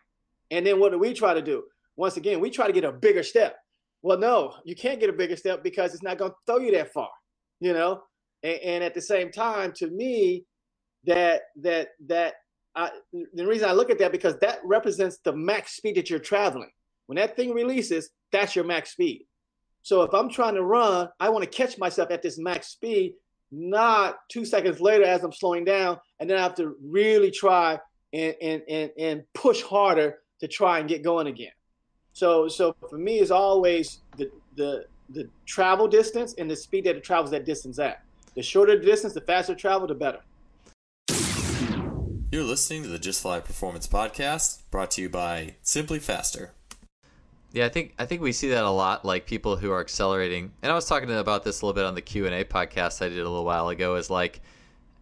And 0.51 0.65
then 0.65 0.79
what 0.79 0.91
do 0.91 0.99
we 0.99 1.13
try 1.13 1.33
to 1.33 1.41
do? 1.41 1.63
once 1.95 2.17
again, 2.17 2.39
we 2.39 2.49
try 2.49 2.67
to 2.67 2.73
get 2.73 2.83
a 2.83 2.91
bigger 2.91 3.23
step. 3.23 3.57
Well, 4.01 4.17
no, 4.17 4.55
you 4.65 4.75
can't 4.75 4.99
get 4.99 5.09
a 5.09 5.13
bigger 5.13 5.35
step 5.35 5.63
because 5.63 5.93
it's 5.93 6.03
not 6.03 6.17
going 6.17 6.31
to 6.31 6.37
throw 6.45 6.57
you 6.57 6.71
that 6.73 6.91
far, 6.91 7.09
you 7.59 7.73
know. 7.73 8.01
And, 8.41 8.59
and 8.59 8.83
at 8.83 8.93
the 8.93 9.01
same 9.01 9.31
time, 9.31 9.71
to 9.77 9.89
me, 9.89 10.45
that 11.05 11.41
that 11.61 11.89
that 12.07 12.35
I, 12.75 12.89
the 13.33 13.45
reason 13.45 13.69
I 13.69 13.73
look 13.73 13.89
at 13.89 13.99
that 13.99 14.11
because 14.11 14.37
that 14.39 14.59
represents 14.63 15.19
the 15.23 15.33
max 15.33 15.75
speed 15.75 15.95
that 15.95 16.09
you're 16.09 16.19
traveling. 16.19 16.71
When 17.07 17.17
that 17.17 17.35
thing 17.35 17.53
releases, 17.53 18.09
that's 18.31 18.55
your 18.55 18.65
max 18.65 18.91
speed. 18.91 19.25
So 19.83 20.01
if 20.03 20.13
I'm 20.13 20.29
trying 20.29 20.55
to 20.55 20.63
run, 20.63 21.09
I 21.19 21.29
want 21.29 21.43
to 21.43 21.49
catch 21.49 21.77
myself 21.77 22.09
at 22.09 22.21
this 22.21 22.39
max 22.39 22.67
speed, 22.67 23.15
not 23.53 24.17
two 24.29 24.45
seconds 24.45 24.81
later 24.81 25.03
as 25.03 25.23
I'm 25.23 25.31
slowing 25.31 25.63
down, 25.63 25.99
and 26.19 26.27
then 26.27 26.37
I 26.37 26.41
have 26.41 26.55
to 26.55 26.75
really 26.83 27.29
try 27.29 27.79
and 28.11 28.35
and 28.41 28.61
and, 28.67 28.91
and 28.97 29.23
push 29.33 29.61
harder 29.61 30.19
to 30.39 30.47
try 30.47 30.79
and 30.79 30.89
get 30.89 31.03
going 31.03 31.27
again. 31.27 31.51
So 32.13 32.47
so 32.47 32.75
for 32.89 32.97
me, 32.97 33.19
it's 33.19 33.31
always 33.31 33.99
the 34.17 34.31
the 34.55 34.85
the 35.09 35.29
travel 35.45 35.87
distance 35.87 36.33
and 36.37 36.49
the 36.49 36.55
speed 36.55 36.85
that 36.85 36.95
it 36.95 37.03
travels 37.03 37.29
that 37.31 37.45
distance 37.45 37.77
at. 37.77 38.03
The 38.35 38.41
shorter 38.41 38.77
the 38.79 38.85
distance, 38.85 39.13
the 39.13 39.21
faster 39.21 39.53
travel, 39.53 39.87
the 39.87 39.93
better. 39.93 40.19
You're 42.31 42.43
listening 42.43 42.81
to 42.81 42.89
the 42.89 42.97
Just 42.97 43.21
Fly 43.21 43.39
Performance 43.41 43.85
Podcast, 43.85 44.63
brought 44.71 44.89
to 44.91 45.03
you 45.03 45.09
by 45.09 45.57
Simply 45.61 45.99
Faster. 45.99 46.53
Yeah, 47.53 47.67
I 47.67 47.69
think 47.69 47.93
I 47.99 48.05
think 48.05 48.21
we 48.21 48.31
see 48.31 48.49
that 48.49 48.63
a 48.63 48.69
lot, 48.69 49.05
like 49.05 49.27
people 49.27 49.55
who 49.55 49.71
are 49.71 49.79
accelerating. 49.79 50.51
And 50.63 50.71
I 50.71 50.75
was 50.75 50.85
talking 50.85 51.09
about 51.11 51.43
this 51.43 51.61
a 51.61 51.65
little 51.65 51.75
bit 51.75 51.85
on 51.85 51.93
the 51.93 52.01
Q 52.01 52.25
and 52.25 52.33
A 52.33 52.43
podcast 52.43 53.05
I 53.05 53.09
did 53.09 53.19
a 53.19 53.29
little 53.29 53.45
while 53.45 53.69
ago. 53.69 53.95
Is 53.95 54.09
like 54.09 54.41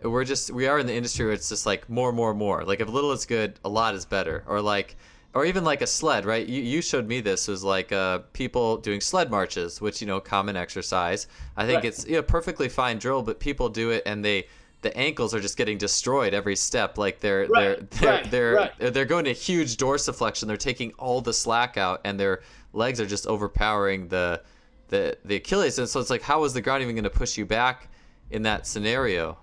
we're 0.04 0.26
just 0.26 0.52
we 0.52 0.68
are 0.68 0.78
in 0.78 0.86
the 0.86 0.94
industry 0.94 1.26
where 1.26 1.34
it's 1.34 1.48
just 1.48 1.66
like 1.66 1.90
more, 1.90 2.12
more, 2.12 2.34
more. 2.34 2.66
Like 2.66 2.82
if 2.82 2.90
little 2.90 3.14
is 3.14 3.26
good, 3.26 3.58
a 3.64 3.70
lot 3.70 3.96
is 3.96 4.06
better. 4.06 4.44
Or 4.48 4.62
like 4.62 4.98
or 5.34 5.46
even 5.46 5.64
like 5.64 5.82
a 5.82 5.88
sled, 5.88 6.26
right? 6.26 6.46
You, 6.46 6.62
you 6.62 6.82
showed 6.82 7.08
me 7.08 7.22
this 7.22 7.48
was 7.48 7.64
like 7.64 7.94
uh, 7.94 8.20
people 8.34 8.78
doing 8.78 9.00
sled 9.00 9.32
marches, 9.32 9.80
which 9.80 10.02
you 10.02 10.08
know, 10.08 10.20
common 10.20 10.58
exercise. 10.58 11.28
I 11.56 11.66
think 11.66 11.78
right. 11.78 11.86
it's 11.86 12.06
you 12.06 12.16
know 12.16 12.22
perfectly 12.22 12.68
fine 12.68 12.98
drill, 12.98 13.22
but 13.22 13.40
people 13.40 13.70
do 13.70 13.92
it 13.92 14.04
and 14.06 14.26
they 14.26 14.48
the 14.82 14.96
ankles 14.98 15.34
are 15.34 15.40
just 15.40 15.58
getting 15.58 15.78
destroyed 15.78 16.34
every 16.34 16.56
step. 16.56 16.98
Like 16.98 17.20
they're 17.20 17.48
right. 17.48 17.90
they're 17.92 18.00
they're 18.00 18.12
right. 18.12 18.32
they're, 18.32 18.56
right. 18.56 18.94
they're 18.94 19.06
going 19.06 19.26
to 19.26 19.34
huge 19.34 19.78
dorsiflexion. 19.78 20.48
They're 20.48 20.58
taking 20.58 20.92
all 20.94 21.22
the 21.22 21.34
slack 21.34 21.78
out, 21.78 22.02
and 22.04 22.20
their 22.20 22.42
legs 22.74 23.00
are 23.00 23.06
just 23.06 23.28
overpowering 23.28 24.08
the 24.08 24.42
the 24.88 25.18
the 25.26 25.38
Achilles. 25.38 25.80
And 25.80 25.88
so 25.88 26.00
it's 26.00 26.10
like, 26.10 26.22
how 26.22 26.44
is 26.44 26.54
the 26.54 26.62
ground 26.62 26.82
even 26.84 26.96
going 26.96 27.04
to 27.04 27.10
push 27.10 27.38
you 27.38 27.46
back 27.46 27.90
in 28.32 28.42
that 28.44 28.66
scenario? 28.68 29.38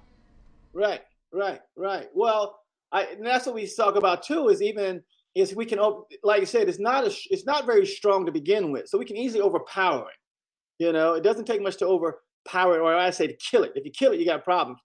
Right, 0.73 1.03
right, 1.33 1.61
right. 1.77 2.09
Well, 2.15 2.61
I 2.93 3.05
and 3.05 3.25
that's 3.25 3.47
what 3.47 3.55
we 3.55 3.67
talk 3.67 3.97
about 3.97 4.23
too. 4.23 4.49
Is 4.49 4.61
even 4.63 5.03
is 5.35 5.55
we 5.55 5.67
can, 5.67 5.79
like 6.25 6.43
I 6.43 6.45
said, 6.45 6.69
it's 6.69 6.81
not 6.81 7.07
a, 7.07 7.15
it's 7.31 7.47
not 7.47 7.65
very 7.65 7.87
strong 7.87 8.27
to 8.27 8.33
begin 8.33 8.73
with, 8.73 8.89
so 8.89 8.99
we 8.99 9.05
can 9.05 9.17
easily 9.17 9.43
overpower 9.43 10.03
it. 10.03 10.85
You 10.85 10.93
know, 10.93 11.15
it 11.15 11.23
doesn't 11.23 11.45
take 11.45 11.63
much 11.63 11.77
to 11.79 11.87
overpower 11.87 12.77
it, 12.77 12.81
or 12.81 12.95
I 12.95 13.11
say 13.11 13.27
to 13.27 13.37
kill 13.37 13.63
it. 13.65 13.73
If 13.75 13.85
you 13.85 13.91
kill 13.91 14.13
it, 14.13 14.21
you 14.21 14.27
got 14.27 14.45
problems, 14.45 14.81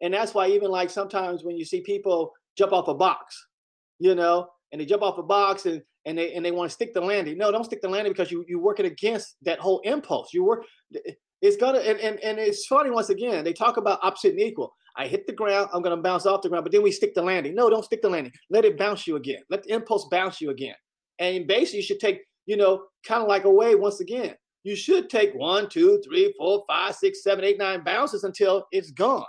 and 0.00 0.12
that's 0.12 0.34
why 0.34 0.48
even 0.48 0.70
like 0.70 0.90
sometimes 0.90 1.44
when 1.44 1.56
you 1.56 1.64
see 1.64 1.80
people 1.80 2.32
jump 2.56 2.72
off 2.72 2.88
a 2.88 2.94
box, 2.94 3.46
you 3.98 4.14
know, 4.14 4.48
and 4.72 4.80
they 4.80 4.86
jump 4.86 5.02
off 5.02 5.18
a 5.18 5.22
box 5.22 5.66
and 5.66 5.82
and 6.04 6.16
they 6.16 6.32
and 6.34 6.44
they 6.44 6.52
want 6.52 6.70
to 6.70 6.74
stick 6.74 6.94
the 6.94 7.00
landing. 7.00 7.36
No, 7.38 7.50
don't 7.50 7.64
stick 7.64 7.82
the 7.82 7.88
landing 7.88 8.12
because 8.12 8.30
you 8.30 8.44
you're 8.48 8.60
working 8.60 8.86
against 8.86 9.36
that 9.42 9.58
whole 9.58 9.80
impulse. 9.80 10.32
You 10.32 10.44
work. 10.44 10.64
It's 11.42 11.56
gonna 11.56 11.78
and, 11.78 11.98
and 12.00 12.18
and 12.20 12.38
it's 12.38 12.66
funny 12.66 12.90
once 12.90 13.10
again. 13.10 13.44
They 13.44 13.52
talk 13.52 13.76
about 13.76 14.00
opposite 14.02 14.32
and 14.32 14.40
equal. 14.40 14.72
I 14.96 15.06
hit 15.06 15.26
the 15.26 15.32
ground, 15.32 15.68
I'm 15.74 15.82
to 15.82 15.96
bounce 15.98 16.24
off 16.24 16.42
the 16.42 16.48
ground, 16.48 16.64
but 16.64 16.72
then 16.72 16.82
we 16.82 16.90
stick 16.90 17.14
the 17.14 17.22
landing. 17.22 17.54
No, 17.54 17.68
don't 17.68 17.84
stick 17.84 18.00
the 18.00 18.08
landing. 18.08 18.32
Let 18.48 18.64
it 18.64 18.78
bounce 18.78 19.06
you 19.06 19.16
again. 19.16 19.40
Let 19.50 19.62
the 19.62 19.74
impulse 19.74 20.08
bounce 20.10 20.40
you 20.40 20.50
again. 20.50 20.74
And 21.18 21.46
basically, 21.46 21.80
you 21.80 21.84
should 21.84 22.00
take, 22.00 22.22
you 22.46 22.56
know, 22.56 22.84
kind 23.06 23.22
of 23.22 23.28
like 23.28 23.44
away 23.44 23.74
once 23.74 24.00
again. 24.00 24.34
You 24.64 24.74
should 24.74 25.10
take 25.10 25.34
one, 25.34 25.68
two, 25.68 26.02
three, 26.04 26.34
four, 26.38 26.64
five, 26.66 26.94
six, 26.94 27.22
seven, 27.22 27.44
eight, 27.44 27.58
nine 27.58 27.84
bounces 27.84 28.24
until 28.24 28.66
it's 28.72 28.90
gone. 28.90 29.24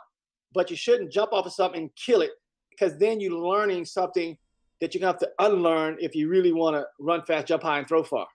But 0.58 0.72
you 0.72 0.76
shouldn't 0.76 1.12
jump 1.12 1.34
off 1.34 1.46
of 1.46 1.54
something 1.54 1.82
and 1.82 1.96
kill 1.96 2.22
it 2.22 2.32
because 2.72 2.98
then 2.98 3.20
you're 3.20 3.32
learning 3.32 3.86
something 3.86 4.36
that 4.82 4.96
you're 4.96 5.02
to 5.02 5.06
have 5.06 5.20
to 5.20 5.30
unlearn 5.40 5.98
if 6.00 6.16
you 6.16 6.30
really 6.30 6.52
want 6.52 6.76
to 6.76 6.86
run 7.00 7.22
fast, 7.26 7.46
jump 7.46 7.62
high, 7.62 7.78
and 7.78 7.88
throw 7.88 8.04
far. 8.04 8.28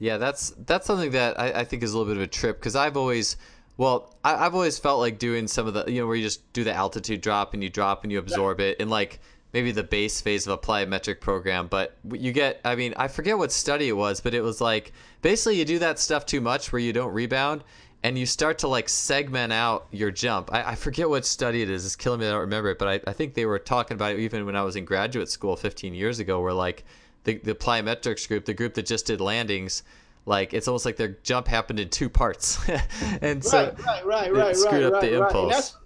Yeah, 0.00 0.18
that's 0.18 0.50
that's 0.66 0.86
something 0.86 1.12
that 1.12 1.38
I, 1.38 1.60
I 1.60 1.64
think 1.64 1.84
is 1.84 1.92
a 1.92 1.98
little 1.98 2.12
bit 2.12 2.18
of 2.18 2.24
a 2.24 2.26
trip 2.26 2.58
because 2.58 2.74
I've 2.74 2.96
always, 2.96 3.36
well, 3.76 4.16
I, 4.24 4.36
have 4.36 4.54
always 4.56 4.78
felt 4.78 4.98
like 4.98 5.20
doing 5.20 5.46
some 5.46 5.68
of 5.68 5.74
the, 5.74 5.84
you 5.86 6.00
know, 6.00 6.08
where 6.08 6.16
you 6.16 6.24
just 6.24 6.52
do 6.52 6.64
the 6.64 6.72
altitude 6.72 7.20
drop 7.20 7.54
and 7.54 7.62
you 7.62 7.68
drop 7.68 8.02
and 8.02 8.10
you 8.10 8.18
absorb 8.18 8.58
it, 8.58 8.76
and 8.80 8.90
like 8.90 9.20
maybe 9.52 9.70
the 9.70 9.84
base 9.84 10.20
phase 10.20 10.46
of 10.46 10.52
a 10.52 10.58
plyometric 10.58 11.20
program. 11.20 11.68
But 11.68 11.96
you 12.12 12.32
get, 12.32 12.60
I 12.64 12.74
mean, 12.74 12.94
I 12.96 13.08
forget 13.08 13.38
what 13.38 13.52
study 13.52 13.88
it 13.88 13.96
was, 13.96 14.20
but 14.20 14.34
it 14.34 14.42
was 14.42 14.60
like 14.60 14.92
basically 15.22 15.56
you 15.56 15.64
do 15.64 15.78
that 15.78 15.98
stuff 15.98 16.26
too 16.26 16.40
much 16.40 16.72
where 16.72 16.80
you 16.80 16.92
don't 16.92 17.12
rebound, 17.12 17.64
and 18.02 18.16
you 18.18 18.26
start 18.26 18.58
to 18.58 18.68
like 18.68 18.88
segment 18.88 19.52
out 19.52 19.86
your 19.90 20.10
jump. 20.10 20.52
I, 20.52 20.70
I 20.70 20.74
forget 20.74 21.08
what 21.08 21.26
study 21.26 21.62
it 21.62 21.70
is. 21.70 21.84
It's 21.84 21.96
killing 21.96 22.20
me. 22.20 22.26
I 22.26 22.30
don't 22.30 22.40
remember 22.40 22.70
it, 22.70 22.78
but 22.78 22.88
I, 22.88 23.10
I 23.10 23.12
think 23.12 23.34
they 23.34 23.46
were 23.46 23.58
talking 23.58 23.96
about 23.96 24.12
it 24.12 24.20
even 24.20 24.46
when 24.46 24.56
I 24.56 24.62
was 24.62 24.76
in 24.76 24.84
graduate 24.84 25.28
school 25.28 25.56
15 25.56 25.94
years 25.94 26.20
ago, 26.20 26.40
where 26.40 26.52
like 26.52 26.84
the, 27.24 27.38
the 27.38 27.54
plyometrics 27.54 28.28
group, 28.28 28.44
the 28.44 28.54
group 28.54 28.74
that 28.74 28.86
just 28.86 29.06
did 29.06 29.20
landings, 29.20 29.82
like 30.26 30.54
it's 30.54 30.68
almost 30.68 30.84
like 30.84 30.96
their 30.96 31.16
jump 31.22 31.48
happened 31.48 31.80
in 31.80 31.88
two 31.88 32.08
parts, 32.08 32.58
and 33.22 33.42
so 33.42 33.74
right, 33.86 34.04
right, 34.04 34.04
right, 34.04 34.32
right, 34.32 34.56
screwed 34.56 34.84
right, 34.84 34.92
up 34.92 35.00
the 35.00 35.16
impulse. 35.16 35.42
And 35.42 35.52
that's, 35.52 35.76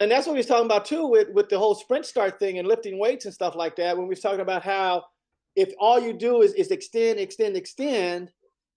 and 0.00 0.10
that's 0.10 0.26
what 0.26 0.34
we 0.34 0.38
was 0.38 0.46
talking 0.46 0.66
about 0.66 0.84
too 0.84 1.06
with 1.06 1.30
with 1.30 1.48
the 1.48 1.58
whole 1.58 1.74
sprint 1.74 2.04
start 2.04 2.38
thing 2.38 2.58
and 2.58 2.68
lifting 2.68 2.98
weights 2.98 3.24
and 3.24 3.32
stuff 3.32 3.54
like 3.54 3.74
that. 3.76 3.96
When 3.96 4.06
we 4.06 4.10
was 4.10 4.20
talking 4.20 4.40
about 4.40 4.62
how 4.62 5.04
if 5.56 5.72
all 5.80 5.98
you 5.98 6.12
do 6.12 6.42
is 6.42 6.52
is 6.52 6.70
extend, 6.70 7.18
extend, 7.18 7.56
extend, 7.56 8.30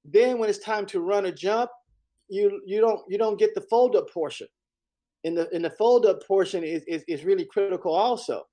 then 0.06 0.38
when 0.38 0.50
it's 0.50 0.60
time 0.60 0.86
to 0.88 1.02
run 1.02 1.26
a 1.26 1.32
jump, 1.32 1.70
you 2.30 2.62
you 2.66 2.80
don't 2.82 3.02
you 3.08 3.18
don't 3.18 3.40
get 3.40 3.54
the 3.56 3.62
fold 3.62 3.96
up 3.96 4.10
portion. 4.12 4.48
In 5.24 5.36
the 5.36 5.54
in 5.54 5.62
the 5.62 5.70
fold 5.72 6.06
up 6.06 6.26
portion 6.26 6.64
is, 6.64 6.84
is 6.88 7.04
is 7.08 7.26
really 7.26 7.46
critical 7.46 7.94
also. 7.94 8.44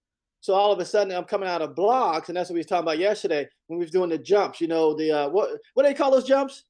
So 0.40 0.54
all 0.54 0.72
of 0.72 0.78
a 0.78 0.84
sudden 0.84 1.14
I'm 1.14 1.24
coming 1.24 1.48
out 1.48 1.62
of 1.62 1.74
blocks, 1.74 2.28
and 2.28 2.36
that's 2.36 2.50
what 2.50 2.54
we 2.54 2.60
was 2.60 2.66
talking 2.66 2.84
about 2.84 2.98
yesterday 2.98 3.46
when 3.66 3.78
we 3.78 3.84
was 3.84 3.90
doing 3.90 4.10
the 4.10 4.18
jumps. 4.18 4.60
You 4.60 4.68
know 4.68 4.96
the 4.96 5.10
uh, 5.12 5.28
what 5.28 5.50
what 5.74 5.84
do 5.84 5.88
they 5.88 5.94
call 5.94 6.10
those 6.10 6.24
jumps? 6.24 6.64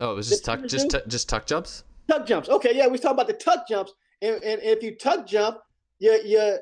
Oh, 0.00 0.12
it 0.12 0.16
was 0.16 0.28
just 0.28 0.44
tuck, 0.44 0.64
just 0.66 0.90
tu- 0.90 1.02
just 1.08 1.28
tuck 1.28 1.46
jumps. 1.46 1.84
Tuck 2.08 2.26
jumps. 2.26 2.48
Okay, 2.48 2.74
yeah, 2.74 2.86
we 2.86 2.92
was 2.92 3.00
talking 3.00 3.16
about 3.16 3.26
the 3.26 3.34
tuck 3.34 3.68
jumps, 3.68 3.92
and, 4.22 4.42
and 4.42 4.60
if 4.62 4.82
you 4.82 4.96
tuck 4.96 5.26
jump, 5.26 5.58
your 5.98 6.16
your 6.22 6.58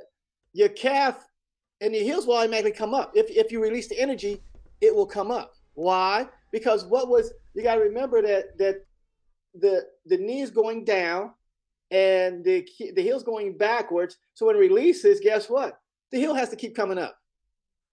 your 0.53 0.69
calf 0.71 1.25
and 1.81 1.95
your 1.95 2.03
heels 2.03 2.27
will 2.27 2.37
automatically 2.37 2.73
come 2.73 2.95
up. 2.95 3.13
If 3.15 3.31
if 3.31 3.53
you 3.53 3.63
release 3.63 3.89
the 3.89 3.99
energy, 3.99 4.43
it 4.81 4.95
will 4.95 5.07
come 5.07 5.31
up. 5.31 5.55
Why? 5.75 6.27
Because 6.51 6.85
what 6.85 7.09
was 7.09 7.33
you 7.55 7.63
got 7.63 7.77
to 7.77 7.81
remember 7.81 8.21
that 8.23 8.59
that 8.59 8.85
the 9.61 9.87
the 10.07 10.19
knees 10.19 10.51
going 10.51 10.85
down 10.85 11.33
and 11.91 12.45
the 12.45 12.67
the 12.95 13.03
heels 13.03 13.23
going 13.23 13.57
backwards. 13.57 14.17
So 14.35 14.47
when 14.47 14.57
it 14.57 14.61
releases, 14.61 15.21
guess 15.21 15.49
what? 15.49 15.79
the 16.11 16.19
heel 16.19 16.35
has 16.35 16.51
to 16.51 16.57
keep 16.57 16.75
coming 16.75 16.99
up. 16.99 17.19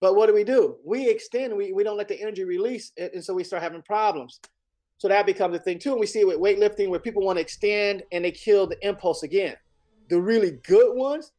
But 0.00 0.14
what 0.14 0.26
do 0.26 0.34
we 0.34 0.44
do? 0.44 0.76
We 0.84 1.08
extend, 1.08 1.56
we, 1.56 1.72
we 1.72 1.82
don't 1.82 1.96
let 1.96 2.08
the 2.08 2.20
energy 2.20 2.44
release, 2.44 2.92
and, 2.98 3.10
and 3.14 3.24
so 3.24 3.34
we 3.34 3.44
start 3.44 3.62
having 3.62 3.82
problems. 3.82 4.40
So 4.98 5.08
that 5.08 5.26
becomes 5.26 5.56
a 5.56 5.58
thing 5.58 5.78
too. 5.78 5.92
And 5.92 6.00
we 6.00 6.06
see 6.06 6.20
it 6.20 6.26
with 6.26 6.38
weightlifting 6.38 6.88
where 6.88 7.00
people 7.00 7.22
want 7.22 7.36
to 7.36 7.42
extend 7.42 8.02
and 8.12 8.24
they 8.24 8.30
kill 8.30 8.66
the 8.66 8.78
impulse 8.86 9.22
again. 9.22 9.54
The 10.08 10.20
really 10.20 10.52
good 10.66 10.96
ones, 10.96 11.32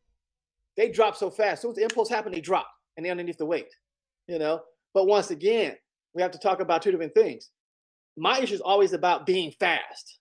they 0.75 0.89
drop 0.89 1.15
so 1.15 1.31
fast. 1.31 1.53
As 1.53 1.61
soon 1.61 1.71
as 1.71 1.77
the 1.77 1.83
impulse 1.83 2.09
happens, 2.09 2.35
they 2.35 2.41
drop 2.41 2.67
and 2.95 3.05
they're 3.05 3.11
underneath 3.11 3.39
the 3.39 3.45
weight. 3.45 3.73
You 4.27 4.37
know. 4.37 4.61
But 4.93 5.07
once 5.07 5.31
again, 5.31 5.75
we 6.13 6.21
have 6.21 6.31
to 6.31 6.37
talk 6.37 6.59
about 6.59 6.83
two 6.83 6.91
different 6.91 7.15
things. 7.15 7.49
My 8.17 8.39
issue 8.39 8.55
is 8.55 8.61
always 8.61 8.93
about 8.93 9.25
being 9.25 9.51
fast. 9.59 10.19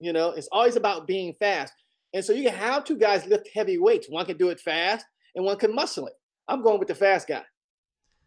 You 0.00 0.12
know, 0.12 0.30
it's 0.30 0.48
always 0.52 0.76
about 0.76 1.06
being 1.06 1.34
fast. 1.38 1.72
And 2.12 2.24
so 2.24 2.32
you 2.32 2.44
can 2.44 2.58
have 2.58 2.84
two 2.84 2.98
guys 2.98 3.26
lift 3.26 3.48
heavy 3.54 3.78
weights. 3.78 4.08
One 4.08 4.26
can 4.26 4.36
do 4.36 4.48
it 4.48 4.60
fast, 4.60 5.06
and 5.34 5.44
one 5.44 5.56
can 5.56 5.74
muscle 5.74 6.06
it. 6.06 6.14
I'm 6.48 6.62
going 6.62 6.78
with 6.78 6.88
the 6.88 6.94
fast 6.94 7.28
guy 7.28 7.42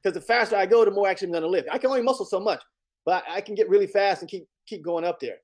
because 0.01 0.13
the 0.13 0.21
faster 0.21 0.55
I 0.55 0.65
go, 0.65 0.85
the 0.85 0.91
more 0.91 1.07
actually 1.07 1.27
I'm 1.27 1.33
going 1.33 1.43
to 1.43 1.49
lift. 1.49 1.69
I 1.71 1.77
can 1.77 1.89
only 1.89 2.01
muscle 2.01 2.25
so 2.25 2.39
much, 2.39 2.61
but 3.05 3.23
I 3.29 3.41
can 3.41 3.55
get 3.55 3.69
really 3.69 3.87
fast 3.87 4.21
and 4.21 4.29
keep 4.29 4.47
keep 4.67 4.83
going 4.83 5.03
up 5.03 5.19
there. 5.19 5.37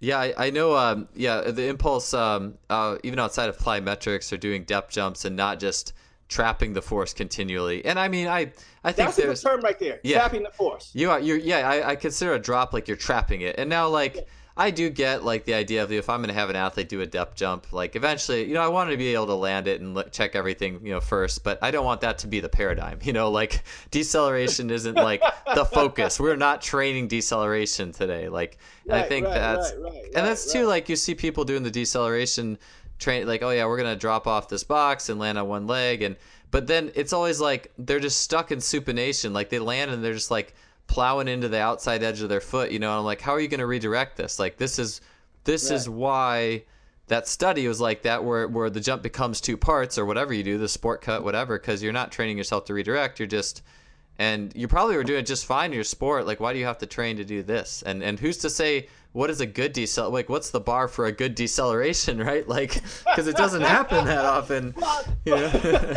Yeah, 0.00 0.18
I, 0.18 0.34
I 0.46 0.50
know. 0.50 0.74
Um, 0.74 1.08
yeah, 1.14 1.42
the 1.42 1.66
impulse, 1.68 2.14
um, 2.14 2.54
uh, 2.70 2.96
even 3.04 3.18
outside 3.18 3.50
of 3.50 3.58
plyometrics, 3.58 4.32
are 4.32 4.38
doing 4.38 4.64
depth 4.64 4.92
jumps 4.92 5.26
and 5.26 5.36
not 5.36 5.60
just 5.60 5.92
trapping 6.30 6.72
the 6.72 6.80
force 6.80 7.12
continually. 7.12 7.84
And 7.84 7.98
I 7.98 8.08
mean, 8.08 8.28
I 8.28 8.52
I 8.82 8.92
think 8.92 9.08
that's 9.08 9.16
there's 9.16 9.44
a 9.44 9.48
term 9.48 9.60
right 9.60 9.78
there. 9.78 10.00
Yeah. 10.02 10.20
Trapping 10.20 10.44
the 10.44 10.50
force. 10.50 10.90
You 10.94 11.10
are. 11.10 11.20
You're. 11.20 11.36
Yeah. 11.36 11.68
I, 11.68 11.90
I 11.90 11.96
consider 11.96 12.32
a 12.32 12.38
drop 12.38 12.72
like 12.72 12.88
you're 12.88 12.96
trapping 12.96 13.42
it. 13.42 13.56
And 13.58 13.68
now, 13.68 13.88
like, 13.88 14.14
Yeah. 14.14 14.22
I 14.56 14.70
do 14.70 14.90
get 14.90 15.24
like 15.24 15.44
the 15.44 15.54
idea 15.54 15.82
of 15.82 15.90
if 15.90 16.10
I'm 16.10 16.18
going 16.18 16.28
to 16.28 16.34
have 16.34 16.50
an 16.50 16.56
athlete 16.56 16.90
do 16.90 17.00
a 17.00 17.06
depth 17.06 17.34
jump, 17.34 17.72
like 17.72 17.96
eventually, 17.96 18.46
you 18.46 18.52
know, 18.52 18.60
I 18.60 18.68
want 18.68 18.90
to 18.90 18.96
be 18.98 19.14
able 19.14 19.28
to 19.28 19.34
land 19.34 19.66
it 19.66 19.80
and 19.80 19.94
like, 19.94 20.12
check 20.12 20.34
everything, 20.34 20.80
you 20.84 20.92
know, 20.92 21.00
first. 21.00 21.44
But 21.44 21.58
I 21.62 21.70
don't 21.70 21.84
want 21.84 22.02
that 22.02 22.18
to 22.18 22.26
be 22.26 22.40
the 22.40 22.48
paradigm. 22.48 22.98
You 23.10 23.14
know, 23.14 23.30
like 23.30 23.62
deceleration 23.90 24.70
isn't 24.70 24.94
like 24.94 25.22
the 25.54 25.64
focus. 25.64 26.20
We're 26.20 26.36
not 26.36 26.62
training 26.62 27.08
deceleration 27.08 27.92
today. 27.92 28.28
Like, 28.28 28.58
and 28.84 28.94
I 28.94 29.02
think 29.02 29.26
right, 29.26 29.34
that's 29.34 29.72
right, 29.72 29.82
right, 29.82 30.04
and 30.14 30.26
that's 30.26 30.46
right, 30.46 30.52
too 30.52 30.60
right. 30.60 30.68
like 30.68 30.88
you 30.88 30.96
see 30.96 31.14
people 31.14 31.44
doing 31.44 31.62
the 31.62 31.70
deceleration 31.70 32.58
train 33.00 33.26
like 33.26 33.42
oh 33.42 33.50
yeah 33.50 33.66
we're 33.66 33.76
gonna 33.76 33.96
drop 33.96 34.26
off 34.26 34.48
this 34.48 34.62
box 34.62 35.08
and 35.08 35.18
land 35.18 35.38
on 35.38 35.48
one 35.48 35.66
leg 35.66 36.02
and 36.02 36.16
but 36.50 36.66
then 36.66 36.92
it's 36.94 37.12
always 37.12 37.40
like 37.40 37.72
they're 37.78 38.00
just 38.00 38.20
stuck 38.20 38.52
in 38.52 38.58
supination 38.58 39.32
like 39.32 39.48
they 39.48 39.58
land 39.58 39.90
and 39.90 40.04
they're 40.04 40.14
just 40.14 40.30
like 40.30 40.54
plowing 40.86 41.28
into 41.28 41.48
the 41.48 41.60
outside 41.60 42.02
edge 42.02 42.20
of 42.20 42.28
their 42.28 42.40
foot 42.40 42.70
you 42.70 42.78
know 42.78 42.90
and 42.90 42.98
i'm 42.98 43.04
like 43.04 43.20
how 43.20 43.32
are 43.32 43.40
you 43.40 43.48
gonna 43.48 43.66
redirect 43.66 44.16
this 44.16 44.38
like 44.38 44.56
this 44.56 44.78
is 44.78 45.00
this 45.44 45.70
is 45.70 45.88
why 45.88 46.62
that 47.06 47.26
study 47.26 47.66
was 47.66 47.80
like 47.80 48.02
that 48.02 48.22
where 48.22 48.46
where 48.46 48.70
the 48.70 48.80
jump 48.80 49.02
becomes 49.02 49.40
two 49.40 49.56
parts 49.56 49.96
or 49.98 50.04
whatever 50.04 50.34
you 50.34 50.42
do 50.42 50.58
the 50.58 50.68
sport 50.68 51.00
cut 51.00 51.24
whatever 51.24 51.58
because 51.58 51.82
you're 51.82 51.92
not 51.92 52.12
training 52.12 52.36
yourself 52.36 52.64
to 52.64 52.74
redirect 52.74 53.18
you're 53.18 53.26
just 53.26 53.62
and 54.20 54.52
you 54.54 54.68
probably 54.68 54.96
were 54.96 55.02
doing 55.02 55.24
just 55.24 55.46
fine 55.46 55.70
in 55.70 55.74
your 55.74 55.82
sport. 55.82 56.26
Like, 56.26 56.40
why 56.40 56.52
do 56.52 56.58
you 56.58 56.66
have 56.66 56.76
to 56.78 56.86
train 56.86 57.16
to 57.16 57.24
do 57.24 57.42
this? 57.42 57.82
And 57.86 58.02
and 58.02 58.20
who's 58.20 58.36
to 58.38 58.50
say 58.50 58.88
what 59.12 59.30
is 59.30 59.40
a 59.40 59.46
good 59.46 59.74
decel? 59.74 60.12
Like, 60.12 60.28
what's 60.28 60.50
the 60.50 60.60
bar 60.60 60.88
for 60.88 61.06
a 61.06 61.12
good 61.12 61.34
deceleration, 61.34 62.18
right? 62.24 62.46
Like, 62.46 62.82
because 63.04 63.26
it 63.26 63.36
doesn't 63.36 63.62
happen 63.62 64.04
that 64.06 64.24
often. 64.24 64.74
You 65.26 65.36
know? 65.36 65.50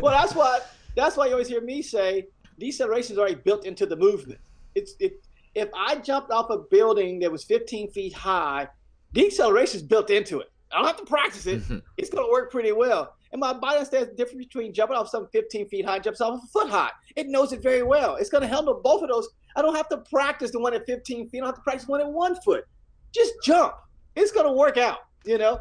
well, 0.00 0.12
that's 0.12 0.34
what 0.34 0.70
that's 0.94 1.18
why 1.18 1.26
you 1.26 1.32
always 1.32 1.48
hear 1.48 1.60
me 1.60 1.82
say 1.82 2.28
deceleration 2.58 3.12
is 3.12 3.18
already 3.18 3.34
built 3.34 3.66
into 3.66 3.84
the 3.84 3.94
movement. 3.94 4.40
It's 4.74 4.94
it. 5.00 5.22
If 5.54 5.68
I 5.76 5.96
jumped 5.96 6.30
off 6.30 6.48
a 6.48 6.56
building 6.56 7.18
that 7.20 7.30
was 7.30 7.44
15 7.44 7.90
feet 7.90 8.14
high, 8.14 8.68
deceleration 9.12 9.76
is 9.76 9.82
built 9.82 10.08
into 10.08 10.40
it. 10.40 10.50
I 10.72 10.78
don't 10.78 10.86
have 10.86 10.96
to 10.96 11.04
practice 11.04 11.46
it. 11.46 11.60
Mm-hmm. 11.60 11.78
It's 11.98 12.08
going 12.08 12.26
to 12.26 12.32
work 12.32 12.50
pretty 12.50 12.72
well. 12.72 13.16
And 13.32 13.40
my 13.40 13.52
body 13.52 13.78
understands 13.78 14.10
the 14.10 14.14
difference 14.14 14.46
between 14.46 14.72
jumping 14.72 14.96
off 14.96 15.08
something 15.08 15.30
15 15.32 15.68
feet 15.68 15.84
high 15.84 15.96
and 15.96 16.04
jumps 16.04 16.20
off 16.20 16.42
a 16.42 16.46
foot 16.46 16.70
high. 16.70 16.90
It 17.16 17.28
knows 17.28 17.52
it 17.52 17.62
very 17.62 17.82
well. 17.82 18.16
It's 18.16 18.30
going 18.30 18.42
to 18.42 18.48
handle 18.48 18.80
both 18.82 19.02
of 19.02 19.08
those. 19.08 19.28
I 19.56 19.62
don't 19.62 19.74
have 19.74 19.88
to 19.90 19.98
practice 19.98 20.50
the 20.50 20.60
one 20.60 20.74
at 20.74 20.86
15 20.86 21.28
feet. 21.28 21.38
I 21.38 21.40
don't 21.40 21.46
have 21.48 21.56
to 21.56 21.62
practice 21.62 21.88
one 21.88 22.00
at 22.00 22.10
one 22.10 22.36
foot. 22.42 22.64
Just 23.12 23.32
jump. 23.42 23.74
It's 24.14 24.32
going 24.32 24.46
to 24.46 24.52
work 24.52 24.76
out, 24.76 24.98
you 25.24 25.38
know? 25.38 25.60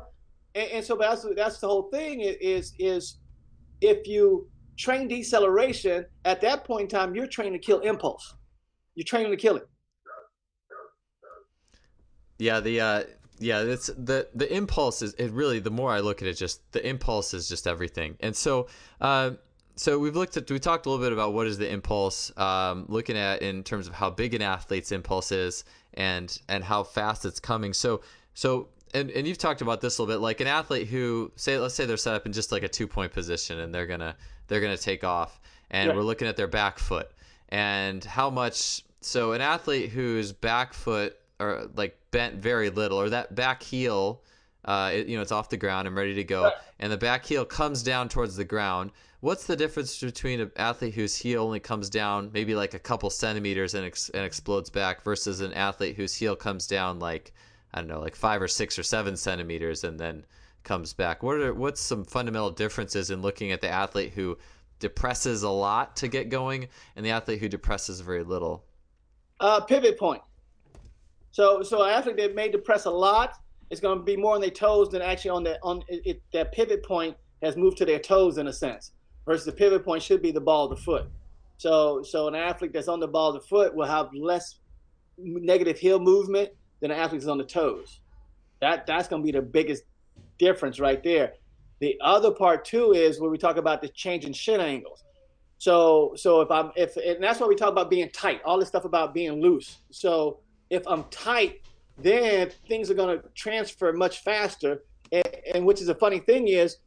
And, 0.53 0.71
and 0.71 0.85
so 0.85 0.95
that's, 0.95 1.25
that's 1.35 1.59
the 1.59 1.67
whole 1.67 1.89
thing 1.89 2.21
is, 2.21 2.73
is 2.77 3.17
if 3.81 4.07
you 4.07 4.47
train 4.77 5.07
deceleration, 5.07 6.05
at 6.25 6.41
that 6.41 6.63
point 6.63 6.83
in 6.83 6.87
time, 6.87 7.15
you're 7.15 7.27
training 7.27 7.53
to 7.53 7.59
kill 7.59 7.79
impulse. 7.79 8.35
You're 8.95 9.05
training 9.05 9.31
to 9.31 9.37
kill 9.37 9.57
it. 9.57 9.67
Yeah, 12.37 12.59
the 12.59 12.81
uh 12.81 13.03
yeah, 13.39 13.61
it's 13.61 13.87
the 13.87 14.27
the 14.33 14.51
impulse 14.53 15.01
is 15.01 15.13
it 15.15 15.31
really 15.31 15.59
the 15.59 15.71
more 15.71 15.91
I 15.91 15.99
look 15.99 16.21
at 16.21 16.27
it 16.27 16.35
just 16.35 16.61
the 16.71 16.87
impulse 16.87 17.33
is 17.33 17.47
just 17.49 17.67
everything. 17.67 18.17
And 18.19 18.35
so 18.35 18.67
uh 19.01 19.31
so 19.75 19.99
we've 19.99 20.15
looked 20.15 20.37
at 20.37 20.49
we 20.49 20.59
talked 20.59 20.85
a 20.85 20.89
little 20.89 21.03
bit 21.05 21.11
about 21.11 21.33
what 21.33 21.47
is 21.47 21.57
the 21.57 21.69
impulse 21.69 22.31
um 22.37 22.85
looking 22.87 23.17
at 23.17 23.41
in 23.41 23.63
terms 23.63 23.87
of 23.87 23.93
how 23.93 24.09
big 24.09 24.33
an 24.33 24.41
athlete's 24.41 24.91
impulse 24.91 25.31
is 25.31 25.63
and 25.95 26.39
and 26.47 26.63
how 26.63 26.83
fast 26.83 27.25
it's 27.25 27.39
coming. 27.39 27.73
So 27.73 28.01
so 28.33 28.69
and, 28.93 29.11
and 29.11 29.27
you've 29.27 29.37
talked 29.37 29.61
about 29.61 29.81
this 29.81 29.97
a 29.97 30.01
little 30.01 30.15
bit 30.15 30.21
like 30.21 30.39
an 30.39 30.47
athlete 30.47 30.87
who 30.87 31.31
say 31.35 31.57
let's 31.57 31.75
say 31.75 31.85
they're 31.85 31.97
set 31.97 32.15
up 32.15 32.25
in 32.25 32.31
just 32.31 32.51
like 32.51 32.63
a 32.63 32.69
two 32.69 32.87
point 32.87 33.11
position 33.11 33.59
and 33.59 33.73
they're 33.75 33.87
gonna 33.87 34.15
they're 34.47 34.61
gonna 34.61 34.77
take 34.77 35.03
off 35.03 35.41
and 35.71 35.89
Right. 35.89 35.97
we're 35.97 36.03
looking 36.03 36.27
at 36.27 36.37
their 36.37 36.47
back 36.47 36.79
foot 36.79 37.09
and 37.49 38.03
how 38.05 38.29
much 38.29 38.83
so 39.01 39.33
an 39.33 39.41
athlete 39.41 39.89
whose 39.91 40.31
back 40.31 40.73
foot 40.73 41.17
or 41.39 41.69
like 41.75 41.97
bent 42.11 42.35
very 42.35 42.69
little 42.69 42.99
or 42.99 43.09
that 43.09 43.35
back 43.35 43.61
heel 43.61 44.21
uh, 44.65 44.91
it, 44.93 45.07
you 45.07 45.15
know 45.15 45.21
it's 45.21 45.31
off 45.31 45.49
the 45.49 45.57
ground 45.57 45.87
and 45.87 45.95
ready 45.95 46.13
to 46.13 46.23
go 46.23 46.51
and 46.79 46.91
the 46.91 46.97
back 46.97 47.25
heel 47.25 47.45
comes 47.45 47.83
down 47.83 48.09
towards 48.09 48.35
the 48.35 48.45
ground. 48.45 48.91
What's 49.21 49.47
the 49.47 49.55
difference 49.55 49.99
between 49.99 50.39
an 50.39 50.51
athlete 50.55 50.93
whose 50.93 51.15
heel 51.15 51.43
only 51.43 51.59
comes 51.59 51.89
down 51.89 52.29
maybe 52.31 52.53
like 52.53 52.73
a 52.75 52.79
couple 52.79 53.09
centimeters 53.09 53.73
and, 53.73 53.85
ex- 53.85 54.09
and 54.09 54.23
explodes 54.23 54.69
back 54.69 55.03
versus 55.03 55.41
an 55.41 55.53
athlete 55.53 55.95
whose 55.95 56.15
heel 56.15 56.35
comes 56.35 56.67
down 56.67 56.99
like 56.99 57.33
i 57.73 57.79
don't 57.79 57.87
know 57.87 57.99
like 57.99 58.15
five 58.15 58.41
or 58.41 58.47
six 58.47 58.77
or 58.77 58.83
seven 58.83 59.17
centimeters 59.17 59.83
and 59.83 59.99
then 59.99 60.25
comes 60.65 60.91
back? 60.91 61.23
What 61.23 61.37
are 61.37 61.53
what's 61.53 61.79
some 61.79 62.03
fundamental 62.03 62.51
differences 62.51 63.11
in 63.11 63.21
looking 63.21 63.51
at 63.51 63.61
the 63.61 63.69
athlete 63.69 64.11
who 64.13 64.37
depresses 64.79 65.43
a 65.43 65.49
lot 65.49 65.95
to 65.97 66.09
get 66.09 66.27
going 66.27 66.67
and 66.97 67.05
the 67.05 67.11
athlete 67.11 67.39
who 67.39 67.47
depresses 67.47 68.01
very 68.01 68.23
little? 68.23 68.65
Uh, 69.39 69.61
pivot 69.61 69.97
point. 69.97 70.21
So, 71.35 71.61
so 71.63 71.83
an 71.83 71.89
athlete 71.89 72.15
that 72.15 72.33
may 72.33 72.47
depress 72.47 72.85
a 72.85 72.89
lot 72.89 73.39
is 73.69 73.81
going 73.81 73.97
to 73.97 74.03
be 74.05 74.15
more 74.15 74.35
on 74.35 74.39
their 74.39 74.49
toes 74.49 74.87
than 74.87 75.01
actually 75.01 75.31
on 75.31 75.43
the 75.43 75.59
on 75.63 75.83
it, 75.89 76.01
it, 76.05 76.21
that 76.31 76.53
pivot 76.53 76.81
point 76.81 77.13
has 77.43 77.57
moved 77.57 77.75
to 77.79 77.85
their 77.85 77.99
toes 77.99 78.37
in 78.37 78.47
a 78.47 78.53
sense. 78.53 78.93
Versus 79.25 79.43
the 79.43 79.51
pivot 79.51 79.83
point 79.83 80.01
should 80.01 80.21
be 80.21 80.31
the 80.31 80.39
ball 80.39 80.63
of 80.63 80.69
the 80.69 80.81
foot. 80.81 81.09
So 81.57 82.03
so 82.03 82.29
an 82.29 82.35
athlete 82.35 82.71
that's 82.71 82.87
on 82.87 83.01
the 83.01 83.07
ball 83.09 83.35
of 83.35 83.41
the 83.41 83.47
foot 83.49 83.75
will 83.75 83.85
have 83.85 84.07
less 84.13 84.59
negative 85.17 85.77
heel 85.77 85.99
movement 85.99 86.51
than 86.79 86.89
an 86.89 86.97
athlete 86.97 87.19
that's 87.19 87.29
on 87.29 87.37
the 87.37 87.43
toes. 87.43 87.99
That 88.61 88.87
that's 88.87 89.09
going 89.09 89.21
to 89.21 89.25
be 89.25 89.33
the 89.33 89.41
biggest 89.41 89.83
difference 90.39 90.79
right 90.79 91.03
there. 91.03 91.33
The 91.81 91.97
other 91.99 92.31
part 92.31 92.63
too 92.63 92.93
is 92.93 93.19
where 93.19 93.29
we 93.29 93.37
talk 93.37 93.57
about 93.57 93.81
the 93.81 93.89
change 93.89 94.23
in 94.23 94.31
shin 94.31 94.61
angles. 94.61 95.03
So 95.57 96.13
so 96.15 96.39
if 96.39 96.49
I'm 96.49 96.71
if 96.77 96.95
and 96.95 97.21
that's 97.21 97.41
why 97.41 97.47
we 97.47 97.55
talk 97.55 97.71
about 97.73 97.89
being 97.89 98.09
tight, 98.11 98.39
all 98.45 98.57
this 98.57 98.69
stuff 98.69 98.85
about 98.85 99.13
being 99.13 99.41
loose. 99.41 99.79
So 99.91 100.39
if 100.69 100.83
I'm 100.87 101.03
tight, 101.05 101.61
then 101.97 102.49
things 102.67 102.89
are 102.89 102.93
going 102.95 103.19
to 103.19 103.27
transfer 103.35 103.93
much 103.93 104.23
faster. 104.23 104.83
And, 105.11 105.27
and 105.53 105.65
which 105.65 105.81
is 105.81 105.89
a 105.89 105.95
funny 105.95 106.19
thing 106.19 106.47
is 106.47 106.77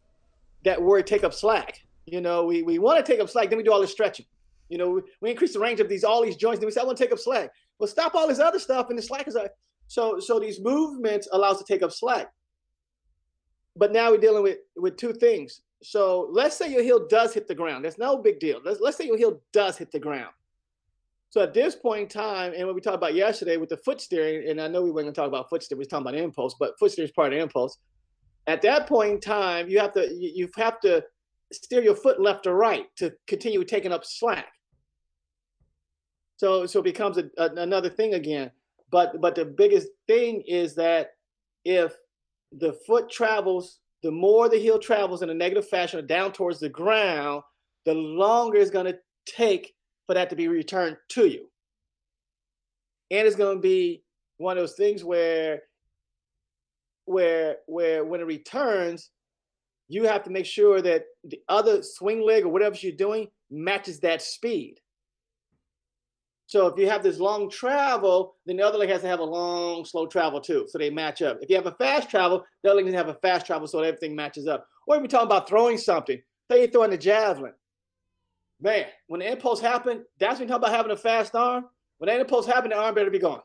that 0.64 0.80
word 0.80 1.06
take 1.06 1.24
up 1.24 1.34
slack. 1.34 1.80
You 2.06 2.20
know, 2.20 2.44
we, 2.44 2.62
we 2.62 2.78
want 2.78 3.04
to 3.04 3.12
take 3.12 3.20
up 3.20 3.28
slack, 3.28 3.50
then 3.50 3.58
we 3.58 3.62
do 3.62 3.72
all 3.72 3.80
this 3.80 3.92
stretching. 3.92 4.26
You 4.68 4.78
know, 4.78 4.90
we, 4.90 5.02
we 5.20 5.30
increase 5.30 5.52
the 5.52 5.60
range 5.60 5.80
of 5.80 5.88
these 5.88 6.04
all 6.04 6.22
these 6.22 6.36
joints, 6.36 6.60
then 6.60 6.66
we 6.66 6.72
say, 6.72 6.80
I 6.80 6.84
want 6.84 6.98
to 6.98 7.04
take 7.04 7.12
up 7.12 7.18
slack. 7.18 7.50
Well, 7.78 7.86
stop 7.86 8.14
all 8.14 8.28
this 8.28 8.40
other 8.40 8.58
stuff, 8.58 8.90
and 8.90 8.98
the 8.98 9.02
slack 9.02 9.28
is 9.28 9.34
like 9.34 9.52
so 9.86 10.18
so 10.18 10.38
these 10.38 10.60
movements 10.60 11.28
allows 11.32 11.58
to 11.58 11.64
take 11.64 11.82
up 11.82 11.92
slack. 11.92 12.32
But 13.76 13.92
now 13.92 14.10
we're 14.10 14.18
dealing 14.18 14.42
with 14.42 14.58
with 14.76 14.96
two 14.96 15.12
things. 15.12 15.62
So 15.82 16.28
let's 16.32 16.56
say 16.56 16.72
your 16.72 16.82
heel 16.82 17.06
does 17.08 17.32
hit 17.32 17.46
the 17.46 17.54
ground. 17.54 17.84
That's 17.84 17.98
no 17.98 18.18
big 18.18 18.40
deal. 18.40 18.60
Let's 18.64 18.80
let's 18.80 18.96
say 18.96 19.06
your 19.06 19.16
heel 19.16 19.40
does 19.52 19.78
hit 19.78 19.92
the 19.92 20.00
ground. 20.00 20.32
So 21.30 21.42
at 21.42 21.52
this 21.52 21.76
point 21.76 22.02
in 22.02 22.08
time, 22.08 22.52
and 22.56 22.66
what 22.66 22.74
we 22.74 22.80
talked 22.80 22.96
about 22.96 23.14
yesterday 23.14 23.58
with 23.58 23.68
the 23.68 23.76
foot 23.78 24.00
steering, 24.00 24.48
and 24.48 24.60
I 24.60 24.68
know 24.68 24.82
we 24.82 24.90
weren't 24.90 25.04
going 25.04 25.14
to 25.14 25.20
talk 25.20 25.28
about 25.28 25.50
foot 25.50 25.62
steering, 25.62 25.78
we 25.78 25.84
were 25.84 25.88
talking 25.88 26.06
about 26.06 26.14
impulse, 26.14 26.56
but 26.58 26.78
foot 26.78 26.92
steering 26.92 27.08
is 27.08 27.12
part 27.12 27.32
of 27.32 27.38
impulse. 27.38 27.78
At 28.46 28.62
that 28.62 28.86
point 28.86 29.12
in 29.12 29.20
time, 29.20 29.68
you 29.68 29.78
have 29.78 29.92
to 29.92 30.08
you 30.14 30.48
have 30.56 30.80
to 30.80 31.04
steer 31.52 31.82
your 31.82 31.94
foot 31.94 32.20
left 32.20 32.46
or 32.46 32.54
right 32.54 32.86
to 32.96 33.12
continue 33.26 33.62
taking 33.62 33.92
up 33.92 34.04
slack. 34.04 34.46
So 36.38 36.64
so 36.64 36.80
it 36.80 36.84
becomes 36.84 37.18
a, 37.18 37.24
a, 37.36 37.50
another 37.56 37.90
thing 37.90 38.14
again. 38.14 38.50
But 38.90 39.20
but 39.20 39.34
the 39.34 39.44
biggest 39.44 39.88
thing 40.06 40.42
is 40.46 40.74
that 40.76 41.10
if 41.66 41.94
the 42.52 42.72
foot 42.86 43.10
travels, 43.10 43.80
the 44.02 44.10
more 44.10 44.48
the 44.48 44.58
heel 44.58 44.78
travels 44.78 45.20
in 45.20 45.28
a 45.28 45.34
negative 45.34 45.68
fashion 45.68 46.06
down 46.06 46.32
towards 46.32 46.58
the 46.60 46.70
ground, 46.70 47.42
the 47.84 47.92
longer 47.92 48.56
it's 48.56 48.70
going 48.70 48.86
to 48.86 48.98
take 49.26 49.74
for 50.08 50.14
that 50.14 50.30
to 50.30 50.36
be 50.36 50.48
returned 50.48 50.96
to 51.10 51.26
you. 51.26 51.48
And 53.10 53.26
it's 53.26 53.36
going 53.36 53.58
to 53.58 53.62
be 53.62 54.02
one 54.38 54.56
of 54.56 54.62
those 54.62 54.74
things 54.74 55.04
where 55.04 55.62
where 57.04 57.58
where 57.66 58.04
when 58.04 58.20
it 58.20 58.26
returns, 58.26 59.10
you 59.88 60.04
have 60.04 60.24
to 60.24 60.30
make 60.30 60.46
sure 60.46 60.82
that 60.82 61.04
the 61.24 61.40
other 61.48 61.82
swing 61.82 62.22
leg 62.22 62.44
or 62.44 62.48
whatever 62.48 62.74
you're 62.80 62.92
doing 62.92 63.28
matches 63.50 64.00
that 64.00 64.22
speed. 64.22 64.76
So 66.46 66.66
if 66.66 66.78
you 66.78 66.88
have 66.88 67.02
this 67.02 67.20
long 67.20 67.50
travel, 67.50 68.36
then 68.46 68.56
the 68.56 68.66
other 68.66 68.78
leg 68.78 68.88
has 68.88 69.02
to 69.02 69.08
have 69.08 69.20
a 69.20 69.24
long, 69.24 69.84
slow 69.84 70.06
travel 70.06 70.40
too, 70.40 70.66
so 70.68 70.78
they 70.78 70.88
match 70.88 71.20
up. 71.20 71.38
If 71.42 71.50
you 71.50 71.56
have 71.56 71.66
a 71.66 71.72
fast 71.72 72.08
travel, 72.08 72.42
the 72.62 72.70
other 72.70 72.78
leg 72.78 72.86
can 72.86 72.94
have 72.94 73.08
a 73.08 73.14
fast 73.14 73.44
travel 73.44 73.68
so 73.68 73.80
everything 73.80 74.16
matches 74.16 74.46
up. 74.46 74.66
Or 74.86 74.96
if 74.96 75.02
we're 75.02 75.08
talking 75.08 75.26
about 75.26 75.46
throwing 75.46 75.76
something, 75.76 76.18
say 76.50 76.60
you're 76.60 76.68
throwing 76.68 76.94
a 76.94 76.98
javelin. 76.98 77.52
Man, 78.60 78.86
when 79.06 79.20
the 79.20 79.30
impulse 79.30 79.60
happened, 79.60 80.02
that's 80.18 80.38
when 80.38 80.48
you 80.48 80.52
talk 80.52 80.62
about 80.62 80.74
having 80.74 80.90
a 80.90 80.96
fast 80.96 81.34
arm. 81.34 81.66
When 81.98 82.08
that 82.08 82.20
impulse 82.20 82.46
happened, 82.46 82.72
the 82.72 82.76
arm 82.78 82.94
better 82.94 83.10
be 83.10 83.18
gone. 83.18 83.40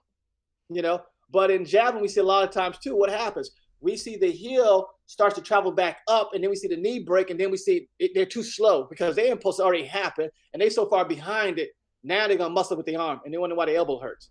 You 0.70 0.82
know, 0.82 1.02
but 1.32 1.52
in 1.52 1.66
javelin, 1.66 2.02
we 2.02 2.08
see 2.08 2.22
a 2.22 2.24
lot 2.24 2.48
of 2.48 2.52
times 2.52 2.78
too. 2.80 2.96
What 2.96 3.10
happens? 3.10 3.52
We 3.80 3.98
see 3.98 4.18
the 4.18 4.32
heel 4.32 4.88
starts 5.08 5.36
to 5.36 5.42
travel 5.42 5.72
back 5.72 6.00
up, 6.08 6.32
and 6.34 6.42
then 6.42 6.50
we 6.50 6.56
see 6.56 6.68
the 6.68 6.78
knee 6.78 7.00
break, 7.00 7.30
and 7.30 7.40
then 7.40 7.52
we 7.52 7.58
see 7.58 7.88
it, 8.00 8.12
they're 8.16 8.26
too 8.26 8.44
slow 8.44 8.88
because 8.90 9.16
their 9.16 9.32
impulse 9.32 9.60
already 9.60 9.86
happened, 9.86 10.32
and 10.54 10.62
they 10.62 10.70
so 10.70 10.88
far 10.88 11.06
behind 11.06 11.60
it. 11.60 11.70
Now 12.04 12.28
they're 12.28 12.38
gonna 12.38 12.54
muscle 12.54 12.78
with 12.78 12.86
the 12.86 12.96
arm, 12.96 13.20
and 13.26 13.34
they 13.34 13.38
wonder 13.38 13.56
why 13.56 13.66
the 13.66 13.76
elbow 13.76 14.00
hurts. 14.00 14.30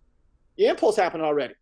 The 0.57 0.67
impulse 0.67 0.97
happened 0.97 1.23
already. 1.23 1.55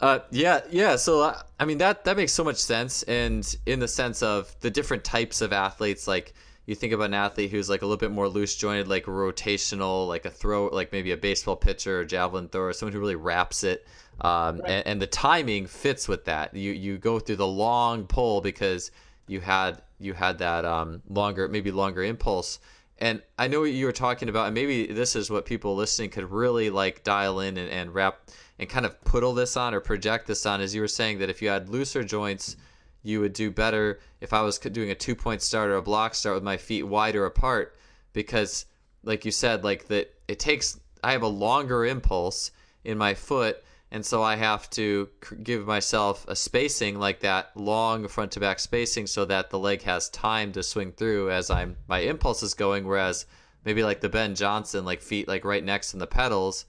Uh, 0.00 0.20
yeah, 0.30 0.60
yeah. 0.70 0.96
So 0.96 1.22
uh, 1.22 1.42
I 1.58 1.64
mean 1.64 1.78
that 1.78 2.04
that 2.04 2.16
makes 2.16 2.32
so 2.32 2.44
much 2.44 2.56
sense, 2.56 3.02
and 3.04 3.56
in 3.66 3.78
the 3.78 3.88
sense 3.88 4.22
of 4.22 4.54
the 4.60 4.70
different 4.70 5.04
types 5.04 5.40
of 5.40 5.52
athletes, 5.52 6.06
like 6.06 6.34
you 6.66 6.74
think 6.74 6.92
about 6.92 7.04
an 7.04 7.14
athlete 7.14 7.50
who's 7.50 7.68
like 7.68 7.82
a 7.82 7.86
little 7.86 7.98
bit 7.98 8.10
more 8.10 8.28
loose 8.28 8.56
jointed, 8.56 8.88
like 8.88 9.04
rotational, 9.04 10.08
like 10.08 10.24
a 10.24 10.30
throw, 10.30 10.66
like 10.68 10.92
maybe 10.92 11.12
a 11.12 11.16
baseball 11.16 11.56
pitcher 11.56 12.00
or 12.00 12.04
javelin 12.04 12.48
thrower, 12.48 12.72
someone 12.72 12.92
who 12.92 13.00
really 13.00 13.16
wraps 13.16 13.64
it. 13.64 13.86
Um, 14.20 14.60
right. 14.60 14.70
and, 14.70 14.86
and, 14.86 15.02
the 15.02 15.08
timing 15.08 15.66
fits 15.66 16.06
with 16.06 16.24
that. 16.26 16.54
You 16.54 16.70
you 16.70 16.98
go 16.98 17.18
through 17.18 17.36
the 17.36 17.46
long 17.46 18.06
pull 18.06 18.40
because 18.40 18.92
you 19.26 19.40
had 19.40 19.82
you 19.98 20.14
had 20.14 20.38
that 20.38 20.64
um, 20.64 21.02
longer, 21.08 21.48
maybe 21.48 21.70
longer 21.70 22.02
impulse. 22.02 22.60
And 22.98 23.22
I 23.38 23.48
know 23.48 23.60
what 23.60 23.72
you 23.72 23.86
were 23.86 23.92
talking 23.92 24.28
about, 24.28 24.46
and 24.46 24.54
maybe 24.54 24.86
this 24.86 25.16
is 25.16 25.30
what 25.30 25.46
people 25.46 25.74
listening 25.74 26.10
could 26.10 26.30
really 26.30 26.70
like 26.70 27.02
dial 27.02 27.40
in 27.40 27.56
and, 27.56 27.68
and 27.68 27.92
wrap 27.92 28.30
and 28.60 28.68
kind 28.68 28.86
of 28.86 28.98
put 29.04 29.24
all 29.24 29.34
this 29.34 29.56
on 29.56 29.74
or 29.74 29.80
project 29.80 30.28
this 30.28 30.46
on. 30.46 30.60
As 30.60 30.74
you 30.74 30.80
were 30.80 30.88
saying 30.88 31.18
that 31.18 31.28
if 31.28 31.42
you 31.42 31.48
had 31.48 31.68
looser 31.68 32.04
joints 32.04 32.56
you 33.04 33.20
would 33.20 33.34
do 33.34 33.50
better 33.52 34.00
if 34.20 34.32
I 34.32 34.40
was 34.40 34.58
doing 34.58 34.90
a 34.90 34.94
two 34.96 35.14
point 35.14 35.42
start 35.42 35.70
or 35.70 35.76
a 35.76 35.82
block 35.82 36.16
start 36.16 36.34
with 36.34 36.42
my 36.42 36.56
feet 36.56 36.82
wider 36.82 37.24
apart 37.26 37.76
because 38.12 38.66
like 39.04 39.24
you 39.24 39.30
said 39.30 39.62
like 39.62 39.86
that 39.88 40.12
it 40.26 40.40
takes 40.40 40.80
I 41.04 41.12
have 41.12 41.22
a 41.22 41.28
longer 41.28 41.84
impulse 41.84 42.50
in 42.82 42.98
my 42.98 43.14
foot 43.14 43.62
and 43.90 44.04
so 44.04 44.22
I 44.22 44.36
have 44.36 44.68
to 44.70 45.08
give 45.42 45.66
myself 45.66 46.24
a 46.26 46.34
spacing 46.34 46.98
like 46.98 47.20
that 47.20 47.50
long 47.54 48.08
front 48.08 48.32
to 48.32 48.40
back 48.40 48.58
spacing 48.58 49.06
so 49.06 49.24
that 49.26 49.50
the 49.50 49.58
leg 49.58 49.82
has 49.82 50.08
time 50.08 50.50
to 50.52 50.62
swing 50.62 50.90
through 50.90 51.30
as 51.30 51.50
I'm 51.50 51.76
my 51.86 52.00
impulse 52.00 52.42
is 52.42 52.54
going 52.54 52.86
whereas 52.86 53.26
maybe 53.64 53.84
like 53.84 54.00
the 54.00 54.08
Ben 54.08 54.34
Johnson 54.34 54.84
like 54.84 55.02
feet 55.02 55.28
like 55.28 55.44
right 55.44 55.62
next 55.62 55.92
in 55.92 56.00
the 56.00 56.06
pedals 56.06 56.64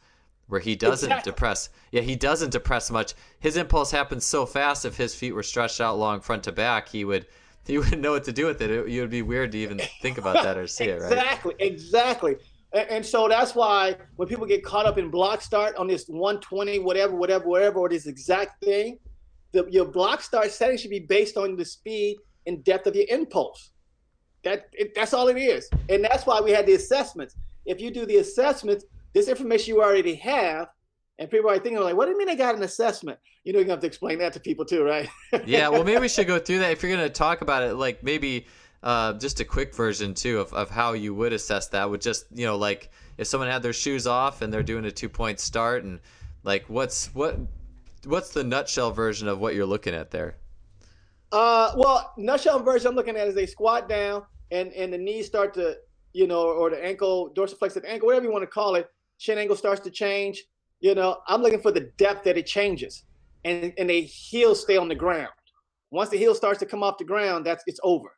where 0.48 0.60
he 0.60 0.76
doesn't 0.76 1.10
exactly. 1.10 1.32
depress. 1.32 1.70
Yeah, 1.92 2.02
he 2.02 2.16
doesn't 2.16 2.52
depress 2.52 2.92
much. 2.92 3.14
His 3.40 3.58
impulse 3.58 3.92
happens 3.92 4.26
so 4.26 4.46
fast. 4.46 4.86
If 4.86 4.98
his 4.98 5.16
feet 5.16 5.32
were 5.32 5.44
stretched 5.44 5.82
out 5.82 5.98
long 5.98 6.22
front 6.22 6.44
to 6.44 6.52
back, 6.52 6.90
he 6.90 7.04
would 7.04 7.26
he 7.66 7.80
wouldn't 7.80 8.02
know 8.02 8.12
what 8.12 8.24
to 8.26 8.32
do 8.32 8.46
with 8.46 8.62
it. 8.62 8.70
It, 8.70 9.02
would 9.02 9.10
be 9.10 9.24
weird 9.24 9.52
to 9.54 9.58
even 9.58 9.82
think 10.02 10.20
about 10.20 10.44
that 10.44 10.58
or 10.58 10.68
see 10.68 10.86
exactly, 10.86 11.08
it. 11.08 11.14
Right? 11.18 11.24
Exactly, 11.24 11.56
exactly. 11.60 12.36
And, 12.74 12.90
and, 12.90 13.06
so 13.06 13.28
that's 13.28 13.56
why 13.56 13.96
when 14.18 14.28
people 14.28 14.46
get 14.46 14.64
caught 14.64 14.86
up 14.86 15.00
in 15.00 15.10
block 15.10 15.42
start 15.42 15.76
on 15.78 15.88
this 15.88 16.06
120, 16.08 16.80
whatever, 16.80 17.16
whatever, 17.16 17.48
whatever, 17.48 17.80
or 17.80 17.90
this 17.90 18.06
exact 18.06 18.64
thing, 18.64 19.00
the, 19.52 19.66
your 19.72 19.86
block 19.86 20.22
start 20.22 20.52
setting 20.52 20.78
should 20.78 20.92
be 20.92 21.00
based 21.00 21.38
on 21.38 21.56
the 21.56 21.66
speed 21.66 22.18
and 22.46 22.64
depth 22.64 22.86
of 22.86 22.96
your 22.96 23.06
impulse. 23.10 23.72
That 24.44 24.68
it, 24.74 24.94
that's 24.94 25.14
all 25.14 25.28
it 25.30 25.38
is, 25.38 25.68
and 25.90 26.04
that's 26.04 26.28
why 26.28 26.40
we 26.40 26.52
had 26.52 26.68
the 26.68 26.74
assessments. 26.74 27.36
If 27.66 27.82
you 27.82 27.90
do 27.90 28.06
the 28.06 28.18
assessments, 28.18 28.86
this 29.16 29.30
information 29.30 29.74
you 29.74 29.82
already 29.82 30.14
have, 30.16 30.68
and 31.18 31.32
people 31.32 31.50
are 31.50 31.58
thinking 31.58 31.82
like, 31.82 31.96
what 31.96 32.06
do 32.06 32.12
you 32.12 32.18
mean 32.18 32.30
I 32.30 32.36
got 32.36 32.54
an 32.54 32.64
assessment? 32.64 33.18
You 33.46 33.54
know, 33.54 33.60
you 33.60 33.70
have 33.70 33.80
to 33.80 33.88
explain 33.88 34.20
that 34.20 34.34
to 34.34 34.42
people 34.42 34.66
too, 34.66 34.84
right? 34.84 35.10
yeah, 35.46 35.70
well, 35.70 35.86
maybe 35.86 36.02
we 36.02 36.10
should 36.10 36.28
go 36.28 36.38
through 36.38 36.60
that 36.60 36.72
if 36.72 36.84
you're 36.84 36.92
going 36.92 37.08
to 37.08 37.14
talk 37.14 37.40
about 37.40 37.64
it. 37.64 37.76
Like 37.76 38.04
maybe 38.04 38.46
uh, 38.84 39.14
just 39.14 39.40
a 39.40 39.46
quick 39.46 39.74
version 39.74 40.14
too 40.14 40.40
of, 40.40 40.54
of 40.54 40.70
how 40.70 40.94
you 40.94 41.16
would 41.16 41.32
assess 41.32 41.70
that. 41.70 41.90
Would 41.90 42.02
just 42.02 42.26
you 42.34 42.46
know 42.46 42.58
like 42.58 42.92
if 43.18 43.28
someone 43.28 43.50
had 43.50 43.64
their 43.64 43.74
shoes 43.74 44.06
off 44.06 44.42
and 44.42 44.54
they're 44.54 44.64
doing 44.64 44.84
a 44.84 44.92
two 44.92 45.08
point 45.08 45.40
start 45.40 45.86
and 45.86 46.02
like 46.44 46.66
what's 46.68 47.08
what 47.16 47.40
what's 48.04 48.32
the 48.32 48.44
nutshell 48.44 48.92
version 48.92 49.30
of 49.30 49.40
what 49.40 49.56
you're 49.56 49.66
looking 49.66 49.96
at 49.96 50.12
there? 50.12 50.36
Uh, 51.32 51.72
well, 51.78 52.14
nutshell 52.18 52.60
version 52.60 52.90
I'm 52.90 52.96
looking 52.96 53.16
at 53.16 53.30
is 53.30 53.34
they 53.34 53.46
squat 53.46 53.88
down 53.88 54.24
and 54.52 54.74
and 54.74 54.92
the 54.92 54.98
knees 54.98 55.26
start 55.26 55.54
to 55.54 55.78
you 56.12 56.28
know 56.28 56.50
or 56.50 56.70
the 56.70 56.86
ankle 56.86 57.32
dorsiflex 57.34 57.82
ankle 57.88 58.08
whatever 58.08 58.26
you 58.26 58.32
want 58.32 58.44
to 58.44 58.48
call 58.48 58.76
it 58.76 58.90
shin 59.18 59.38
angle 59.38 59.56
starts 59.56 59.82
to 59.82 59.90
change, 59.90 60.44
you 60.80 60.96
know, 60.96 61.18
I'm 61.28 61.42
looking 61.42 61.62
for 61.62 61.72
the 61.72 61.92
depth 61.98 62.24
that 62.26 62.38
it 62.38 62.46
changes, 62.46 63.04
and 63.44 63.74
and 63.78 63.90
the 63.90 64.02
heel 64.02 64.56
stay 64.56 64.78
on 64.78 64.88
the 64.88 64.96
ground. 64.96 65.30
Once 65.92 66.10
the 66.10 66.18
heel 66.18 66.36
starts 66.36 66.60
to 66.60 66.66
come 66.66 66.84
off 66.84 66.98
the 66.98 67.06
ground, 67.06 67.46
that's 67.46 67.64
it's 67.68 67.80
over. 67.84 68.10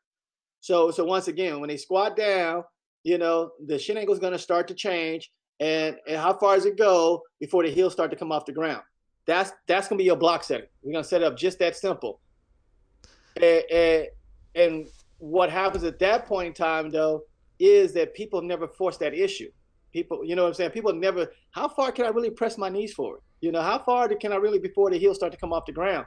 So 0.60 0.92
so 0.92 1.04
once 1.04 1.28
again, 1.28 1.60
when 1.60 1.70
they 1.70 1.78
squat 1.78 2.16
down, 2.16 2.64
you 3.04 3.18
know, 3.18 3.52
the 3.66 3.78
shin 3.78 3.98
angle 3.98 4.14
is 4.14 4.20
going 4.20 4.34
to 4.34 4.40
start 4.40 4.68
to 4.68 4.74
change, 4.74 5.32
and, 5.60 5.96
and 6.08 6.18
how 6.18 6.34
far 6.34 6.56
does 6.56 6.66
it 6.66 6.78
go 6.78 7.22
before 7.40 7.64
the 7.64 7.72
heel 7.72 7.90
start 7.90 8.12
to 8.12 8.18
come 8.18 8.32
off 8.32 8.46
the 8.46 8.52
ground? 8.52 8.82
That's 9.26 9.52
that's 9.68 9.88
going 9.88 9.98
to 9.98 10.02
be 10.02 10.06
your 10.06 10.16
block 10.16 10.44
setting. 10.44 10.68
We're 10.82 10.94
going 10.94 11.04
to 11.04 11.08
set 11.08 11.22
it 11.22 11.26
up 11.26 11.38
just 11.38 11.60
that 11.60 11.76
simple. 11.76 12.22
And, 13.42 13.64
and, 13.72 14.08
and 14.56 14.88
what 15.20 15.50
happens 15.50 15.84
at 15.84 16.00
that 16.00 16.26
point 16.26 16.48
in 16.48 16.54
time, 16.54 16.90
though, 16.90 17.22
is 17.60 17.94
that 17.94 18.14
people 18.14 18.42
never 18.42 18.68
force 18.68 18.98
that 18.98 19.14
issue. 19.14 19.52
People, 19.98 20.24
you 20.24 20.36
know 20.36 20.44
what 20.44 20.50
I'm 20.50 20.54
saying? 20.54 20.70
People 20.70 20.94
never, 20.94 21.32
how 21.50 21.68
far 21.68 21.92
can 21.92 22.06
I 22.06 22.10
really 22.10 22.30
press 22.30 22.56
my 22.56 22.70
knees 22.70 22.94
forward? 22.94 23.22
You 23.42 23.52
know, 23.52 23.64
how 23.64 23.80
far 23.80 24.08
can 24.10 24.32
I 24.32 24.36
really 24.36 24.60
before 24.60 24.92
the 24.92 24.98
heels 25.00 25.18
start 25.18 25.32
to 25.32 25.40
come 25.40 25.52
off 25.52 25.66
the 25.66 25.72
ground? 25.72 26.06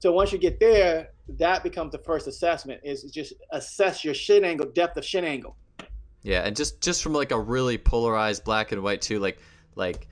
So 0.00 0.12
once 0.12 0.32
you 0.32 0.38
get 0.38 0.60
there, 0.60 1.08
that 1.38 1.62
becomes 1.62 1.92
the 1.92 1.98
first 1.98 2.26
assessment 2.26 2.82
is 2.84 3.04
just 3.04 3.32
assess 3.52 4.04
your 4.04 4.12
shin 4.12 4.44
angle, 4.44 4.66
depth 4.66 4.98
of 4.98 5.04
shin 5.06 5.24
angle. 5.24 5.56
Yeah, 6.20 6.42
and 6.42 6.54
just 6.54 6.82
just 6.82 7.02
from 7.02 7.14
like 7.14 7.30
a 7.30 7.40
really 7.40 7.78
polarized 7.78 8.44
black 8.44 8.72
and 8.72 8.82
white 8.82 9.00
too, 9.00 9.18
like 9.18 9.38
like 9.76 10.08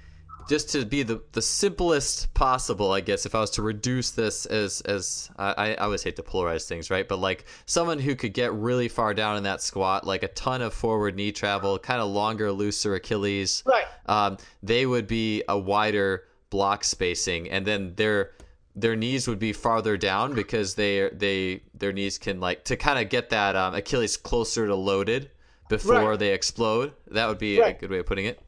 just 0.49 0.71
to 0.71 0.85
be 0.85 1.03
the, 1.03 1.23
the 1.33 1.43
simplest 1.43 2.33
possible, 2.35 2.93
I 2.93 3.01
guess, 3.01 3.27
if 3.27 3.35
I 3.35 3.41
was 3.41 3.51
to 3.51 3.63
reduce 3.63 4.11
this 4.11 4.47
as 4.47 4.81
as 4.83 5.31
I, 5.37 5.53
I 5.53 5.75
always 5.77 6.03
hate 6.03 6.17
to 6.17 6.23
polarize 6.23 6.67
things, 6.67 6.91
right? 6.91 7.07
But 7.09 7.19
like 7.19 7.45
someone 7.67 7.99
who 7.99 8.15
could 8.15 8.35
get 8.35 8.53
really 8.53 8.89
far 8.89 9.15
down 9.15 9.37
in 9.37 9.43
that 9.45 9.63
squat, 9.63 10.07
like 10.07 10.23
a 10.23 10.29
ton 10.29 10.63
of 10.63 10.75
forward 10.75 11.17
knee 11.17 11.33
travel, 11.33 11.79
kind 11.79 12.01
of 12.01 12.09
longer, 12.09 12.53
looser 12.53 12.95
Achilles, 12.95 13.63
right? 13.67 13.87
Um, 14.07 14.39
they 14.63 14.87
would 14.87 15.07
be 15.07 15.43
a 15.49 15.59
wider 15.59 16.25
block 16.51 16.85
spacing, 16.85 17.51
and 17.51 17.67
then 17.67 17.95
their 17.97 18.33
their 18.77 18.97
knees 18.97 19.29
would 19.29 19.39
be 19.39 19.53
farther 19.53 19.97
down 19.97 20.35
because 20.35 20.75
they 20.75 21.09
they 21.11 21.63
their 21.75 21.93
knees 21.93 22.19
can 22.19 22.41
like 22.41 22.65
to 22.65 22.77
kind 22.77 22.99
of 22.99 23.09
get 23.09 23.31
that 23.31 23.57
um, 23.57 23.75
Achilles 23.75 24.17
closer 24.17 24.67
to 24.67 24.75
loaded 24.75 25.31
before 25.69 26.11
right. 26.11 26.19
they 26.19 26.33
explode. 26.33 26.93
That 27.09 27.29
would 27.29 27.39
be 27.39 27.61
right. 27.61 27.77
a 27.77 27.79
good 27.79 27.91
way 27.91 27.99
of 27.99 28.07
putting 28.07 28.27
it. 28.27 28.41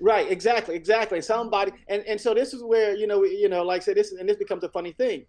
Right, 0.00 0.30
exactly, 0.30 0.74
exactly. 0.74 1.22
Somebody, 1.22 1.72
and, 1.88 2.02
and 2.04 2.20
so 2.20 2.34
this 2.34 2.52
is 2.52 2.62
where 2.62 2.94
you 2.94 3.06
know, 3.06 3.24
you 3.24 3.48
know, 3.48 3.62
like 3.62 3.82
I 3.82 3.84
said, 3.84 3.96
this 3.96 4.12
and 4.12 4.28
this 4.28 4.36
becomes 4.36 4.64
a 4.64 4.68
funny 4.68 4.92
thing. 4.92 5.24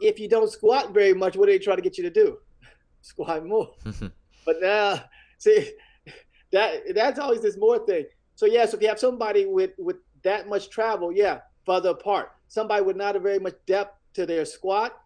If 0.00 0.18
you 0.18 0.28
don't 0.28 0.50
squat 0.50 0.92
very 0.92 1.14
much, 1.14 1.36
what 1.36 1.46
do 1.46 1.52
they 1.52 1.58
try 1.58 1.76
to 1.76 1.82
get 1.82 1.96
you 1.96 2.04
to 2.04 2.10
do? 2.10 2.38
squat 3.00 3.44
more. 3.44 3.74
Hmm. 3.84 4.08
but 4.46 4.56
now, 4.60 5.02
see, 5.38 5.72
that 6.52 6.94
that's 6.94 7.18
always 7.18 7.42
this 7.42 7.56
more 7.56 7.78
thing. 7.86 8.06
So 8.34 8.46
yes, 8.46 8.54
yeah, 8.54 8.66
so 8.66 8.76
if 8.76 8.82
you 8.82 8.88
have 8.88 8.98
somebody 8.98 9.46
with 9.46 9.72
with 9.78 9.96
that 10.22 10.48
much 10.48 10.70
travel, 10.70 11.12
yeah, 11.12 11.40
further 11.64 11.90
apart. 11.90 12.32
Somebody 12.48 12.82
with 12.82 12.96
not 12.96 13.16
a 13.16 13.20
very 13.20 13.38
much 13.38 13.54
depth 13.66 13.96
to 14.14 14.26
their 14.26 14.44
squat, 14.44 14.98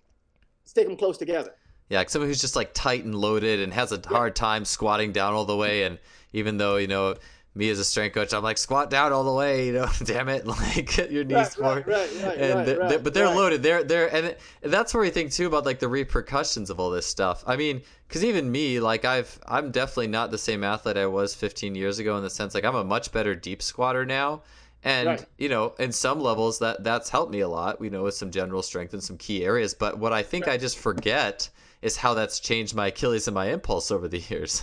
stick 0.64 0.86
them 0.86 0.96
close 0.96 1.18
together. 1.18 1.54
Yeah, 1.88 1.98
like 1.98 2.10
someone 2.10 2.28
who's 2.28 2.40
just 2.40 2.56
like 2.56 2.72
tight 2.72 3.04
and 3.04 3.14
loaded 3.14 3.60
and 3.60 3.72
has 3.72 3.92
a 3.92 4.00
hard 4.06 4.34
time 4.34 4.64
squatting 4.64 5.12
down 5.12 5.34
all 5.34 5.44
the 5.44 5.56
way, 5.56 5.82
and 5.82 5.98
even 6.32 6.56
though 6.56 6.76
you 6.76 6.86
know 6.86 7.16
me 7.54 7.70
as 7.70 7.78
a 7.78 7.84
strength 7.84 8.14
coach, 8.14 8.34
I'm 8.34 8.42
like 8.42 8.58
squat 8.58 8.90
down 8.90 9.12
all 9.12 9.22
the 9.24 9.32
way, 9.32 9.66
you 9.66 9.72
know, 9.72 9.88
damn 10.04 10.28
it, 10.28 10.46
like 10.46 10.96
get 10.96 11.12
your 11.12 11.24
knees 11.24 11.36
right, 11.36 11.52
forward. 11.52 11.86
Right, 11.86 12.10
right, 12.22 12.38
and 12.38 12.54
right, 12.54 12.88
they're, 12.88 12.98
but 12.98 13.14
they're 13.14 13.28
loaded. 13.28 13.62
They're 13.62 13.84
they're 13.84 14.14
and 14.14 14.36
that's 14.62 14.92
where 14.92 15.02
we 15.02 15.10
think 15.10 15.32
too 15.32 15.46
about 15.46 15.64
like 15.64 15.78
the 15.78 15.88
repercussions 15.88 16.70
of 16.70 16.80
all 16.80 16.90
this 16.90 17.06
stuff. 17.06 17.44
I 17.46 17.56
mean, 17.56 17.82
because 18.08 18.24
even 18.24 18.50
me, 18.50 18.80
like 18.80 19.04
I've 19.04 19.38
I'm 19.46 19.70
definitely 19.70 20.08
not 20.08 20.30
the 20.30 20.38
same 20.38 20.64
athlete 20.64 20.96
I 20.96 21.06
was 21.06 21.34
15 21.34 21.74
years 21.74 21.98
ago 21.98 22.16
in 22.16 22.22
the 22.22 22.30
sense 22.30 22.54
like 22.54 22.64
I'm 22.64 22.74
a 22.74 22.84
much 22.84 23.12
better 23.12 23.34
deep 23.34 23.62
squatter 23.62 24.04
now. 24.04 24.42
And 24.82 25.24
you 25.38 25.48
know, 25.48 25.74
in 25.78 25.92
some 25.92 26.20
levels, 26.20 26.58
that 26.58 26.84
that's 26.84 27.08
helped 27.08 27.32
me 27.32 27.40
a 27.40 27.48
lot. 27.48 27.82
You 27.82 27.88
know, 27.88 28.02
with 28.02 28.14
some 28.14 28.30
general 28.30 28.62
strength 28.62 28.92
in 28.92 29.00
some 29.00 29.16
key 29.16 29.44
areas. 29.44 29.72
But 29.72 29.98
what 29.98 30.12
I 30.12 30.22
think 30.22 30.46
I 30.46 30.58
just 30.58 30.76
forget 30.76 31.48
is 31.80 31.96
how 31.96 32.12
that's 32.14 32.38
changed 32.38 32.74
my 32.74 32.88
Achilles 32.88 33.26
and 33.26 33.34
my 33.34 33.46
impulse 33.46 33.90
over 33.90 34.08
the 34.08 34.18
years. 34.28 34.62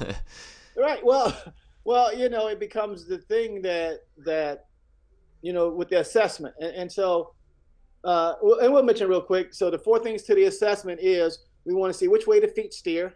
right. 0.75 1.03
Well, 1.03 1.35
well, 1.83 2.15
you 2.15 2.29
know, 2.29 2.47
it 2.47 2.59
becomes 2.59 3.07
the 3.07 3.17
thing 3.17 3.61
that 3.63 3.99
that 4.25 4.65
you 5.41 5.53
know 5.53 5.69
with 5.69 5.89
the 5.89 5.99
assessment, 5.99 6.55
and, 6.59 6.75
and 6.75 6.91
so 6.91 7.33
uh, 8.03 8.33
and 8.61 8.73
we'll 8.73 8.83
mention 8.83 9.07
real 9.07 9.21
quick. 9.21 9.53
So 9.53 9.69
the 9.69 9.79
four 9.79 9.99
things 9.99 10.23
to 10.23 10.35
the 10.35 10.45
assessment 10.45 10.99
is 11.01 11.39
we 11.65 11.73
want 11.73 11.93
to 11.93 11.97
see 11.97 12.07
which 12.07 12.27
way 12.27 12.39
the 12.39 12.47
feet 12.47 12.73
steer, 12.73 13.13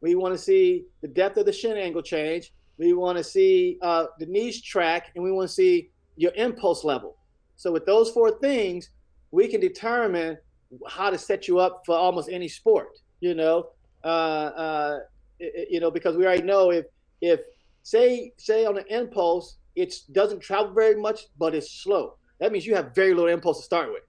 we 0.00 0.14
want 0.14 0.34
to 0.34 0.38
see 0.38 0.86
the 1.02 1.08
depth 1.08 1.36
of 1.36 1.46
the 1.46 1.52
shin 1.52 1.76
angle 1.76 2.02
change, 2.02 2.52
we 2.78 2.92
want 2.92 3.16
to 3.18 3.24
see 3.24 3.78
uh, 3.82 4.06
the 4.18 4.26
knees 4.26 4.60
track, 4.60 5.12
and 5.14 5.22
we 5.22 5.30
want 5.30 5.48
to 5.48 5.54
see 5.54 5.90
your 6.16 6.32
impulse 6.34 6.84
level. 6.84 7.16
So 7.56 7.70
with 7.72 7.86
those 7.86 8.10
four 8.10 8.38
things, 8.38 8.90
we 9.30 9.48
can 9.48 9.60
determine 9.60 10.36
how 10.88 11.10
to 11.10 11.18
set 11.18 11.46
you 11.46 11.58
up 11.58 11.82
for 11.86 11.96
almost 11.96 12.28
any 12.28 12.48
sport. 12.48 12.98
You 13.20 13.34
know, 13.34 13.68
uh, 14.02 14.06
uh, 14.06 14.98
you 15.38 15.80
know, 15.80 15.90
because 15.90 16.16
we 16.16 16.24
already 16.24 16.42
know 16.42 16.70
if 16.70 16.86
if 17.20 17.40
say 17.84 18.32
say 18.38 18.64
on 18.64 18.76
an 18.78 18.84
impulse 18.88 19.58
it 19.76 19.94
doesn't 20.12 20.40
travel 20.40 20.72
very 20.72 20.96
much 20.96 21.26
but 21.38 21.54
it's 21.54 21.70
slow. 21.70 22.14
That 22.40 22.50
means 22.50 22.66
you 22.66 22.74
have 22.74 22.94
very 22.94 23.14
little 23.14 23.30
impulse 23.30 23.58
to 23.58 23.64
start 23.64 23.90
with. 23.92 24.02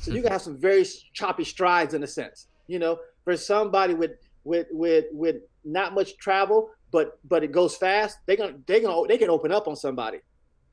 So 0.00 0.12
you 0.12 0.22
can 0.22 0.32
have 0.32 0.42
some 0.42 0.58
very 0.58 0.86
choppy 1.12 1.44
strides 1.44 1.92
in 1.92 2.02
a 2.02 2.06
sense 2.06 2.46
you 2.68 2.78
know? 2.78 2.98
For 3.24 3.36
somebody 3.36 3.94
with 3.94 4.12
with 4.44 4.68
with 4.70 5.06
with 5.12 5.36
not 5.64 5.94
much 5.94 6.16
travel 6.16 6.70
but 6.92 7.18
but 7.24 7.42
it 7.42 7.52
goes 7.52 7.76
fast 7.76 8.18
they're 8.26 8.36
gonna 8.36 8.56
they 8.66 8.80
gonna 8.80 9.06
they 9.08 9.18
can 9.18 9.28
open 9.28 9.52
up 9.52 9.68
on 9.68 9.76
somebody 9.76 10.20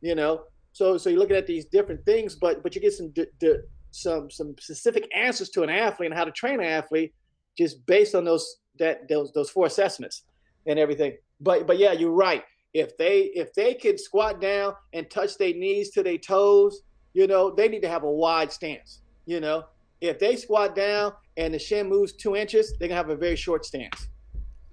you 0.02 0.16
know? 0.16 0.44
So 0.72 0.98
so 0.98 1.10
you're 1.10 1.20
looking 1.20 1.36
at 1.36 1.48
these 1.48 1.66
different 1.66 2.06
things 2.06 2.36
but 2.36 2.62
but 2.64 2.76
you 2.76 2.82
get 2.82 2.94
some 2.94 3.10
d- 3.10 3.26
d- 3.40 3.58
some 3.92 4.30
some 4.30 4.56
specific 4.60 5.10
answers 5.16 5.50
to 5.52 5.64
an 5.64 5.70
athlete 5.70 6.12
and 6.12 6.18
how 6.18 6.26
to 6.26 6.32
train 6.32 6.60
an 6.60 6.68
athlete 6.68 7.14
just 7.58 7.84
based 7.86 8.14
on 8.16 8.24
those 8.26 8.58
that 8.80 9.08
those 9.08 9.32
those 9.34 9.50
four 9.50 9.66
assessments 9.66 10.24
and 10.66 10.80
everything 10.80 11.16
but 11.40 11.68
but 11.68 11.78
yeah, 11.78 11.92
you're 11.92 12.12
right. 12.12 12.44
If 12.74 12.98
they 12.98 13.32
if 13.36 13.54
they 13.54 13.76
could 13.76 14.00
squat 14.00 14.42
down 14.42 14.74
and 14.94 15.10
touch 15.10 15.38
their 15.38 15.54
knees 15.54 15.92
to 15.92 16.04
their 16.04 16.18
toes, 16.18 16.82
you 17.14 17.28
know, 17.28 17.54
they 17.54 17.68
need 17.68 17.82
to 17.82 17.90
have 17.90 18.04
a 18.04 18.12
wide 18.12 18.52
stance. 18.52 19.02
You 19.26 19.40
know, 19.40 19.66
if 20.02 20.20
they 20.20 20.36
squat 20.36 20.76
down 20.76 21.14
and 21.38 21.54
the 21.54 21.60
shin 21.60 21.88
moves 21.88 22.14
two 22.14 22.36
inches, 22.36 22.74
they're 22.78 22.88
gonna 22.88 22.98
have 22.98 23.10
a 23.10 23.16
very 23.16 23.36
short 23.36 23.66
stance. 23.66 24.08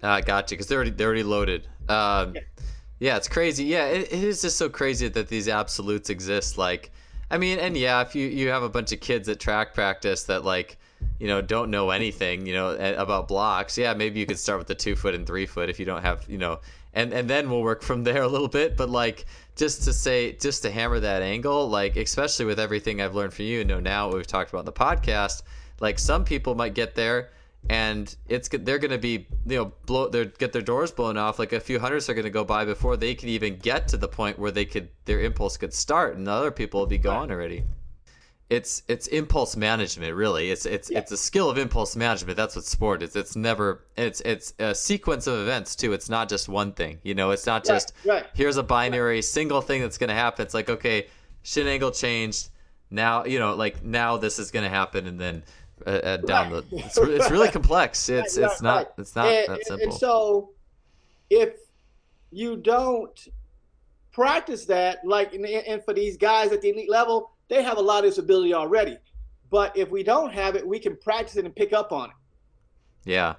I 0.03 0.19
uh, 0.19 0.21
got 0.23 0.51
you 0.51 0.57
because 0.57 0.67
they're 0.67 0.79
already 0.79 0.91
they're 0.91 1.09
already 1.09 1.23
loaded. 1.23 1.69
Um, 1.89 2.35
yeah. 2.35 2.41
yeah. 2.99 3.17
it's 3.17 3.29
crazy. 3.29 3.65
Yeah, 3.65 3.87
it, 3.87 4.13
it 4.13 4.25
is 4.25 4.43
just 4.43 4.57
so 4.57 4.69
crazy 4.69 5.09
that 5.09 5.29
these 5.29 5.49
absolutes 5.49 6.09
exist. 6.09 6.57
Like, 6.57 6.91
I 7.31 7.37
mean, 7.37 7.59
and 7.59 7.77
yeah, 7.77 8.01
if 8.01 8.15
you 8.15 8.27
you 8.27 8.49
have 8.49 8.63
a 8.63 8.71
bunch 8.71 8.93
of 8.93 9.01
kids 9.01 9.29
at 9.29 9.39
track 9.39 9.75
practice 9.75 10.25
that 10.25 10.45
like 10.45 10.79
you 11.19 11.27
know 11.27 11.41
don't 11.41 11.71
know 11.71 11.91
anything 11.91 12.47
you 12.47 12.55
know 12.55 12.75
about 12.97 13.29
blocks. 13.29 13.77
Yeah 13.77 13.95
maybe 13.95 14.21
you 14.21 14.27
could 14.27 14.39
start 14.39 14.59
with 14.59 14.69
the 14.69 14.75
two 14.75 14.97
foot 14.97 15.15
and 15.15 15.27
three 15.27 15.47
foot 15.47 15.69
if 15.69 15.79
you 15.79 15.87
don't 15.87 16.03
have 16.03 16.25
you 16.29 16.39
know 16.39 16.61
and 16.95 17.13
and 17.13 17.29
then 17.29 17.51
we'll 17.51 17.63
work 17.63 17.83
from 17.83 18.05
there 18.09 18.23
a 18.23 18.29
little 18.29 18.49
bit. 18.49 18.77
But 18.77 18.91
like 18.91 19.27
just 19.57 19.83
to 19.85 19.93
say 19.93 20.33
just 20.33 20.63
to 20.63 20.71
hammer 20.71 21.01
that 21.01 21.23
angle 21.23 21.69
like 21.69 21.97
especially 21.97 22.47
with 22.47 22.59
everything 22.59 23.03
i've 23.03 23.15
learned 23.15 23.35
from 23.35 23.45
you 23.45 23.61
and 23.61 23.69
know 23.69 23.79
now 23.79 24.07
what 24.07 24.17
we've 24.17 24.27
talked 24.27 24.49
about 24.49 24.61
in 24.61 24.65
the 24.65 24.73
podcast 24.73 25.43
like 25.81 25.99
some 25.99 26.25
people 26.25 26.55
might 26.55 26.73
get 26.73 26.95
there 26.95 27.29
and 27.69 28.17
it's 28.29 28.49
they're 28.49 28.79
going 28.79 28.91
to 28.91 28.99
be 28.99 29.27
you 29.47 29.57
know 29.57 29.73
blow 29.87 30.09
they 30.09 30.25
get 30.27 30.53
their 30.53 30.63
doors 30.63 30.91
blown 30.91 31.17
off. 31.17 31.39
Like 31.39 31.53
a 31.53 31.61
few 31.61 31.79
hundreds 31.79 32.09
are 32.09 32.15
going 32.15 32.25
to 32.25 32.31
go 32.31 32.45
by 32.45 32.65
before 32.65 32.97
they 32.97 33.15
can 33.15 33.29
even 33.29 33.57
get 33.57 33.89
to 33.89 33.97
the 33.97 34.09
point 34.09 34.39
where 34.39 34.51
they 34.51 34.65
could 34.65 34.89
their 35.05 35.21
impulse 35.21 35.57
could 35.57 35.75
start 35.75 36.17
and 36.17 36.27
other 36.29 36.51
people 36.51 36.81
will 36.81 36.87
be 36.87 36.99
gone 36.99 37.31
already 37.31 37.65
it's 38.51 38.83
it's 38.89 39.07
impulse 39.07 39.57
management 39.57 40.15
really. 40.15 40.51
It's 40.51 40.67
it's 40.67 40.91
yeah. 40.91 40.99
it's 40.99 41.13
a 41.13 41.17
skill 41.17 41.49
of 41.49 41.57
impulse 41.57 41.95
management. 41.95 42.37
That's 42.37 42.57
what 42.57 42.65
sport 42.65 43.01
is. 43.01 43.15
It's 43.15 43.37
never 43.37 43.85
it's 43.97 44.21
it's 44.23 44.53
a 44.59 44.75
sequence 44.75 45.29
of 45.29 45.39
events 45.39 45.77
too. 45.77 45.93
It's 45.93 46.11
not 46.11 46.29
just 46.29 46.49
one 46.49 46.73
thing 46.73 46.99
you 47.05 47.15
know? 47.15 47.31
It's 47.31 47.47
not 47.47 47.65
just 47.65 47.95
right, 48.05 48.15
right. 48.15 48.27
here's 48.35 48.57
a 48.57 48.65
binary 48.65 49.15
right. 49.15 49.25
single 49.25 49.61
thing 49.61 49.83
that's 49.83 49.99
going 49.99 50.09
to 50.09 50.15
happen. 50.15 50.45
It's 50.45 50.53
like 50.53 50.69
okay 50.69 51.07
shin 51.43 51.69
angle 51.69 51.93
changed. 51.93 52.49
Now 52.91 53.25
you 53.25 53.39
know 53.39 53.55
like 53.55 53.85
now 53.85 54.17
this 54.17 54.41
is 54.41 54.51
going 54.51 54.65
to 54.65 54.71
happen 54.71 55.07
and 55.07 55.19
then 55.19 55.45
uh, 55.87 55.91
uh, 55.91 56.17
down 56.17 56.51
the 56.51 56.65
it's, 56.73 56.99
it's 56.99 57.31
really 57.31 57.51
complex. 57.51 58.09
It's 58.09 58.37
it's 58.37 58.61
not 58.61 58.95
it's 58.99 59.15
not 59.15 59.29
and, 59.29 59.49
that 59.49 59.65
simple 59.65 59.85
and 59.85 59.95
so 59.95 60.51
if 61.31 61.55
you 62.33 62.57
don't 62.57 63.29
practice 64.11 64.67
that 64.67 64.99
like 65.05 65.35
and, 65.35 65.47
and 65.47 65.85
for 65.85 65.95
these 65.95 66.17
guys 66.17 66.51
at 66.51 66.63
the 66.63 66.71
elite 66.71 66.91
level 66.91 67.31
they 67.51 67.63
have 67.63 67.77
a 67.77 67.83
lot 67.83 68.05
of 68.05 68.11
this 68.11 68.17
ability 68.17 68.55
already. 68.55 68.97
But 69.51 69.77
if 69.77 69.91
we 69.91 70.03
don't 70.03 70.33
have 70.33 70.55
it, 70.55 70.67
we 70.67 70.79
can 70.79 70.97
practice 70.97 71.37
it 71.37 71.45
and 71.45 71.55
pick 71.55 71.75
up 71.75 71.93
on 71.93 72.11
it. 72.11 72.17
Yeah. 73.05 73.35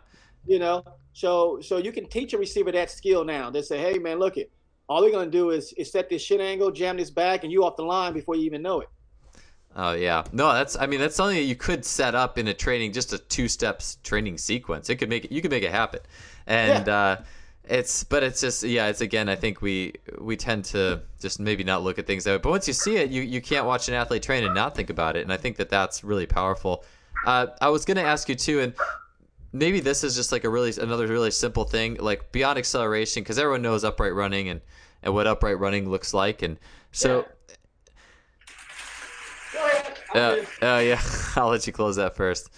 You 0.45 0.60
know, 0.60 0.84
so 1.13 1.60
so 1.62 1.78
you 1.78 1.91
can 1.91 2.08
teach 2.08 2.34
a 2.34 2.38
receiver 2.38 2.71
that 2.74 2.91
skill 2.91 3.24
now. 3.24 3.50
They 3.50 3.62
say, 3.62 3.80
hey 3.80 3.97
man, 3.97 4.19
look 4.19 4.38
it. 4.38 4.52
All 4.89 5.02
they're 5.02 5.12
gonna 5.12 5.32
do 5.32 5.52
is, 5.52 5.74
is 5.74 5.91
set 5.91 6.10
this 6.10 6.21
shin 6.21 6.41
angle, 6.41 6.71
jam 6.71 6.97
this 6.97 7.10
back, 7.10 7.43
and 7.43 7.52
you 7.52 7.63
off 7.63 7.78
the 7.78 7.84
line 7.84 8.13
before 8.13 8.36
you 8.36 8.43
even 8.43 8.62
know 8.62 8.82
it. 8.82 8.89
Oh 9.76 9.93
yeah, 9.93 10.24
no, 10.34 10.52
that's 10.52 10.76
I 10.76 10.88
mean 10.88 11.00
that's 11.00 11.15
something 11.15 11.38
that 11.38 11.43
you 11.43 11.56
could 11.56 11.86
set 11.86 12.15
up 12.15 12.38
in 12.38 12.47
a 12.47 12.54
training, 12.54 12.91
just 12.91 13.13
a 13.13 13.17
two 13.17 13.47
steps 13.47 14.00
training 14.04 14.38
sequence. 14.38 14.89
It 14.89 14.97
could 14.97 15.10
make 15.10 15.26
it, 15.26 15.32
you 15.32 15.41
could 15.41 15.52
make 15.52 15.63
it 15.63 15.71
happen, 15.71 16.02
and 16.47 16.88
yeah. 16.88 16.93
uh, 16.93 17.24
it's 17.65 18.04
but 18.04 18.24
it's 18.24 18.41
just 18.41 18.63
yeah 18.63 18.88
it's 18.88 19.02
again 19.02 19.30
i 19.30 19.36
think 19.36 19.62
we 19.62 19.93
we 20.19 20.36
tend 20.36 20.65
to 20.65 21.02
just 21.19 21.39
maybe 21.39 21.63
not 21.63 21.84
look 21.84 22.00
at 22.00 22.08
things 22.08 22.24
that 22.24 22.32
way. 22.32 22.38
But 22.38 22.50
once 22.50 22.67
you 22.67 22.74
see 22.74 22.97
it 22.97 23.12
you, 23.12 23.21
you 23.21 23.41
can't 23.41 23.65
watch 23.65 23.88
an 23.88 23.93
athlete 23.93 24.24
train 24.24 24.43
and 24.43 24.56
not 24.56 24.76
think 24.76 24.89
about 24.89 25.15
it. 25.15 25.21
And 25.21 25.32
i 25.32 25.38
think 25.38 25.58
that 25.58 25.69
that's 25.69 26.04
really 26.04 26.26
powerful. 26.26 26.84
Uh, 27.26 27.47
i 27.62 27.69
was 27.69 27.86
going 27.86 27.97
to 27.97 28.04
ask 28.04 28.28
you 28.30 28.36
too 28.36 28.62
and 28.62 28.74
maybe 29.54 29.80
this 29.80 30.04
is 30.04 30.15
just 30.15 30.32
like 30.32 30.43
a 30.43 30.50
really 30.50 30.74
another 30.82 31.08
really 31.08 31.32
simple 31.32 31.65
thing 31.65 31.95
like 31.95 32.32
beyond 32.32 32.58
acceleration 32.58 33.21
because 33.21 33.38
everyone 33.38 33.62
knows 33.62 33.84
upright 33.84 34.13
running 34.13 34.50
and 34.50 34.62
and 35.04 35.13
what 35.13 35.28
upright 35.28 35.60
running 35.60 35.89
looks 35.89 36.14
like. 36.14 36.41
And 36.41 36.57
so 36.91 37.26
uh, 40.14 40.38
uh, 40.62 40.82
yeah. 40.84 41.01
I'll 41.36 41.49
let 41.49 41.66
you 41.68 41.74
close 41.74 41.95
that 41.95 42.16
first 42.16 42.49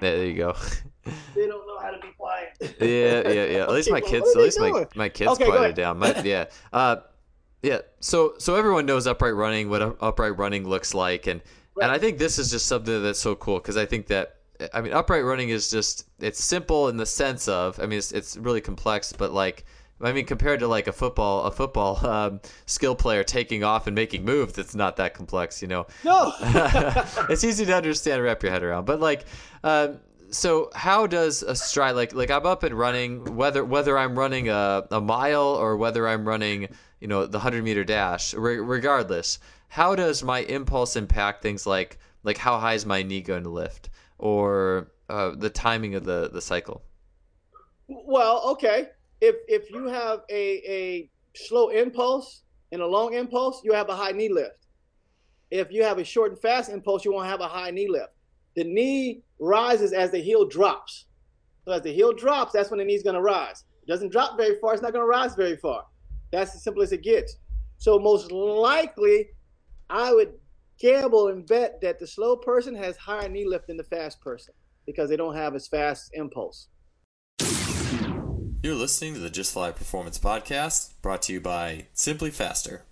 there 0.00 0.26
you 0.26 0.34
go. 0.34 0.56
they 1.34 1.46
don't 1.46 1.66
know 1.66 1.78
how 1.78 1.90
to 1.90 1.98
be 1.98 2.08
quiet. 2.16 2.76
yeah, 2.80 3.28
yeah, 3.28 3.44
yeah. 3.44 3.62
At 3.62 3.70
least 3.70 3.90
my 3.90 4.00
kids. 4.00 4.28
At 4.34 4.42
least 4.42 4.60
my 4.60 4.86
my 4.94 5.08
kids 5.08 5.32
okay, 5.32 5.46
quieted 5.46 5.76
down. 5.76 5.98
My, 5.98 6.20
yeah. 6.22 6.46
Uh, 6.72 6.96
yeah. 7.62 7.78
So 8.00 8.34
so 8.38 8.56
everyone 8.56 8.86
knows 8.86 9.06
upright 9.06 9.34
running, 9.34 9.68
what 9.68 9.82
upright 10.00 10.36
running 10.38 10.68
looks 10.68 10.94
like, 10.94 11.26
and 11.26 11.40
right. 11.74 11.84
and 11.84 11.92
I 11.92 11.98
think 11.98 12.18
this 12.18 12.38
is 12.38 12.50
just 12.50 12.66
something 12.66 13.02
that's 13.02 13.18
so 13.18 13.34
cool 13.34 13.58
because 13.58 13.76
I 13.76 13.86
think 13.86 14.06
that 14.08 14.36
I 14.72 14.80
mean 14.80 14.92
upright 14.92 15.24
running 15.24 15.50
is 15.50 15.70
just 15.70 16.06
it's 16.18 16.42
simple 16.42 16.88
in 16.88 16.96
the 16.96 17.06
sense 17.06 17.48
of 17.48 17.78
I 17.80 17.86
mean 17.86 17.98
it's 17.98 18.12
it's 18.12 18.36
really 18.36 18.60
complex, 18.60 19.12
but 19.12 19.32
like 19.32 19.64
I 20.02 20.12
mean, 20.12 20.24
compared 20.24 20.60
to 20.60 20.68
like 20.68 20.86
a 20.86 20.92
football, 20.92 21.44
a 21.44 21.50
football 21.50 22.04
um, 22.06 22.40
skill 22.66 22.94
player 22.94 23.24
taking 23.24 23.64
off 23.64 23.86
and 23.86 23.94
making 23.94 24.24
moves, 24.24 24.58
it's 24.58 24.74
not 24.74 24.96
that 24.96 25.14
complex, 25.14 25.62
you 25.62 25.68
know. 25.68 25.86
No, 26.04 26.32
it's 27.28 27.44
easy 27.44 27.66
to 27.66 27.74
understand, 27.74 28.22
wrap 28.22 28.42
your 28.42 28.52
head 28.52 28.62
around. 28.62 28.84
But 28.86 29.00
like, 29.00 29.24
um, 29.64 30.00
so 30.30 30.70
how 30.74 31.06
does 31.06 31.42
a 31.42 31.54
stride 31.54 31.96
like 31.96 32.14
like 32.14 32.30
I'm 32.30 32.46
up 32.46 32.62
and 32.62 32.74
running, 32.74 33.36
whether 33.36 33.64
whether 33.64 33.98
I'm 33.98 34.18
running 34.18 34.48
a, 34.48 34.86
a 34.90 35.00
mile 35.00 35.42
or 35.42 35.76
whether 35.76 36.08
I'm 36.08 36.26
running, 36.26 36.68
you 37.00 37.08
know, 37.08 37.26
the 37.26 37.38
hundred 37.38 37.64
meter 37.64 37.84
dash, 37.84 38.34
re- 38.34 38.58
regardless, 38.58 39.38
how 39.68 39.94
does 39.94 40.22
my 40.22 40.40
impulse 40.40 40.96
impact 40.96 41.42
things 41.42 41.66
like 41.66 41.98
like 42.22 42.38
how 42.38 42.58
high 42.58 42.74
is 42.74 42.86
my 42.86 43.02
knee 43.02 43.20
going 43.20 43.42
to 43.42 43.50
lift 43.50 43.90
or 44.18 44.92
uh, 45.08 45.30
the 45.34 45.50
timing 45.50 45.94
of 45.94 46.04
the 46.04 46.30
the 46.32 46.40
cycle? 46.40 46.82
Well, 47.88 48.42
okay. 48.52 48.90
If 49.20 49.36
if 49.48 49.70
you 49.70 49.86
have 49.86 50.20
a 50.30 50.62
a 50.68 51.10
slow 51.34 51.68
impulse 51.68 52.42
and 52.72 52.80
a 52.80 52.86
long 52.86 53.14
impulse, 53.14 53.60
you 53.64 53.72
have 53.72 53.88
a 53.88 53.96
high 53.96 54.12
knee 54.12 54.28
lift. 54.28 54.66
If 55.50 55.72
you 55.72 55.82
have 55.82 55.98
a 55.98 56.04
short 56.04 56.32
and 56.32 56.40
fast 56.40 56.70
impulse, 56.70 57.04
you 57.04 57.12
won't 57.12 57.26
have 57.26 57.40
a 57.40 57.48
high 57.48 57.70
knee 57.70 57.88
lift. 57.88 58.12
The 58.54 58.64
knee 58.64 59.22
rises 59.38 59.92
as 59.92 60.10
the 60.10 60.18
heel 60.18 60.46
drops. 60.46 61.06
So 61.64 61.72
as 61.72 61.82
the 61.82 61.92
heel 61.92 62.12
drops, 62.12 62.52
that's 62.52 62.70
when 62.70 62.78
the 62.78 62.84
knee's 62.84 63.02
going 63.02 63.14
to 63.14 63.22
rise. 63.22 63.64
It 63.82 63.88
doesn't 63.88 64.12
drop 64.12 64.36
very 64.36 64.58
far. 64.60 64.74
It's 64.74 64.82
not 64.82 64.92
going 64.92 65.02
to 65.02 65.08
rise 65.08 65.34
very 65.34 65.56
far. 65.56 65.84
That's 66.32 66.54
as 66.54 66.62
simple 66.62 66.82
as 66.82 66.92
it 66.92 67.02
gets. 67.02 67.36
So 67.78 67.98
most 67.98 68.30
likely, 68.30 69.28
I 69.88 70.12
would 70.12 70.34
gamble 70.78 71.28
and 71.28 71.46
bet 71.46 71.80
that 71.82 71.98
the 71.98 72.06
slow 72.06 72.36
person 72.36 72.74
has 72.74 72.96
higher 72.96 73.28
knee 73.28 73.46
lift 73.46 73.66
than 73.66 73.76
the 73.76 73.84
fast 73.84 74.20
person 74.20 74.54
because 74.86 75.10
they 75.10 75.16
don't 75.16 75.36
have 75.36 75.54
as 75.54 75.68
fast 75.68 76.10
impulse. 76.14 76.68
You're 78.62 78.74
listening 78.74 79.14
to 79.14 79.20
the 79.20 79.30
Just 79.30 79.54
Fly 79.54 79.72
Performance 79.72 80.18
Podcast, 80.18 80.92
brought 81.00 81.22
to 81.22 81.32
you 81.32 81.40
by 81.40 81.86
Simply 81.94 82.30
Faster. 82.30 82.82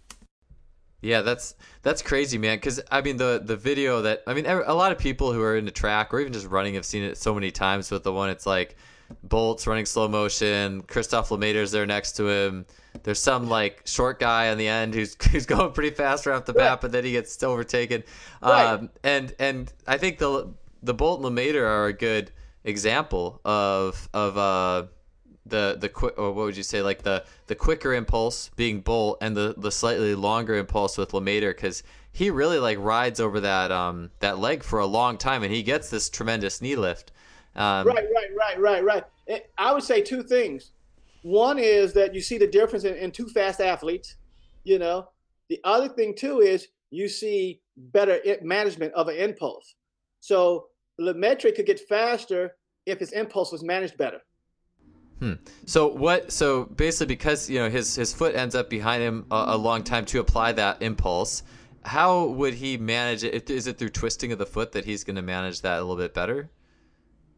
Yeah, 1.03 1.21
that's 1.21 1.57
that's 1.83 2.01
crazy, 2.01 2.39
man. 2.39 2.57
Because 2.57 2.81
I 2.91 3.03
mean, 3.03 3.19
the 3.19 3.43
the 3.45 3.55
video 3.55 4.01
that 4.01 4.23
I 4.27 4.33
mean, 4.33 4.47
a 4.47 4.73
lot 4.73 4.93
of 4.93 4.99
people 4.99 5.31
who 5.31 5.43
are 5.43 5.59
into 5.59 5.71
track 5.71 6.15
or 6.15 6.21
even 6.21 6.33
just 6.33 6.47
running 6.47 6.73
have 6.77 6.87
seen 6.87 7.03
it 7.03 7.19
so 7.19 7.35
many 7.35 7.51
times. 7.51 7.91
With 7.91 8.03
the 8.03 8.15
one, 8.15 8.31
it's 8.31 8.47
like 8.47 8.77
Bolt's 9.23 9.67
running 9.67 9.85
slow 9.85 10.09
motion. 10.09 10.81
Christophe 10.85 11.31
Lemaitre's 11.31 11.71
there 11.71 11.85
next 11.85 12.13
to 12.13 12.27
him. 12.31 12.65
There's 13.03 13.21
some 13.21 13.51
like 13.51 13.83
short 13.85 14.19
guy 14.21 14.49
on 14.49 14.57
the 14.57 14.69
end 14.69 14.95
who's 14.95 15.23
who's 15.31 15.45
going 15.45 15.73
pretty 15.73 15.95
fast 15.95 16.25
right 16.25 16.35
off 16.35 16.47
the 16.47 16.55
bat, 16.55 16.81
but 16.81 16.93
then 16.93 17.05
he 17.05 17.13
gets 17.13 17.43
overtaken. 17.43 18.05
Right. 18.41 18.65
Um, 18.65 18.89
and 19.05 19.35
and 19.39 19.71
I 19.87 19.99
think 19.99 20.17
the 20.17 20.49
the 20.83 20.95
Bolt 20.95 21.23
and 21.23 21.27
Lemaitre 21.27 21.63
are 21.63 21.89
a 21.89 21.93
good 21.93 22.31
example 22.65 23.43
of 23.45 24.09
of 24.15 24.39
uh 24.39 24.87
the 25.49 25.77
the 25.79 25.89
quick 25.89 26.15
or 26.19 26.33
what 26.33 26.45
would 26.47 26.57
you 26.57 26.63
say 26.63 26.83
like 26.83 27.03
the 27.03 27.25
the 27.47 27.55
quicker 27.55 27.95
impulse 27.95 28.51
being 28.57 28.81
Bolt 28.81 29.19
and 29.21 29.37
the 29.37 29.55
the 29.57 29.71
slightly 29.71 30.15
longer 30.15 30.55
impulse 30.55 30.97
with 30.97 31.13
Lemaitre 31.13 31.51
because 31.51 31.83
he 32.13 32.31
really 32.31 32.59
like 32.59 32.79
rides 32.79 33.21
over 33.21 33.41
that 33.41 33.71
um 33.71 34.11
that 34.21 34.39
leg 34.39 34.63
for 34.63 34.79
a 34.79 34.87
long 34.87 35.19
time 35.19 35.43
and 35.43 35.53
he 35.53 35.63
gets 35.63 35.91
this 35.91 36.09
tremendous 36.09 36.61
knee 36.61 36.77
lift. 36.77 37.13
Um, 37.57 37.87
right, 37.87 38.07
right, 38.15 38.31
right, 38.37 38.61
right, 38.61 38.85
right. 38.85 39.43
I 39.57 39.73
would 39.73 39.83
say 39.83 40.01
two 40.01 40.23
things. 40.23 40.71
One 41.23 41.59
is 41.59 41.93
that 41.95 42.15
you 42.15 42.21
see 42.21 42.39
the 42.39 42.47
difference 42.47 42.85
in, 42.85 42.95
in 42.95 43.11
two 43.11 43.27
fast 43.27 43.61
athletes. 43.61 44.17
You 44.65 44.79
know, 44.79 45.09
the 45.49 45.61
other 45.65 45.89
thing 45.89 46.15
too 46.15 46.41
is 46.41 46.69
you 46.91 47.09
see 47.09 47.61
better 47.77 48.21
management 48.43 48.93
of 48.95 49.09
an 49.09 49.17
impulse. 49.17 49.75
So 50.21 50.69
Lemaitre 50.99 51.53
could 51.55 51.67
get 51.67 51.81
faster 51.81 52.57
if 52.87 52.99
his 52.99 53.13
impulse 53.13 53.53
was 53.53 53.63
managed 53.63 53.97
better. 53.97 54.21
Hmm. 55.21 55.35
So 55.67 55.89
what? 55.89 56.33
So 56.33 56.65
basically, 56.65 57.07
because 57.07 57.51
you 57.51 57.59
know 57.59 57.69
his 57.69 57.97
his 57.97 58.13
foot 58.13 58.35
ends 58.35 58.55
up 58.55 58.71
behind 58.71 59.03
him 59.03 59.27
a, 59.31 59.45
a, 59.49 59.57
long 59.57 59.83
time 59.83 60.05
to 60.07 60.21
apply 60.21 60.53
that 60.53 60.81
impulse. 60.81 61.43
How 61.85 62.27
would 62.27 62.55
he 62.55 62.77
manage 62.77 63.25
it? 63.25 63.51
Is 63.51 63.67
it 63.67 63.79
through 63.79 63.89
twisting 63.91 64.31
of 64.33 64.39
the 64.39 64.47
foot 64.47 64.73
that 64.73 64.85
he's 64.85 65.05
going 65.05 65.17
to 65.17 65.23
manage 65.23 65.63
that 65.63 65.79
a 65.79 65.81
little 65.81 65.97
bit 65.97 66.15
better? 66.15 66.51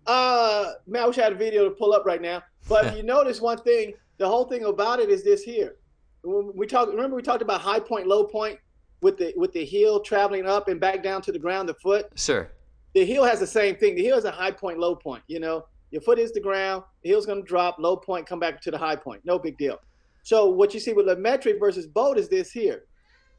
Uh, 0.06 0.72
man, 0.86 1.04
I 1.04 1.06
wish 1.06 1.18
I 1.18 1.22
had 1.22 1.32
a 1.32 1.36
video 1.36 1.64
to 1.64 1.70
pull 1.70 1.92
up 1.92 2.04
right 2.04 2.20
now. 2.20 2.42
But 2.68 2.96
you 2.96 3.02
notice 3.04 3.40
one 3.40 3.58
thing: 3.58 3.94
the 4.18 4.28
whole 4.28 4.44
thing 4.44 4.64
about 4.64 5.00
it 5.00 5.08
is 5.08 5.24
this 5.24 5.42
here. 5.42 5.76
When 6.22 6.52
we 6.54 6.66
talk, 6.66 6.88
remember 6.88 7.16
we 7.16 7.22
talked 7.22 7.42
about 7.42 7.62
high 7.62 7.80
point, 7.80 8.06
low 8.06 8.24
point 8.24 8.58
with 9.00 9.16
the 9.16 9.32
with 9.36 9.52
the 9.52 9.64
heel 9.64 10.00
traveling 10.00 10.46
up 10.46 10.68
and 10.68 10.78
back 10.78 11.02
down 11.02 11.22
to 11.22 11.32
the 11.32 11.38
ground, 11.38 11.68
the 11.68 11.74
foot. 11.74 12.10
Sure. 12.16 12.50
The 12.94 13.04
heel 13.04 13.24
has 13.24 13.40
the 13.40 13.46
same 13.46 13.76
thing. 13.76 13.94
The 13.94 14.02
heel 14.02 14.16
has 14.16 14.24
a 14.24 14.30
high 14.30 14.50
point, 14.50 14.78
low 14.78 14.94
point. 14.94 15.22
You 15.28 15.40
know, 15.40 15.66
your 15.90 16.02
foot 16.02 16.18
is 16.18 16.32
the 16.32 16.40
ground, 16.40 16.84
heel's 17.02 17.26
going 17.26 17.42
to 17.42 17.48
drop, 17.48 17.78
low 17.78 17.96
point, 17.96 18.26
come 18.26 18.40
back 18.40 18.60
to 18.62 18.70
the 18.70 18.78
high 18.78 18.96
point. 18.96 19.22
No 19.24 19.38
big 19.38 19.58
deal. 19.58 19.78
So 20.22 20.48
what 20.48 20.74
you 20.74 20.80
see 20.80 20.92
with 20.92 21.06
Lemaitre 21.06 21.58
versus 21.58 21.86
Bolt 21.86 22.18
is 22.18 22.28
this 22.28 22.52
here. 22.52 22.84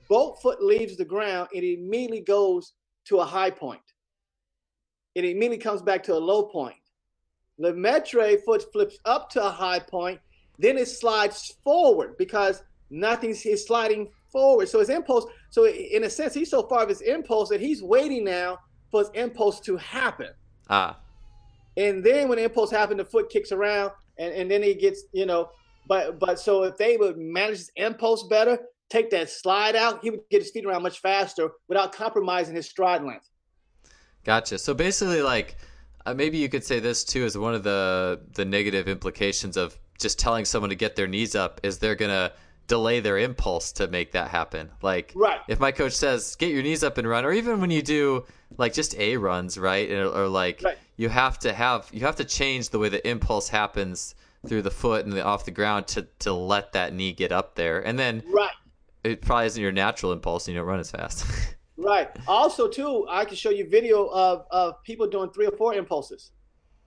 Bolt 0.09 0.41
foot 0.41 0.61
leaves 0.61 0.97
the 0.97 1.05
ground, 1.05 1.49
it 1.53 1.63
immediately 1.63 2.21
goes 2.21 2.73
to 3.05 3.19
a 3.19 3.25
high 3.25 3.49
point. 3.49 3.81
It 5.15 5.23
immediately 5.23 5.57
comes 5.57 5.81
back 5.81 6.03
to 6.03 6.13
a 6.13 6.19
low 6.19 6.43
point. 6.43 6.75
Lemaitre 7.59 8.37
foot 8.43 8.71
flips 8.73 8.97
up 9.05 9.29
to 9.31 9.45
a 9.45 9.49
high 9.49 9.79
point, 9.79 10.19
then 10.57 10.77
it 10.77 10.87
slides 10.87 11.55
forward 11.63 12.17
because 12.17 12.63
nothing's 12.89 13.41
he's 13.41 13.65
sliding 13.65 14.09
forward. 14.29 14.67
So 14.67 14.79
his 14.79 14.89
impulse, 14.89 15.25
so 15.49 15.67
in 15.67 16.03
a 16.03 16.09
sense, 16.09 16.33
he's 16.33 16.49
so 16.49 16.63
far 16.67 16.83
of 16.83 16.89
his 16.89 17.01
impulse 17.01 17.49
that 17.49 17.61
he's 17.61 17.81
waiting 17.81 18.23
now 18.23 18.59
for 18.89 19.01
his 19.01 19.09
impulse 19.13 19.59
to 19.61 19.77
happen. 19.77 20.29
Ah. 20.69 20.99
And 21.77 22.03
then 22.03 22.27
when 22.27 22.37
the 22.37 22.43
impulse 22.43 22.71
happens, 22.71 22.97
the 22.97 23.05
foot 23.05 23.29
kicks 23.29 23.51
around, 23.51 23.91
and, 24.17 24.33
and 24.33 24.51
then 24.51 24.61
he 24.61 24.73
gets, 24.73 25.03
you 25.13 25.25
know, 25.25 25.49
but 25.87 26.19
but 26.19 26.39
so 26.39 26.63
if 26.63 26.77
they 26.77 26.97
would 26.97 27.17
manage 27.17 27.57
his 27.57 27.71
impulse 27.75 28.27
better, 28.27 28.57
take 28.89 29.09
that 29.11 29.29
slide 29.29 29.75
out, 29.75 30.03
he 30.03 30.09
would 30.09 30.21
get 30.29 30.41
his 30.41 30.51
feet 30.51 30.65
around 30.65 30.83
much 30.83 30.99
faster 30.99 31.49
without 31.67 31.93
compromising 31.93 32.55
his 32.55 32.69
stride 32.69 33.03
length. 33.03 33.29
Gotcha. 34.23 34.59
So 34.59 34.73
basically, 34.73 35.21
like 35.21 35.55
uh, 36.05 36.13
maybe 36.13 36.37
you 36.37 36.49
could 36.49 36.63
say 36.63 36.79
this 36.79 37.03
too 37.03 37.23
as 37.23 37.37
one 37.37 37.55
of 37.55 37.63
the 37.63 38.21
the 38.33 38.45
negative 38.45 38.87
implications 38.87 39.57
of 39.57 39.77
just 39.99 40.19
telling 40.19 40.45
someone 40.45 40.69
to 40.69 40.75
get 40.75 40.95
their 40.95 41.07
knees 41.07 41.35
up 41.35 41.61
is 41.63 41.77
they're 41.77 41.95
gonna 41.95 42.31
delay 42.71 43.01
their 43.01 43.17
impulse 43.17 43.73
to 43.73 43.85
make 43.89 44.13
that 44.13 44.29
happen. 44.29 44.71
Like, 44.81 45.11
right. 45.13 45.41
if 45.49 45.59
my 45.59 45.73
coach 45.73 45.91
says 45.91 46.37
get 46.37 46.51
your 46.51 46.63
knees 46.63 46.85
up 46.85 46.97
and 46.97 47.05
run, 47.05 47.25
or 47.25 47.33
even 47.33 47.59
when 47.59 47.69
you 47.69 47.81
do 47.81 48.23
like 48.57 48.71
just 48.71 48.97
a 48.97 49.17
runs, 49.17 49.57
right, 49.57 49.91
or, 49.91 50.05
or 50.05 50.27
like 50.29 50.61
right. 50.63 50.77
you 50.95 51.09
have 51.09 51.37
to 51.39 51.51
have 51.51 51.89
you 51.91 51.99
have 52.05 52.15
to 52.15 52.23
change 52.23 52.69
the 52.69 52.79
way 52.79 52.87
the 52.87 53.05
impulse 53.05 53.49
happens 53.49 54.15
through 54.47 54.61
the 54.61 54.71
foot 54.71 55.03
and 55.03 55.11
the, 55.11 55.21
off 55.21 55.43
the 55.43 55.51
ground 55.51 55.85
to 55.87 56.07
to 56.19 56.31
let 56.31 56.71
that 56.71 56.93
knee 56.93 57.11
get 57.11 57.33
up 57.33 57.55
there, 57.55 57.85
and 57.85 57.99
then 57.99 58.23
right. 58.33 58.53
It 59.03 59.21
probably 59.21 59.47
isn't 59.47 59.61
your 59.61 59.71
natural 59.71 60.13
impulse, 60.13 60.47
and 60.47 60.53
you 60.53 60.61
don't 60.61 60.67
run 60.69 60.79
as 60.79 60.91
fast. 60.91 61.25
right. 61.75 62.07
Also, 62.27 62.67
too, 62.67 63.05
I 63.09 63.25
can 63.25 63.35
show 63.35 63.49
you 63.49 63.67
video 63.67 64.05
of 64.05 64.45
of 64.49 64.81
people 64.83 65.07
doing 65.07 65.29
three 65.31 65.47
or 65.47 65.57
four 65.57 65.73
impulses 65.73 66.31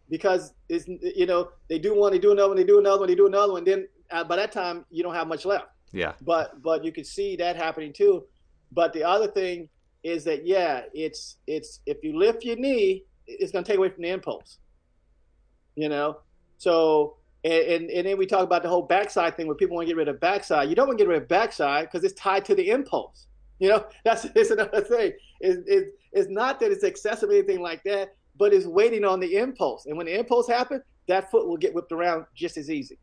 because 0.08 0.54
it's 0.70 0.88
you 0.88 1.26
know 1.26 1.50
they 1.68 1.78
do 1.78 1.94
one, 1.94 2.12
they 2.12 2.18
do 2.18 2.32
another 2.32 2.48
one, 2.48 2.56
they 2.56 2.64
do 2.64 2.78
another 2.78 3.00
one, 3.00 3.08
they 3.08 3.14
do 3.14 3.26
another 3.26 3.52
one. 3.52 3.64
Then 3.64 3.88
uh, 4.10 4.24
by 4.24 4.36
that 4.36 4.52
time, 4.52 4.86
you 4.90 5.02
don't 5.02 5.14
have 5.14 5.28
much 5.28 5.44
left. 5.44 5.66
Yeah. 5.94 6.12
But 6.20 6.60
but 6.60 6.84
you 6.84 6.92
can 6.92 7.04
see 7.04 7.36
that 7.36 7.56
happening 7.56 7.92
too. 7.92 8.24
But 8.72 8.92
the 8.92 9.04
other 9.04 9.28
thing 9.28 9.68
is 10.02 10.24
that 10.24 10.44
yeah, 10.44 10.82
it's 10.92 11.36
it's 11.46 11.80
if 11.86 11.98
you 12.02 12.18
lift 12.18 12.44
your 12.44 12.56
knee, 12.56 13.04
it's 13.26 13.52
going 13.52 13.64
to 13.64 13.70
take 13.70 13.78
away 13.78 13.88
from 13.90 14.02
the 14.02 14.10
impulse. 14.10 14.58
You 15.76 15.88
know, 15.88 16.18
so 16.58 17.16
and, 17.44 17.52
and, 17.52 17.90
and 17.90 18.06
then 18.06 18.18
we 18.18 18.26
talk 18.26 18.42
about 18.42 18.62
the 18.62 18.68
whole 18.68 18.82
backside 18.82 19.36
thing 19.36 19.46
where 19.46 19.56
people 19.56 19.76
want 19.76 19.86
to 19.86 19.90
get 19.90 19.96
rid 19.96 20.08
of 20.08 20.18
backside. 20.18 20.68
You 20.68 20.74
don't 20.74 20.88
want 20.88 20.98
to 20.98 21.04
get 21.04 21.08
rid 21.08 21.22
of 21.22 21.28
backside 21.28 21.84
because 21.84 22.04
it's 22.04 22.18
tied 22.20 22.44
to 22.46 22.54
the 22.54 22.70
impulse. 22.70 23.26
You 23.60 23.68
know, 23.68 23.86
that's 24.04 24.26
it's 24.34 24.50
another 24.50 24.80
thing. 24.80 25.12
It's, 25.40 25.60
it's, 25.66 25.90
it's 26.12 26.30
not 26.30 26.58
that 26.60 26.72
it's 26.72 26.84
excessive 26.84 27.28
or 27.28 27.32
anything 27.32 27.60
like 27.60 27.82
that, 27.84 28.14
but 28.36 28.52
it's 28.52 28.66
waiting 28.66 29.04
on 29.04 29.20
the 29.20 29.36
impulse. 29.36 29.86
And 29.86 29.96
when 29.96 30.06
the 30.06 30.18
impulse 30.18 30.48
happens, 30.48 30.82
that 31.06 31.30
foot 31.30 31.46
will 31.46 31.56
get 31.56 31.74
whipped 31.74 31.92
around 31.92 32.24
just 32.34 32.56
as 32.56 32.70
easy. 32.70 32.98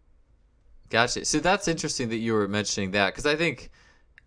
Gotcha. 0.91 1.23
So 1.23 1.39
that's 1.39 1.69
interesting 1.69 2.09
that 2.09 2.17
you 2.17 2.33
were 2.33 2.49
mentioning 2.49 2.91
that 2.91 3.13
because 3.13 3.25
I 3.25 3.35
think, 3.35 3.71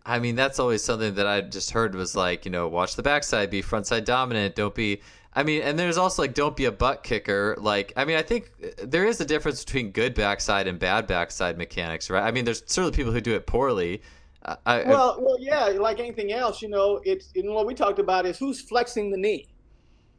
I 0.03 0.17
mean, 0.17 0.35
that's 0.35 0.59
always 0.59 0.83
something 0.83 1.13
that 1.13 1.27
I 1.27 1.41
just 1.41 1.69
heard 1.69 1.93
was 1.93 2.15
like, 2.15 2.43
you 2.43 2.51
know, 2.51 2.67
watch 2.67 2.95
the 2.95 3.03
backside, 3.03 3.51
be 3.51 3.61
frontside 3.61 4.03
dominant, 4.03 4.55
don't 4.55 4.73
be. 4.73 5.01
I 5.33 5.43
mean, 5.43 5.61
and 5.61 5.77
there's 5.77 5.97
also 5.97 6.23
like, 6.23 6.33
don't 6.33 6.55
be 6.55 6.65
a 6.65 6.71
butt 6.71 7.03
kicker. 7.03 7.55
Like, 7.59 7.93
I 7.95 8.03
mean, 8.03 8.17
I 8.17 8.23
think 8.23 8.51
uh, 8.63 8.69
there 8.83 9.05
is 9.05 9.21
a 9.21 9.25
difference 9.25 9.63
between 9.63 9.91
good 9.91 10.15
backside 10.15 10.67
and 10.67 10.79
bad 10.79 11.05
backside 11.05 11.57
mechanics, 11.57 12.09
right? 12.09 12.23
I 12.23 12.31
mean, 12.31 12.45
there's 12.45 12.63
certainly 12.65 12.95
people 12.95 13.11
who 13.11 13.21
do 13.21 13.35
it 13.35 13.45
poorly. 13.45 14.01
I, 14.65 14.83
well, 14.83 15.17
I, 15.19 15.21
well, 15.21 15.37
yeah, 15.39 15.65
like 15.65 15.99
anything 15.99 16.31
else, 16.31 16.61
you 16.61 16.69
know, 16.69 17.01
it's 17.03 17.31
what 17.35 17.65
we 17.65 17.73
talked 17.73 17.99
about 17.99 18.25
is 18.25 18.37
who's 18.37 18.61
flexing 18.61 19.11
the 19.11 19.17
knee. 19.17 19.47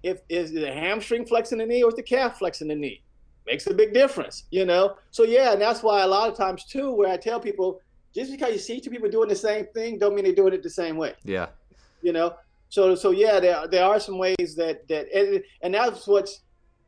If 0.02 0.20
is 0.28 0.52
the 0.52 0.70
hamstring 0.72 1.26
flexing 1.26 1.58
the 1.58 1.66
knee 1.66 1.82
or 1.82 1.88
is 1.88 1.94
the 1.94 2.02
calf 2.02 2.38
flexing 2.38 2.68
the 2.68 2.74
knee? 2.74 3.02
Makes 3.46 3.66
a 3.66 3.74
big 3.74 3.92
difference, 3.94 4.44
you 4.50 4.64
know? 4.64 4.96
So 5.10 5.24
yeah, 5.24 5.52
and 5.52 5.60
that's 5.60 5.82
why 5.82 6.02
a 6.02 6.06
lot 6.06 6.28
of 6.28 6.36
times 6.36 6.64
too, 6.64 6.90
where 6.92 7.08
I 7.08 7.16
tell 7.16 7.40
people, 7.40 7.80
just 8.14 8.30
because 8.30 8.52
you 8.52 8.58
see 8.58 8.80
two 8.80 8.90
people 8.90 9.08
doing 9.08 9.28
the 9.28 9.36
same 9.36 9.66
thing, 9.74 9.98
don't 9.98 10.14
mean 10.14 10.24
they're 10.24 10.34
doing 10.34 10.54
it 10.54 10.62
the 10.62 10.70
same 10.70 10.96
way. 10.96 11.14
Yeah. 11.24 11.46
You 12.02 12.12
know? 12.12 12.34
So 12.68 12.94
so 12.94 13.10
yeah, 13.10 13.38
there 13.40 13.66
there 13.68 13.84
are 13.84 14.00
some 14.00 14.18
ways 14.18 14.54
that 14.56 14.88
that 14.88 15.12
and, 15.14 15.42
and 15.62 15.74
that's 15.74 16.06
what's 16.06 16.40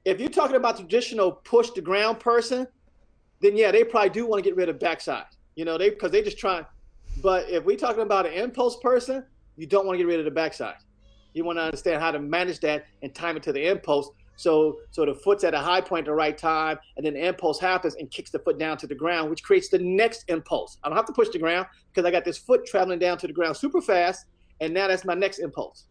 if 0.04 0.20
you're 0.20 0.28
talking 0.28 0.56
about 0.56 0.76
traditional 0.76 1.32
push 1.32 1.70
the 1.70 1.80
ground 1.80 2.18
person, 2.18 2.66
then 3.40 3.56
yeah, 3.56 3.70
they 3.70 3.84
probably 3.84 4.11
do 4.11 4.26
want 4.26 4.42
to 4.42 4.48
get 4.48 4.56
rid 4.56 4.68
of 4.68 4.78
backside. 4.80 5.26
You 5.54 5.64
know, 5.64 5.78
they 5.78 5.90
because 5.90 6.11
they 6.11 6.22
just 6.22 6.38
trying. 6.38 6.66
But 7.22 7.48
if 7.48 7.64
we're 7.64 7.76
talking 7.76 8.02
about 8.02 8.26
an 8.26 8.32
impulse 8.32 8.76
person, 8.80 9.24
you 9.56 9.66
don't 9.66 9.86
want 9.86 9.96
to 9.96 9.98
get 9.98 10.09
rid 10.09 10.18
of 10.18 10.24
the 10.24 10.30
backside. 10.30 10.76
You 11.34 11.44
want 11.44 11.59
to 11.59 11.62
understand 11.62 12.00
how 12.00 12.11
to 12.11 12.18
manage 12.18 12.61
that 12.61 12.86
and 13.02 13.14
time 13.14 13.36
it 13.36 13.42
to 13.44 13.52
the 13.52 13.66
impulse. 13.66 14.11
So 14.39 14.78
so 14.93 15.05
the 15.05 15.14
foot's 15.14 15.43
at 15.43 15.53
a 15.53 15.59
high 15.59 15.80
point 15.80 16.07
at 16.07 16.11
the 16.11 16.14
right 16.14 16.39
time, 16.39 16.78
and 16.97 17.05
then 17.05 17.14
the 17.14 17.26
impulse 17.26 17.59
happens 17.59 17.97
and 17.97 18.09
kicks 18.09 18.30
the 18.30 18.39
foot 18.39 18.57
down 18.57 18.78
to 18.78 18.86
the 18.86 18.95
ground, 18.95 19.30
which 19.30 19.43
creates 19.43 19.68
the 19.68 19.80
next 19.80 20.24
impulse. 20.28 20.78
I 20.82 20.89
don't 20.89 20.97
have 20.97 21.07
to 21.07 21.12
push 21.12 21.28
the 21.30 21.41
ground 21.41 21.66
because 21.93 22.07
I 22.07 22.12
got 22.12 22.24
this 22.24 22.39
foot 22.39 22.64
traveling 22.64 23.01
down 23.01 23.18
to 23.18 23.26
the 23.26 23.32
ground 23.32 23.57
super 23.57 23.82
fast, 23.82 24.26
and 24.61 24.72
now 24.72 24.86
that's 24.86 25.05
my 25.05 25.14
next 25.14 25.41
impulse. 25.41 25.86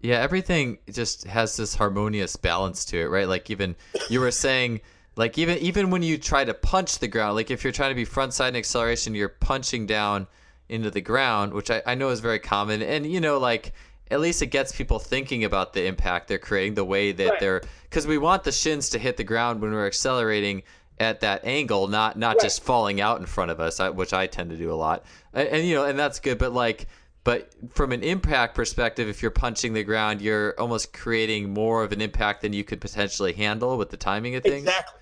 Yeah, 0.00 0.20
everything 0.20 0.78
just 0.92 1.24
has 1.24 1.56
this 1.56 1.74
harmonious 1.74 2.36
balance 2.36 2.84
to 2.86 2.98
it, 2.98 3.06
right? 3.06 3.26
Like 3.26 3.48
even 3.50 3.76
you 4.10 4.20
were 4.20 4.30
saying 4.30 4.82
like 5.16 5.38
even 5.38 5.56
even 5.58 5.88
when 5.90 6.02
you 6.02 6.18
try 6.18 6.44
to 6.44 6.52
punch 6.52 6.98
the 6.98 7.08
ground, 7.08 7.34
like 7.34 7.50
if 7.50 7.64
you're 7.64 7.72
trying 7.72 7.92
to 7.92 7.96
be 7.96 8.04
front 8.04 8.34
side 8.34 8.56
acceleration, 8.56 9.14
you're 9.14 9.30
punching 9.30 9.86
down 9.86 10.26
into 10.68 10.90
the 10.90 11.00
ground, 11.00 11.54
which 11.54 11.70
I, 11.70 11.82
I 11.86 11.94
know 11.94 12.10
is 12.10 12.20
very 12.20 12.40
common. 12.40 12.82
And 12.82 13.10
you 13.10 13.20
know, 13.20 13.38
like 13.38 13.72
at 14.10 14.20
least 14.20 14.42
it 14.42 14.46
gets 14.46 14.72
people 14.72 14.98
thinking 14.98 15.44
about 15.44 15.72
the 15.72 15.86
impact 15.86 16.28
they're 16.28 16.38
creating, 16.38 16.74
the 16.74 16.84
way 16.84 17.12
that 17.12 17.28
right. 17.28 17.40
they're 17.40 17.62
because 17.84 18.06
we 18.06 18.18
want 18.18 18.44
the 18.44 18.52
shins 18.52 18.90
to 18.90 18.98
hit 18.98 19.16
the 19.16 19.24
ground 19.24 19.60
when 19.60 19.72
we're 19.72 19.86
accelerating 19.86 20.62
at 21.00 21.20
that 21.20 21.44
angle, 21.44 21.88
not 21.88 22.18
not 22.18 22.36
right. 22.36 22.42
just 22.42 22.62
falling 22.62 23.00
out 23.00 23.20
in 23.20 23.26
front 23.26 23.50
of 23.50 23.60
us, 23.60 23.78
which 23.94 24.12
I 24.12 24.26
tend 24.26 24.50
to 24.50 24.56
do 24.56 24.72
a 24.72 24.74
lot. 24.74 25.04
And, 25.32 25.48
and, 25.48 25.66
you 25.66 25.74
know, 25.74 25.84
and 25.84 25.98
that's 25.98 26.20
good. 26.20 26.38
But 26.38 26.52
like, 26.52 26.86
but 27.24 27.52
from 27.70 27.92
an 27.92 28.02
impact 28.02 28.54
perspective, 28.54 29.08
if 29.08 29.22
you're 29.22 29.30
punching 29.30 29.72
the 29.72 29.84
ground, 29.84 30.22
you're 30.22 30.58
almost 30.58 30.92
creating 30.92 31.52
more 31.52 31.82
of 31.82 31.92
an 31.92 32.00
impact 32.00 32.42
than 32.42 32.52
you 32.52 32.64
could 32.64 32.80
potentially 32.80 33.32
handle 33.32 33.76
with 33.76 33.90
the 33.90 33.96
timing 33.96 34.34
of 34.34 34.42
things. 34.42 34.62
Exactly. 34.62 35.00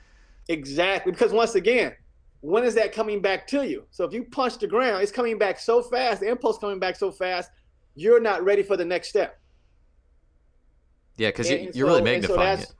Exactly. 0.48 1.12
Because 1.12 1.32
once 1.32 1.54
again, 1.54 1.94
when 2.40 2.64
is 2.64 2.74
that 2.74 2.92
coming 2.92 3.20
back 3.20 3.46
to 3.48 3.66
you? 3.66 3.84
So 3.90 4.04
if 4.04 4.12
you 4.12 4.24
punch 4.24 4.58
the 4.58 4.66
ground, 4.66 5.02
it's 5.02 5.12
coming 5.12 5.38
back 5.38 5.58
so 5.58 5.82
fast, 5.82 6.20
the 6.20 6.28
impulse 6.28 6.58
coming 6.58 6.78
back 6.78 6.96
so 6.96 7.10
fast, 7.10 7.50
you're 7.96 8.20
not 8.20 8.44
ready 8.44 8.62
for 8.62 8.76
the 8.76 8.84
next 8.84 9.08
step. 9.08 9.40
Yeah, 11.16 11.28
because 11.28 11.50
you, 11.50 11.70
are 11.70 11.72
so, 11.72 11.86
really 11.86 12.02
magnifying 12.02 12.58
so 12.58 12.62
it. 12.62 12.72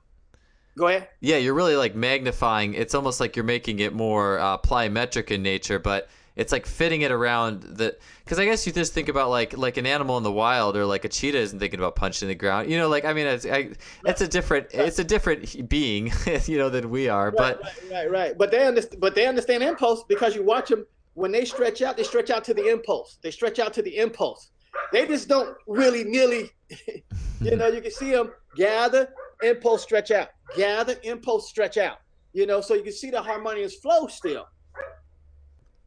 Go 0.77 0.87
ahead. 0.87 1.09
Yeah, 1.19 1.37
you're 1.37 1.55
really 1.55 1.75
like 1.75 1.95
magnifying. 1.95 2.75
It's 2.75 2.93
almost 2.93 3.19
like 3.19 3.35
you're 3.35 3.43
making 3.43 3.79
it 3.79 3.93
more 3.93 4.37
uh, 4.37 4.59
plyometric 4.59 5.31
in 5.31 5.41
nature, 5.41 5.79
but 5.79 6.07
it's 6.35 6.51
like 6.51 6.67
fitting 6.67 7.01
it 7.01 7.11
around 7.11 7.63
the 7.63 7.97
because 8.23 8.37
I 8.37 8.45
guess 8.45 8.67
you 8.67 8.71
just 8.71 8.93
think 8.93 9.09
about 9.09 9.31
like 9.31 9.57
like 9.57 9.77
an 9.77 9.87
animal 9.87 10.17
in 10.17 10.23
the 10.23 10.31
wild 10.31 10.77
or 10.77 10.85
like 10.85 11.03
a 11.03 11.09
cheetah 11.09 11.39
isn't 11.39 11.57
thinking 11.57 11.79
about 11.79 11.95
punching 11.95 12.27
the 12.27 12.35
ground. 12.35 12.69
You 12.69 12.77
know, 12.77 12.89
like 12.89 13.05
I 13.05 13.13
mean, 13.13 13.25
it's 13.25 13.45
I, 13.47 13.71
it's 14.05 14.21
a 14.21 14.27
different 14.27 14.67
it's 14.71 14.99
a 14.99 15.03
different 15.03 15.67
being, 15.67 16.11
you 16.45 16.59
know, 16.59 16.69
than 16.69 16.91
we 16.91 17.09
are. 17.09 17.31
Right, 17.31 17.37
but 17.37 17.63
right, 17.63 17.91
right, 17.91 18.11
right. 18.11 18.37
But 18.37 18.51
they 18.51 18.67
understand. 18.67 19.01
But 19.01 19.15
they 19.15 19.25
understand 19.25 19.63
impulse 19.63 20.03
because 20.07 20.35
you 20.35 20.43
watch 20.43 20.69
them 20.69 20.85
when 21.15 21.31
they 21.31 21.43
stretch 21.43 21.81
out. 21.81 21.97
They 21.97 22.03
stretch 22.03 22.29
out 22.29 22.43
to 22.43 22.53
the 22.53 22.67
impulse. 22.67 23.17
They 23.23 23.31
stretch 23.31 23.57
out 23.57 23.73
to 23.73 23.81
the 23.81 23.97
impulse. 23.97 24.51
They 24.91 25.07
just 25.07 25.27
don't 25.27 25.55
really 25.67 26.03
nearly. 26.03 26.51
you 27.41 27.55
know, 27.55 27.67
you 27.67 27.81
can 27.81 27.91
see 27.91 28.11
them 28.11 28.31
gather, 28.55 29.09
impulse, 29.43 29.83
stretch 29.83 30.11
out, 30.11 30.29
gather, 30.55 30.95
impulse, 31.03 31.49
stretch 31.49 31.77
out. 31.77 31.97
You 32.33 32.45
know, 32.45 32.61
so 32.61 32.73
you 32.73 32.83
can 32.83 32.93
see 32.93 33.09
the 33.09 33.21
harmonious 33.21 33.75
flow 33.75 34.07
still 34.07 34.47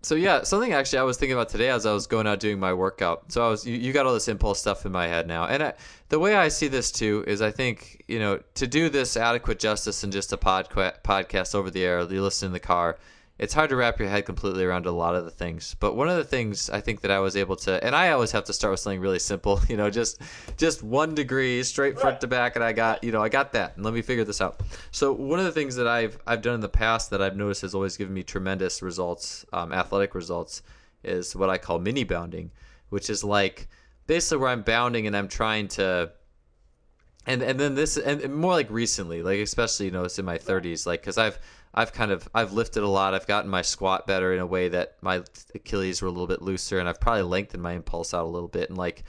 so 0.02 0.14
yeah, 0.14 0.42
something 0.42 0.72
actually 0.72 1.00
I 1.00 1.02
was 1.02 1.18
thinking 1.18 1.34
about 1.34 1.50
today 1.50 1.68
as 1.68 1.84
I 1.84 1.92
was 1.92 2.06
going 2.06 2.26
out 2.26 2.40
doing 2.40 2.58
my 2.58 2.72
workout. 2.72 3.30
So 3.30 3.46
I 3.46 3.50
was 3.50 3.66
you, 3.66 3.76
you 3.76 3.92
got 3.92 4.06
all 4.06 4.14
this 4.14 4.28
impulse 4.28 4.58
stuff 4.58 4.86
in 4.86 4.92
my 4.92 5.06
head 5.06 5.26
now, 5.26 5.44
and 5.46 5.62
I, 5.62 5.74
the 6.08 6.18
way 6.18 6.34
I 6.34 6.48
see 6.48 6.68
this 6.68 6.90
too 6.90 7.22
is 7.26 7.42
I 7.42 7.50
think 7.50 8.02
you 8.08 8.18
know 8.18 8.40
to 8.54 8.66
do 8.66 8.88
this 8.88 9.16
adequate 9.16 9.58
justice 9.58 10.02
in 10.02 10.10
just 10.10 10.32
a 10.32 10.38
pod, 10.38 10.70
podcast 10.70 11.54
over 11.54 11.70
the 11.70 11.84
air, 11.84 12.00
you 12.10 12.22
listen 12.22 12.46
in 12.46 12.52
the 12.52 12.60
car 12.60 12.98
it's 13.40 13.54
hard 13.54 13.70
to 13.70 13.76
wrap 13.76 13.98
your 13.98 14.10
head 14.10 14.26
completely 14.26 14.64
around 14.64 14.84
a 14.84 14.92
lot 14.92 15.14
of 15.14 15.24
the 15.24 15.30
things. 15.30 15.74
But 15.80 15.96
one 15.96 16.10
of 16.10 16.16
the 16.18 16.24
things 16.24 16.68
I 16.68 16.82
think 16.82 17.00
that 17.00 17.10
I 17.10 17.20
was 17.20 17.36
able 17.36 17.56
to, 17.56 17.82
and 17.82 17.96
I 17.96 18.10
always 18.10 18.32
have 18.32 18.44
to 18.44 18.52
start 18.52 18.72
with 18.72 18.80
something 18.80 19.00
really 19.00 19.18
simple, 19.18 19.62
you 19.68 19.78
know, 19.78 19.88
just 19.88 20.20
just 20.58 20.82
one 20.82 21.14
degree 21.14 21.62
straight 21.62 21.98
front 21.98 22.20
to 22.20 22.26
back, 22.26 22.54
and 22.56 22.62
I 22.62 22.72
got, 22.72 23.02
you 23.02 23.12
know, 23.12 23.22
I 23.22 23.30
got 23.30 23.52
that, 23.52 23.76
and 23.76 23.84
let 23.84 23.94
me 23.94 24.02
figure 24.02 24.24
this 24.24 24.42
out. 24.42 24.60
So 24.90 25.14
one 25.14 25.38
of 25.38 25.46
the 25.46 25.52
things 25.52 25.74
that 25.76 25.88
I've 25.88 26.18
I've 26.26 26.42
done 26.42 26.54
in 26.54 26.60
the 26.60 26.68
past 26.68 27.08
that 27.10 27.22
I've 27.22 27.34
noticed 27.34 27.62
has 27.62 27.74
always 27.74 27.96
given 27.96 28.12
me 28.12 28.22
tremendous 28.22 28.82
results, 28.82 29.46
um, 29.54 29.72
athletic 29.72 30.14
results, 30.14 30.62
is 31.02 31.34
what 31.34 31.48
I 31.48 31.56
call 31.56 31.78
mini 31.78 32.04
bounding, 32.04 32.50
which 32.90 33.08
is 33.08 33.24
like 33.24 33.68
basically 34.06 34.42
where 34.42 34.50
I'm 34.50 34.62
bounding 34.62 35.06
and 35.06 35.16
I'm 35.16 35.28
trying 35.28 35.68
to 35.68 36.12
and 37.30 37.42
and 37.42 37.58
then 37.58 37.74
this 37.74 37.96
and 37.96 38.34
more 38.34 38.52
like 38.52 38.70
recently 38.70 39.22
like 39.22 39.38
especially 39.38 39.86
you 39.86 39.92
know 39.92 40.04
it's 40.04 40.18
in 40.18 40.24
my 40.24 40.38
30s 40.38 40.86
like 40.86 41.00
because 41.00 41.18
i've 41.18 41.38
I've 41.72 41.92
kind 41.92 42.10
of 42.10 42.28
I've 42.34 42.52
lifted 42.52 42.82
a 42.82 42.88
lot. 42.88 43.14
I've 43.14 43.26
gotten 43.26 43.50
my 43.50 43.62
squat 43.62 44.06
better 44.06 44.32
in 44.32 44.40
a 44.40 44.46
way 44.46 44.68
that 44.68 44.96
my 45.02 45.22
Achilles 45.54 46.02
were 46.02 46.08
a 46.08 46.10
little 46.10 46.26
bit 46.26 46.42
looser, 46.42 46.78
and 46.78 46.88
I've 46.88 47.00
probably 47.00 47.22
lengthened 47.22 47.62
my 47.62 47.72
impulse 47.72 48.12
out 48.12 48.24
a 48.24 48.28
little 48.28 48.48
bit. 48.48 48.70
And 48.70 48.78
like, 48.78 49.04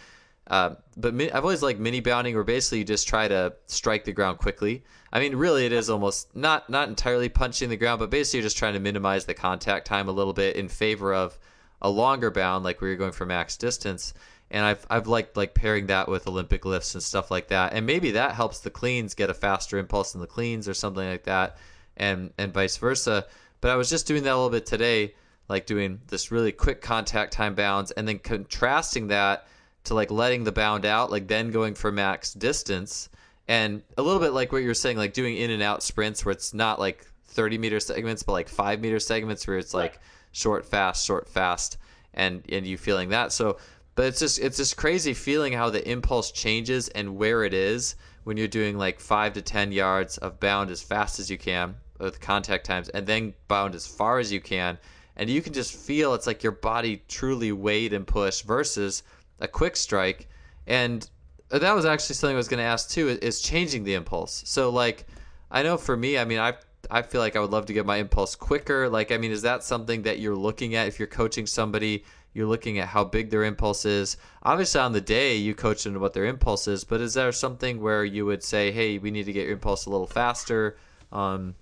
uh, 0.47 0.76
but 0.95 1.13
mi- 1.15 1.32
I've 1.32 1.43
always 1.43 1.63
liked 1.63 1.80
mini 1.80 2.01
bounding, 2.01 2.36
where 2.36 2.43
basically 2.43 2.80
you 2.80 2.84
just 2.84 3.07
try 3.07 3.28
to 3.28 3.53
strike 3.65 4.03
the 4.03 4.11
ground 4.11 4.38
quickly. 4.38 4.84
I 5.11 5.19
mean, 5.19 5.36
really, 5.36 5.65
it 5.65 5.72
is 5.72 5.89
almost 5.89 6.36
not 6.36 6.69
not 6.69 6.88
entirely 6.88 7.30
punching 7.30 7.69
the 7.69 7.78
ground, 7.78 7.99
but 7.99 8.11
basically 8.11 8.39
you're 8.39 8.45
just 8.45 8.57
trying 8.57 8.74
to 8.74 8.80
minimize 8.80 9.26
the 9.26 9.34
contact 9.34 9.88
time 9.88 10.07
a 10.07 10.11
little 10.11 10.34
bit 10.34 10.55
in 10.55 10.67
favor 10.67 11.15
of 11.15 11.39
a 11.82 11.89
longer 11.89 12.30
bound, 12.30 12.63
like 12.63 12.80
where 12.80 12.89
you're 12.89 12.97
going 12.97 13.11
for 13.11 13.26
max 13.26 13.57
distance. 13.57 14.13
And 14.52 14.66
I've 14.66 14.86
I've 14.89 15.08
liked 15.08 15.38
like 15.38 15.54
pairing 15.54 15.88
that 15.88 16.08
with 16.08 16.28
Olympic 16.28 16.66
lifts 16.66 16.93
and 16.93 17.02
stuff 17.02 17.32
like 17.32 17.47
that, 17.47 17.74
and 17.74 17.86
maybe 17.86 18.12
that 18.12 18.36
helps 18.36 18.60
the 18.60 18.70
cleans 18.70 19.14
get 19.14 19.30
a 19.30 19.34
faster 19.34 19.78
impulse 19.78 20.14
in 20.14 20.22
the 20.22 20.28
cleans 20.28 20.68
or 20.68 20.74
something 20.74 21.08
like 21.08 21.24
that 21.24 21.58
and 21.97 22.34
and 22.38 22.54
vice 22.54 22.78
versa. 22.78 23.26
But 23.62 23.72
I 23.72 23.76
was 23.76 23.89
just 23.89 24.08
doing 24.08 24.24
that 24.24 24.32
a 24.32 24.36
little 24.36 24.49
bit 24.49 24.66
today, 24.66 25.14
like 25.47 25.66
doing 25.66 26.02
this 26.08 26.32
really 26.32 26.52
quick 26.52 26.82
contact 26.82 27.34
time 27.34 27.56
bounds, 27.56 27.91
and 27.91 28.08
then 28.08 28.20
contrasting 28.20 29.08
that 29.08 29.47
to 29.86 29.93
like 29.93 30.12
letting 30.12 30.43
the 30.43 30.52
bound 30.52 30.86
out, 30.86 31.12
like 31.12 31.28
then 31.28 31.52
going 31.52 31.76
for 31.76 31.91
max 31.91 32.34
distance, 32.34 33.10
and 33.47 33.82
a 33.97 34.02
little 34.02 34.20
bit 34.20 34.34
like 34.34 34.52
what 34.52 34.64
you're 34.64 34.74
saying, 34.74 34.97
like 34.97 35.14
doing 35.14 35.38
in 35.38 35.52
and 35.52 35.64
out 35.64 35.84
sprints 35.84 36.26
where 36.26 36.32
it's 36.32 36.54
not 36.54 36.80
like 36.80 37.06
30 37.26 37.58
meter 37.58 37.80
segments, 37.80 38.24
but 38.24 38.34
like 38.34 38.49
five 38.49 38.80
meter 38.82 38.99
segments 38.99 39.47
where 39.47 39.58
it's 39.58 39.74
like 39.74 39.99
short, 40.32 40.66
fast, 40.66 41.06
short, 41.06 41.30
fast, 41.30 41.78
and 42.14 42.43
and 42.49 42.66
you 42.66 42.78
feeling 42.78 43.10
that. 43.10 43.32
So, 43.32 43.58
but 43.95 44.05
it's 44.05 44.19
just 44.19 44.39
it's 44.39 44.57
this 44.57 44.73
crazy 44.73 45.13
feeling 45.13 45.53
how 45.53 45.69
the 45.69 45.87
impulse 45.89 46.31
changes 46.31 46.87
and 46.89 47.17
where 47.17 47.43
it 47.43 47.53
is 47.53 47.95
when 48.23 48.37
you're 48.37 48.47
doing 48.47 48.77
like 48.77 48.99
five 48.99 49.33
to 49.33 49.41
ten 49.41 49.71
yards 49.71 50.17
of 50.19 50.39
bound 50.39 50.69
as 50.69 50.81
fast 50.81 51.19
as 51.19 51.29
you 51.29 51.37
can 51.37 51.75
with 51.99 52.19
contact 52.19 52.65
times 52.65 52.89
and 52.89 53.05
then 53.05 53.33
bound 53.47 53.75
as 53.75 53.87
far 53.87 54.19
as 54.19 54.31
you 54.31 54.41
can. 54.41 54.77
And 55.15 55.29
you 55.29 55.41
can 55.41 55.53
just 55.53 55.75
feel 55.75 56.13
it's 56.13 56.27
like 56.27 56.41
your 56.41 56.53
body 56.53 57.03
truly 57.07 57.51
weighed 57.51 57.93
and 57.93 58.07
pushed 58.07 58.45
versus 58.45 59.03
a 59.39 59.47
quick 59.47 59.75
strike. 59.75 60.27
And 60.67 61.07
that 61.49 61.73
was 61.73 61.85
actually 61.85 62.15
something 62.15 62.35
I 62.35 62.37
was 62.37 62.47
going 62.47 62.59
to 62.59 62.63
ask 62.63 62.89
too 62.89 63.09
is 63.09 63.41
changing 63.41 63.83
the 63.83 63.93
impulse. 63.93 64.43
So 64.45 64.69
like 64.69 65.05
I 65.49 65.63
know 65.63 65.77
for 65.77 65.97
me 65.97 66.17
I 66.17 66.25
mean 66.25 66.39
I 66.39 66.53
I 66.89 67.03
feel 67.03 67.21
like 67.21 67.35
I 67.35 67.39
would 67.39 67.51
love 67.51 67.67
to 67.67 67.73
get 67.73 67.85
my 67.85 67.97
impulse 67.97 68.35
quicker. 68.35 68.89
Like 68.89 69.11
I 69.11 69.17
mean 69.17 69.31
is 69.31 69.41
that 69.43 69.63
something 69.63 70.03
that 70.03 70.19
you're 70.19 70.35
looking 70.35 70.75
at 70.75 70.87
if 70.87 70.97
you're 70.97 71.07
coaching 71.07 71.45
somebody 71.45 72.03
you're 72.34 72.47
looking 72.47 72.79
at 72.79 72.88
how 72.88 73.03
big 73.03 73.29
their 73.29 73.43
impulse 73.43 73.86
is. 73.86 74.17
Obviously, 74.43 74.79
on 74.79 74.93
the 74.93 75.01
day, 75.01 75.36
you 75.36 75.53
coach 75.53 75.84
them 75.84 75.99
what 75.99 76.13
their 76.13 76.25
impulse 76.25 76.67
is, 76.67 76.84
but 76.84 77.01
is 77.01 77.13
there 77.13 77.32
something 77.32 77.82
where 77.82 78.05
you 78.05 78.25
would 78.25 78.43
say, 78.43 78.71
hey, 78.71 78.97
we 78.97 79.11
need 79.11 79.25
to 79.25 79.34
get 79.34 79.43
your 79.43 79.53
impulse 79.53 79.86
a 79.86 79.89
little 79.89 80.07
faster? 80.07 80.77
Um, 81.11 81.55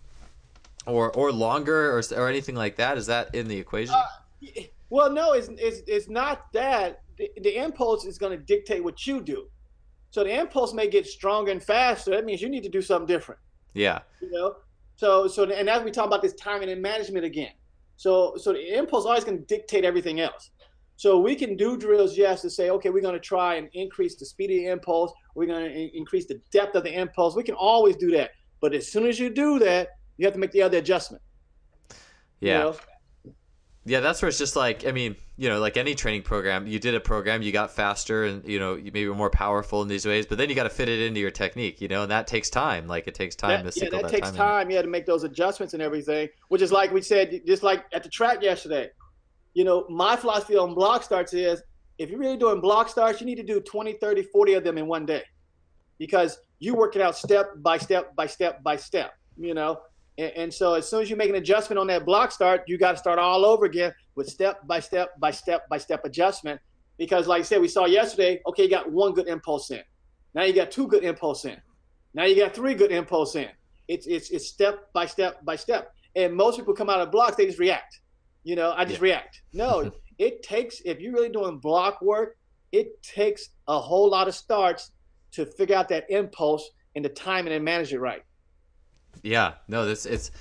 or, 0.85 1.11
or 1.11 1.31
longer 1.31 1.91
or, 1.97 2.01
or 2.15 2.27
anything 2.27 2.55
like 2.55 2.75
that 2.77 2.97
is 2.97 3.07
that 3.07 3.33
in 3.35 3.47
the 3.47 3.57
equation? 3.57 3.95
Uh, 3.95 4.61
well 4.89 5.11
no 5.11 5.33
it's, 5.33 5.49
it's, 5.57 5.81
it's 5.87 6.09
not 6.09 6.51
that. 6.53 7.01
The, 7.17 7.29
the 7.41 7.57
impulse 7.57 8.05
is 8.05 8.17
going 8.17 8.37
to 8.37 8.43
dictate 8.43 8.83
what 8.83 9.05
you 9.05 9.21
do. 9.21 9.47
So 10.11 10.23
the 10.23 10.39
impulse 10.39 10.73
may 10.73 10.87
get 10.87 11.05
stronger 11.05 11.51
and 11.51 11.61
faster. 11.61 12.11
That 12.11 12.25
means 12.25 12.41
you 12.41 12.49
need 12.49 12.63
to 12.63 12.69
do 12.69 12.81
something 12.81 13.05
different. 13.07 13.41
Yeah. 13.73 13.99
You 14.21 14.31
know? 14.31 14.55
So 14.95 15.27
so 15.27 15.43
and 15.43 15.69
as 15.69 15.83
we 15.83 15.91
talk 15.91 16.07
about 16.07 16.21
this 16.21 16.33
timing 16.33 16.69
and 16.69 16.81
management 16.81 17.25
again. 17.25 17.51
So 17.97 18.35
so 18.37 18.53
the 18.53 18.77
impulse 18.77 19.05
always 19.05 19.23
going 19.23 19.37
to 19.37 19.45
dictate 19.45 19.83
everything 19.83 20.19
else 20.19 20.51
so 20.99 21.17
we 21.17 21.33
can 21.33 21.55
do 21.55 21.77
drills, 21.77 22.17
yes, 22.17 22.41
to 22.41 22.49
say, 22.49 22.71
okay, 22.71 22.89
we're 22.89 23.01
going 23.01 23.13
to 23.13 23.21
try 23.21 23.55
and 23.55 23.69
increase 23.71 24.17
the 24.17 24.25
speed 24.25 24.51
of 24.51 24.57
the 24.57 24.65
impulse. 24.65 25.13
We're 25.33 25.45
going 25.45 25.63
to 25.63 25.97
increase 25.97 26.25
the 26.25 26.41
depth 26.51 26.75
of 26.75 26.83
the 26.83 26.93
impulse. 26.93 27.37
We 27.37 27.43
can 27.43 27.55
always 27.55 27.95
do 27.95 28.11
that. 28.11 28.31
But 28.59 28.73
as 28.73 28.91
soon 28.91 29.07
as 29.07 29.17
you 29.17 29.29
do 29.29 29.59
that, 29.59 29.91
you 30.17 30.25
have 30.25 30.33
to 30.33 30.39
make 30.41 30.51
the 30.51 30.61
other 30.61 30.77
adjustment. 30.77 31.23
Yeah. 32.41 32.57
You 32.57 32.63
know? 32.65 32.75
Yeah, 33.85 34.01
that's 34.01 34.21
where 34.21 34.27
it's 34.27 34.37
just 34.37 34.57
like, 34.57 34.85
I 34.85 34.91
mean, 34.91 35.15
you 35.37 35.47
know, 35.47 35.61
like 35.61 35.77
any 35.77 35.95
training 35.95 36.23
program, 36.23 36.67
you 36.67 36.79
did 36.79 36.93
a 36.95 36.99
program, 36.99 37.43
you 37.43 37.53
got 37.53 37.71
faster 37.71 38.25
and, 38.25 38.45
you 38.45 38.59
know, 38.59 38.75
you 38.75 38.91
maybe 38.93 39.07
more 39.07 39.29
powerful 39.29 39.81
in 39.81 39.87
these 39.87 40.05
ways, 40.05 40.25
but 40.25 40.37
then 40.37 40.49
you 40.49 40.53
got 40.53 40.63
to 40.63 40.69
fit 40.69 40.89
it 40.89 40.99
into 40.99 41.21
your 41.21 41.31
technique, 41.31 41.79
you 41.79 41.87
know, 41.87 42.01
and 42.03 42.11
that 42.11 42.27
takes 42.27 42.49
time. 42.49 42.87
Like 42.87 43.07
it 43.07 43.15
takes 43.15 43.37
time 43.37 43.63
that, 43.63 43.73
to 43.73 43.85
yeah, 43.85 43.89
that, 43.89 44.01
that 44.01 44.11
takes 44.11 44.31
time. 44.31 44.37
time, 44.37 44.69
yeah, 44.69 44.81
to 44.81 44.87
make 44.89 45.05
those 45.05 45.23
adjustments 45.23 45.73
and 45.73 45.81
everything, 45.81 46.27
which 46.49 46.61
is 46.61 46.73
like 46.73 46.91
we 46.91 47.01
said, 47.01 47.41
just 47.47 47.63
like 47.63 47.85
at 47.93 48.03
the 48.03 48.09
track 48.09 48.43
yesterday, 48.43 48.89
you 49.53 49.63
know, 49.63 49.85
my 49.89 50.15
philosophy 50.15 50.55
on 50.55 50.73
block 50.73 51.03
starts 51.03 51.33
is 51.33 51.61
if 51.97 52.09
you're 52.09 52.19
really 52.19 52.37
doing 52.37 52.61
block 52.61 52.89
starts, 52.89 53.19
you 53.19 53.25
need 53.25 53.35
to 53.35 53.43
do 53.43 53.59
20, 53.59 53.93
30, 53.93 54.23
40 54.23 54.53
of 54.53 54.63
them 54.63 54.77
in 54.77 54.87
one 54.87 55.05
day 55.05 55.23
because 55.97 56.39
you 56.59 56.73
work 56.73 56.95
it 56.95 57.01
out 57.01 57.15
step 57.15 57.51
by 57.57 57.77
step 57.77 58.15
by 58.15 58.25
step 58.25 58.63
by 58.63 58.75
step, 58.75 59.13
you 59.37 59.53
know. 59.53 59.81
And, 60.17 60.31
and 60.35 60.53
so 60.53 60.73
as 60.73 60.87
soon 60.87 61.01
as 61.01 61.09
you 61.09 61.15
make 61.15 61.29
an 61.29 61.35
adjustment 61.35 61.77
on 61.79 61.87
that 61.87 62.05
block 62.05 62.31
start, 62.31 62.63
you 62.67 62.77
got 62.77 62.93
to 62.93 62.97
start 62.97 63.19
all 63.19 63.45
over 63.45 63.65
again 63.65 63.93
with 64.15 64.29
step 64.29 64.65
by 64.67 64.79
step 64.79 65.19
by 65.19 65.31
step 65.31 65.67
by 65.69 65.77
step 65.77 66.05
adjustment. 66.05 66.59
Because 66.97 67.27
like 67.27 67.41
I 67.41 67.43
said, 67.43 67.61
we 67.61 67.67
saw 67.67 67.85
yesterday, 67.85 68.41
okay, 68.47 68.63
you 68.63 68.69
got 68.69 68.91
one 68.91 69.13
good 69.13 69.27
impulse 69.27 69.71
in. 69.71 69.81
Now 70.33 70.43
you 70.43 70.53
got 70.53 70.71
two 70.71 70.87
good 70.87 71.03
impulse 71.03 71.45
in. 71.45 71.57
Now 72.13 72.25
you 72.25 72.35
got 72.35 72.53
three 72.53 72.75
good 72.75 72.91
impulse 72.91 73.35
in. 73.35 73.49
It's 73.87 74.05
it's 74.07 74.29
it's 74.29 74.47
step 74.47 74.91
by 74.93 75.05
step 75.05 75.43
by 75.43 75.55
step. 75.55 75.93
And 76.15 76.33
most 76.35 76.57
people 76.57 76.73
come 76.73 76.89
out 76.89 76.99
of 77.01 77.11
blocks, 77.11 77.35
they 77.35 77.45
just 77.45 77.59
react. 77.59 77.99
You 78.43 78.55
know, 78.55 78.73
I 78.75 78.85
just 78.85 78.99
yeah. 78.99 79.03
react. 79.03 79.41
No, 79.53 79.91
it 80.17 80.43
takes 80.43 80.81
if 80.85 80.99
you're 80.99 81.13
really 81.13 81.29
doing 81.29 81.59
block 81.59 82.01
work, 82.01 82.37
it 82.71 83.01
takes 83.01 83.49
a 83.67 83.79
whole 83.79 84.09
lot 84.09 84.27
of 84.27 84.35
starts 84.35 84.91
to 85.31 85.45
figure 85.45 85.75
out 85.75 85.89
that 85.89 86.09
impulse 86.09 86.69
and 86.95 87.05
the 87.05 87.09
timing 87.09 87.53
and 87.53 87.63
manage 87.63 87.93
it 87.93 87.99
right. 87.99 88.23
Yeah, 89.23 89.53
no, 89.67 89.85
this 89.85 90.05
it's 90.05 90.31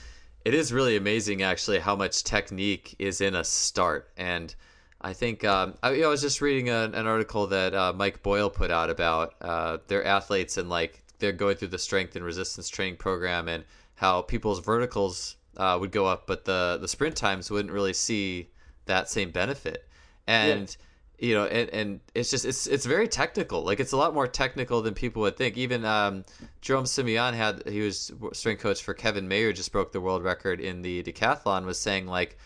it 0.44 0.54
is 0.54 0.72
really 0.72 0.96
amazing 0.96 1.42
actually 1.42 1.78
how 1.78 1.96
much 1.96 2.24
technique 2.24 2.94
is 2.98 3.20
in 3.20 3.34
a 3.34 3.44
start 3.44 4.10
and 4.16 4.54
I 5.00 5.12
think 5.12 5.44
um, 5.44 5.74
I, 5.82 5.92
you 5.92 6.00
know, 6.00 6.08
I, 6.08 6.10
was 6.10 6.22
just 6.22 6.40
reading 6.40 6.70
a, 6.70 6.90
an 6.92 7.06
article 7.06 7.46
that 7.48 7.72
uh, 7.72 7.92
Mike 7.92 8.22
Boyle 8.22 8.50
put 8.50 8.70
out 8.70 8.90
about 8.90 9.34
uh, 9.40 9.78
their 9.86 10.04
athletes 10.04 10.56
and 10.56 10.68
like 10.68 11.04
they're 11.18 11.32
going 11.32 11.56
through 11.56 11.68
the 11.68 11.78
strength 11.78 12.16
and 12.16 12.24
resistance 12.24 12.68
training 12.68 12.96
program 12.96 13.48
and 13.48 13.64
how 13.94 14.22
people's 14.22 14.60
verticals 14.60 15.36
uh, 15.58 15.76
would 15.80 15.92
go 15.92 16.06
up, 16.06 16.26
but 16.26 16.44
the 16.44 16.78
the 16.80 16.88
sprint 16.88 17.16
times 17.16 17.50
wouldn't 17.50 17.72
really 17.72 17.92
see 17.92 18.50
that 18.86 19.08
same 19.08 19.30
benefit. 19.30 19.88
And 20.26 20.76
yeah. 21.18 21.28
you 21.28 21.34
know, 21.34 21.46
and, 21.46 21.70
and 21.70 22.00
it's 22.14 22.30
just 22.30 22.44
it's 22.44 22.66
it's 22.66 22.86
very 22.86 23.08
technical. 23.08 23.62
Like 23.62 23.80
it's 23.80 23.92
a 23.92 23.96
lot 23.96 24.14
more 24.14 24.26
technical 24.26 24.82
than 24.82 24.94
people 24.94 25.22
would 25.22 25.36
think. 25.36 25.56
Even 25.56 25.84
um, 25.84 26.24
Jerome 26.60 26.86
Simian 26.86 27.34
had 27.34 27.66
he 27.66 27.80
was 27.80 28.12
strength 28.32 28.62
coach 28.62 28.82
for 28.82 28.94
Kevin 28.94 29.28
Mayer, 29.28 29.52
just 29.52 29.72
broke 29.72 29.92
the 29.92 30.00
world 30.00 30.22
record 30.22 30.60
in 30.60 30.82
the 30.82 31.02
decathlon. 31.02 31.64
Was 31.64 31.78
saying 31.78 32.06
like 32.06 32.38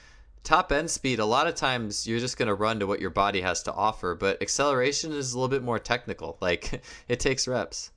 top 0.43 0.73
end 0.73 0.91
speed, 0.91 1.19
a 1.19 1.25
lot 1.25 1.47
of 1.47 1.55
times 1.55 2.07
you're 2.07 2.21
just 2.21 2.37
going 2.37 2.49
to 2.49 2.55
run 2.55 2.81
to 2.81 2.87
what 2.87 3.01
your 3.01 3.11
body 3.11 3.41
has 3.41 3.63
to 3.65 3.73
offer, 3.73 4.15
but 4.15 4.41
acceleration 4.43 5.13
is 5.13 5.33
a 5.33 5.39
little 5.39 5.49
bit 5.49 5.63
more 5.63 5.79
technical. 5.79 6.39
Like 6.41 6.83
it 7.09 7.21
takes 7.21 7.47
reps. 7.47 7.91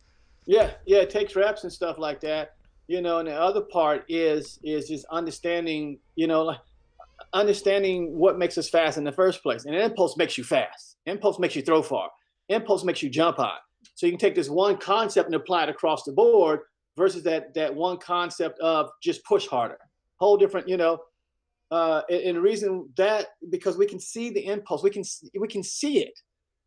Yeah, 0.45 0.71
yeah, 0.85 0.99
it 0.99 1.09
takes 1.09 1.35
reps 1.35 1.63
and 1.63 1.73
stuff 1.73 1.97
like 1.97 2.19
that. 2.21 2.55
You 2.87 3.01
know, 3.01 3.17
and 3.17 3.27
the 3.27 3.33
other 3.33 3.61
part 3.61 4.05
is 4.07 4.59
is 4.63 4.87
just 4.87 5.05
understanding, 5.11 5.99
you 6.15 6.27
know, 6.27 6.43
like 6.43 6.59
understanding 7.33 8.15
what 8.15 8.37
makes 8.37 8.57
us 8.57 8.69
fast 8.69 8.97
in 8.97 9.03
the 9.03 9.11
first 9.11 9.41
place. 9.41 9.65
And 9.65 9.75
impulse 9.75 10.17
makes 10.17 10.37
you 10.37 10.43
fast. 10.43 10.97
Impulse 11.05 11.39
makes 11.39 11.55
you 11.55 11.61
throw 11.61 11.81
far. 11.81 12.09
Impulse 12.49 12.83
makes 12.83 13.01
you 13.01 13.09
jump 13.09 13.37
high. 13.37 13.57
So 13.95 14.05
you 14.05 14.11
can 14.11 14.19
take 14.19 14.35
this 14.35 14.49
one 14.49 14.77
concept 14.77 15.27
and 15.27 15.35
apply 15.35 15.63
it 15.63 15.69
across 15.69 16.03
the 16.03 16.11
board 16.11 16.61
versus 16.97 17.23
that 17.23 17.53
that 17.55 17.73
one 17.73 17.97
concept 17.97 18.59
of 18.59 18.89
just 19.01 19.23
push 19.25 19.47
harder. 19.47 19.77
Whole 20.17 20.37
different, 20.37 20.67
you 20.67 20.77
know, 20.77 20.99
uh, 21.71 22.01
and 22.09 22.37
the 22.37 22.41
reason 22.41 22.89
that 22.95 23.27
because 23.49 23.77
we 23.77 23.85
can 23.85 23.99
see 23.99 24.29
the 24.29 24.45
impulse, 24.45 24.83
we 24.83 24.89
can 24.89 25.03
we 25.39 25.47
can 25.47 25.63
see 25.63 25.99
it, 25.99 26.19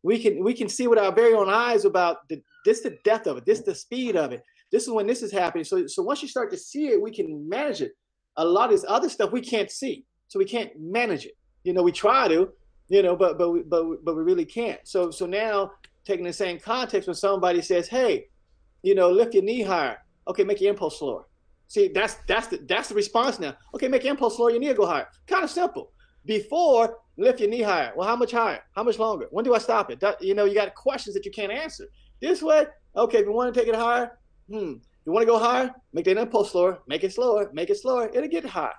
we 0.03 0.19
can 0.19 0.43
we 0.43 0.53
can 0.53 0.67
see 0.67 0.87
with 0.87 0.99
our 0.99 1.11
very 1.11 1.33
own 1.33 1.49
eyes 1.49 1.85
about 1.85 2.27
the 2.29 2.41
this 2.65 2.81
the 2.81 2.97
depth 3.03 3.25
of 3.27 3.37
it, 3.37 3.45
this 3.45 3.61
the 3.61 3.73
speed 3.73 4.15
of 4.15 4.33
it. 4.33 4.43
This 4.71 4.83
is 4.83 4.89
when 4.89 5.07
this 5.07 5.21
is 5.21 5.31
happening. 5.31 5.63
So 5.63 5.87
so 5.87 6.03
once 6.03 6.21
you 6.21 6.27
start 6.27 6.51
to 6.51 6.57
see 6.57 6.87
it, 6.87 7.01
we 7.01 7.11
can 7.11 7.47
manage 7.47 7.81
it. 7.81 7.93
A 8.37 8.45
lot 8.45 8.65
of 8.65 8.71
this 8.71 8.85
other 8.87 9.09
stuff 9.09 9.31
we 9.31 9.41
can't 9.41 9.71
see, 9.71 10.05
so 10.27 10.39
we 10.39 10.45
can't 10.45 10.71
manage 10.79 11.25
it. 11.25 11.37
You 11.63 11.73
know, 11.73 11.83
we 11.83 11.91
try 11.91 12.27
to, 12.27 12.49
you 12.87 13.03
know, 13.03 13.15
but 13.15 13.37
but 13.37 13.49
we, 13.51 13.61
but 13.63 14.03
but 14.05 14.15
we 14.15 14.23
really 14.23 14.45
can't. 14.45 14.79
So 14.83 15.11
so 15.11 15.25
now 15.25 15.71
taking 16.05 16.25
the 16.25 16.33
same 16.33 16.59
context 16.59 17.07
when 17.07 17.15
somebody 17.15 17.61
says, 17.61 17.87
hey, 17.87 18.27
you 18.83 18.95
know, 18.95 19.09
lift 19.09 19.33
your 19.33 19.43
knee 19.43 19.61
higher. 19.61 19.97
Okay, 20.27 20.43
make 20.43 20.61
your 20.61 20.71
impulse 20.71 20.99
slower. 20.99 21.25
See, 21.67 21.89
that's 21.89 22.15
that's 22.27 22.47
the 22.47 22.57
that's 22.67 22.89
the 22.89 22.95
response 22.95 23.39
now. 23.39 23.55
Okay, 23.73 23.87
make 23.87 24.03
your 24.03 24.11
impulse 24.11 24.37
slower, 24.37 24.51
your 24.51 24.59
knee 24.59 24.73
go 24.73 24.85
higher. 24.85 25.07
Kind 25.27 25.43
of 25.43 25.49
simple. 25.49 25.91
Before, 26.25 26.97
lift 27.17 27.39
your 27.39 27.49
knee 27.49 27.61
higher. 27.61 27.91
Well, 27.95 28.07
how 28.07 28.15
much 28.15 28.31
higher? 28.31 28.61
How 28.75 28.83
much 28.83 28.99
longer? 28.99 29.27
When 29.31 29.45
do 29.45 29.53
I 29.53 29.57
stop 29.57 29.89
it? 29.89 29.99
That, 29.99 30.21
you 30.21 30.33
know, 30.35 30.45
you 30.45 30.53
got 30.53 30.75
questions 30.75 31.15
that 31.15 31.25
you 31.25 31.31
can't 31.31 31.51
answer. 31.51 31.85
This 32.21 32.41
way, 32.41 32.65
okay, 32.95 33.19
if 33.19 33.25
you 33.25 33.31
want 33.31 33.53
to 33.53 33.59
take 33.59 33.69
it 33.69 33.75
higher, 33.75 34.18
hmm. 34.49 34.73
You 35.05 35.13
want 35.13 35.23
to 35.23 35.31
go 35.31 35.39
higher? 35.39 35.73
Make 35.93 36.05
that 36.05 36.17
impulse 36.17 36.51
slower. 36.51 36.79
Make 36.87 37.03
it 37.03 37.13
slower. 37.13 37.49
Make 37.53 37.69
it 37.69 37.77
slower. 37.77 38.09
It'll 38.13 38.29
get 38.29 38.45
high. 38.45 38.73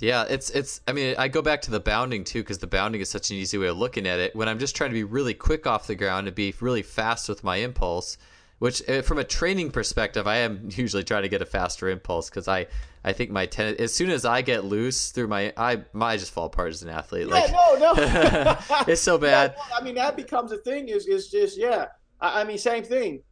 Yeah, 0.00 0.24
it's 0.28 0.50
it's. 0.50 0.80
I 0.88 0.92
mean, 0.92 1.16
I 1.18 1.28
go 1.28 1.42
back 1.42 1.62
to 1.62 1.70
the 1.70 1.80
bounding 1.80 2.24
too 2.24 2.42
because 2.42 2.58
the 2.58 2.66
bounding 2.66 3.00
is 3.00 3.10
such 3.10 3.30
an 3.30 3.36
easy 3.36 3.58
way 3.58 3.66
of 3.66 3.76
looking 3.76 4.06
at 4.06 4.18
it. 4.20 4.34
When 4.34 4.48
I'm 4.48 4.58
just 4.58 4.76
trying 4.76 4.90
to 4.90 4.94
be 4.94 5.04
really 5.04 5.34
quick 5.34 5.66
off 5.66 5.86
the 5.86 5.96
ground 5.96 6.28
and 6.28 6.36
be 6.36 6.54
really 6.60 6.82
fast 6.82 7.28
with 7.28 7.42
my 7.42 7.56
impulse, 7.56 8.16
which 8.58 8.86
uh, 8.88 9.02
from 9.02 9.18
a 9.18 9.24
training 9.24 9.70
perspective 9.70 10.26
i 10.26 10.36
am 10.36 10.68
usually 10.72 11.04
trying 11.04 11.22
to 11.22 11.28
get 11.28 11.42
a 11.42 11.46
faster 11.46 11.88
impulse 11.88 12.28
because 12.28 12.48
i 12.48 12.66
i 13.04 13.12
think 13.12 13.30
my 13.30 13.46
ten 13.46 13.74
as 13.78 13.92
soon 13.92 14.10
as 14.10 14.24
i 14.24 14.42
get 14.42 14.64
loose 14.64 15.10
through 15.10 15.28
my 15.28 15.52
i 15.56 15.82
my 15.92 16.16
just 16.16 16.32
fall 16.32 16.46
apart 16.46 16.70
as 16.70 16.82
an 16.82 16.88
athlete 16.88 17.28
yeah, 17.28 17.34
like 17.34 17.52
no 17.52 17.94
no 17.94 18.58
it's 18.88 19.00
so 19.00 19.18
bad 19.18 19.54
yeah, 19.56 19.76
i 19.76 19.82
mean 19.82 19.94
that 19.94 20.16
becomes 20.16 20.52
a 20.52 20.58
thing 20.58 20.88
is 20.88 21.06
is 21.06 21.28
just 21.28 21.58
yeah 21.58 21.86
I, 22.20 22.40
I, 22.40 22.44
mean 22.44 22.58
same 22.58 22.82
thing 22.82 23.22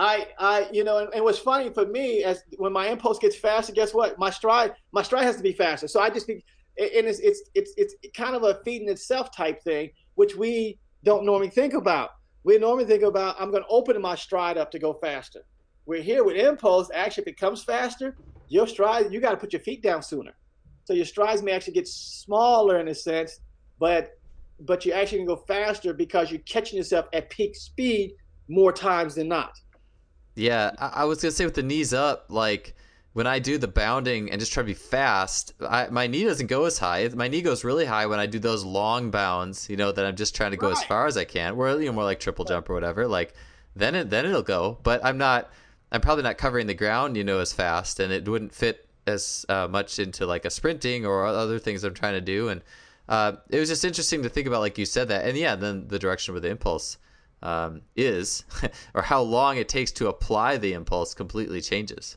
i 0.00 0.26
i 0.38 0.68
you 0.72 0.82
know 0.82 0.98
and, 0.98 1.14
and, 1.14 1.22
what's 1.22 1.38
funny 1.38 1.70
for 1.70 1.86
me 1.86 2.24
as 2.24 2.42
when 2.58 2.72
my 2.72 2.88
impulse 2.88 3.18
gets 3.18 3.36
faster 3.36 3.72
guess 3.72 3.94
what 3.94 4.18
my 4.18 4.30
stride 4.30 4.72
my 4.92 5.02
stride 5.02 5.24
has 5.24 5.36
to 5.36 5.42
be 5.42 5.52
faster 5.52 5.86
so 5.86 6.00
i 6.00 6.10
just 6.10 6.26
think 6.26 6.42
and 6.78 7.06
it's 7.06 7.20
it's 7.20 7.42
it's, 7.54 7.72
it's 7.76 7.94
kind 8.16 8.34
of 8.34 8.42
a 8.42 8.58
feeding 8.64 8.88
itself 8.88 9.30
type 9.34 9.62
thing 9.62 9.90
which 10.16 10.34
we 10.34 10.78
don't 11.04 11.24
normally 11.24 11.50
think 11.50 11.74
about 11.74 12.10
we 12.42 12.58
normally 12.58 12.86
think 12.86 13.02
about 13.02 13.36
I'm 13.38 13.50
going 13.50 13.62
to 13.62 13.68
open 13.68 14.00
my 14.00 14.14
stride 14.14 14.56
up 14.56 14.70
to 14.70 14.78
go 14.78 14.94
faster. 14.94 15.44
We're 15.86 16.02
here 16.02 16.24
with 16.24 16.36
impulse. 16.36 16.90
Actually, 16.94 17.22
if 17.22 17.28
it 17.28 17.36
comes 17.36 17.62
faster, 17.62 18.16
your 18.48 18.66
stride 18.66 19.12
you 19.12 19.20
got 19.20 19.32
to 19.32 19.36
put 19.36 19.52
your 19.52 19.60
feet 19.60 19.82
down 19.82 20.02
sooner. 20.02 20.32
So 20.84 20.94
your 20.94 21.04
strides 21.04 21.42
may 21.42 21.52
actually 21.52 21.74
get 21.74 21.86
smaller 21.86 22.80
in 22.80 22.88
a 22.88 22.94
sense, 22.94 23.40
but 23.78 24.18
but 24.60 24.84
you 24.84 24.92
actually 24.92 25.18
can 25.18 25.26
go 25.26 25.36
faster 25.36 25.92
because 25.94 26.30
you're 26.30 26.40
catching 26.40 26.76
yourself 26.78 27.06
at 27.12 27.30
peak 27.30 27.56
speed 27.56 28.12
more 28.48 28.72
times 28.72 29.14
than 29.14 29.28
not. 29.28 29.52
Yeah, 30.34 30.72
I, 30.78 30.88
I 31.02 31.04
was 31.04 31.20
gonna 31.20 31.32
say 31.32 31.44
with 31.44 31.54
the 31.54 31.62
knees 31.62 31.92
up, 31.92 32.26
like 32.28 32.74
when 33.12 33.26
I 33.26 33.38
do 33.40 33.58
the 33.58 33.68
bounding 33.68 34.30
and 34.30 34.38
just 34.38 34.52
try 34.52 34.62
to 34.62 34.66
be 34.66 34.74
fast, 34.74 35.52
I, 35.60 35.88
my 35.90 36.06
knee 36.06 36.24
doesn't 36.24 36.46
go 36.46 36.64
as 36.64 36.78
high. 36.78 37.08
My 37.08 37.28
knee 37.28 37.42
goes 37.42 37.64
really 37.64 37.84
high 37.84 38.06
when 38.06 38.20
I 38.20 38.26
do 38.26 38.38
those 38.38 38.64
long 38.64 39.10
bounds, 39.10 39.68
you 39.68 39.76
know, 39.76 39.90
that 39.90 40.06
I'm 40.06 40.16
just 40.16 40.36
trying 40.36 40.52
to 40.52 40.56
go 40.56 40.68
right. 40.68 40.76
as 40.76 40.84
far 40.84 41.06
as 41.06 41.16
I 41.16 41.24
can. 41.24 41.56
Where 41.56 41.80
you 41.80 41.86
know 41.86 41.92
more 41.92 42.04
like 42.04 42.20
triple 42.20 42.44
jump 42.44 42.70
or 42.70 42.74
whatever. 42.74 43.08
Like 43.08 43.34
then 43.74 43.94
it 43.94 44.10
then 44.10 44.26
it'll 44.26 44.42
go, 44.42 44.78
but 44.82 45.04
I'm 45.04 45.18
not. 45.18 45.50
I'm 45.92 46.00
probably 46.00 46.22
not 46.22 46.38
covering 46.38 46.68
the 46.68 46.74
ground, 46.74 47.16
you 47.16 47.24
know, 47.24 47.40
as 47.40 47.52
fast, 47.52 47.98
and 47.98 48.12
it 48.12 48.28
wouldn't 48.28 48.54
fit 48.54 48.86
as 49.08 49.44
uh, 49.48 49.66
much 49.66 49.98
into 49.98 50.24
like 50.24 50.44
a 50.44 50.50
sprinting 50.50 51.04
or 51.04 51.26
other 51.26 51.58
things 51.58 51.82
I'm 51.82 51.94
trying 51.94 52.14
to 52.14 52.20
do. 52.20 52.48
And 52.48 52.62
uh, 53.08 53.32
it 53.48 53.58
was 53.58 53.68
just 53.68 53.84
interesting 53.84 54.22
to 54.22 54.28
think 54.28 54.46
about, 54.46 54.60
like 54.60 54.78
you 54.78 54.86
said 54.86 55.08
that, 55.08 55.26
and 55.26 55.36
yeah, 55.36 55.56
then 55.56 55.88
the 55.88 55.98
direction 55.98 56.32
with 56.32 56.44
the 56.44 56.50
impulse 56.50 56.96
um, 57.42 57.82
is, 57.96 58.44
or 58.94 59.02
how 59.02 59.22
long 59.22 59.56
it 59.56 59.68
takes 59.68 59.92
to 59.92 60.08
apply 60.08 60.56
the 60.56 60.72
impulse, 60.72 61.14
completely 61.14 61.60
changes. 61.60 62.16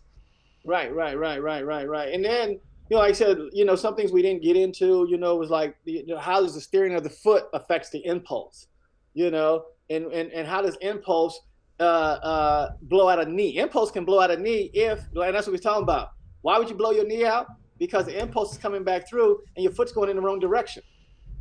Right, 0.66 0.94
right, 0.94 1.18
right, 1.18 1.42
right, 1.42 1.66
right, 1.66 1.88
right. 1.88 2.14
And 2.14 2.24
then, 2.24 2.52
you 2.52 2.60
know, 2.92 3.00
like 3.00 3.10
I 3.10 3.14
said, 3.14 3.38
you 3.52 3.66
know, 3.66 3.76
some 3.76 3.96
things 3.96 4.12
we 4.12 4.22
didn't 4.22 4.44
get 4.44 4.56
into, 4.56 5.06
you 5.10 5.18
know, 5.18 5.36
was 5.36 5.50
like 5.50 5.76
you 5.86 6.06
know, 6.06 6.18
how 6.18 6.42
does 6.42 6.56
the 6.56 6.62
steering 6.62 6.96
of 6.96 7.04
the 7.04 7.10
foot 7.10 7.46
affects 7.54 7.90
the 7.90 8.06
impulse, 8.06 8.68
you 9.14 9.32
know, 9.32 9.66
and 9.90 10.06
and, 10.06 10.32
and 10.32 10.48
how 10.48 10.62
does 10.62 10.78
impulse 10.82 11.40
uh, 11.80 11.84
uh, 11.84 12.70
blow 12.84 13.10
out 13.10 13.20
a 13.20 13.30
knee? 13.30 13.58
Impulse 13.58 13.92
can 13.92 14.06
blow 14.06 14.22
out 14.22 14.32
a 14.32 14.38
knee 14.38 14.70
if, 14.74 15.00
and 15.16 15.36
that's 15.36 15.48
what 15.48 15.54
we're 15.54 15.58
talking 15.58 15.84
about. 15.84 16.10
Why 16.42 16.58
would 16.58 16.70
you 16.70 16.76
blow 16.76 16.92
your 16.92 17.06
knee 17.06 17.26
out? 17.26 17.48
Because 17.78 18.06
the 18.06 18.18
impulse 18.18 18.54
is 18.54 18.58
coming 18.58 18.84
back 18.84 19.10
through 19.10 19.42
and 19.56 19.64
your 19.64 19.74
foot's 19.74 19.92
going 19.92 20.10
in 20.10 20.16
the 20.16 20.22
wrong 20.22 20.40
direction. 20.40 20.84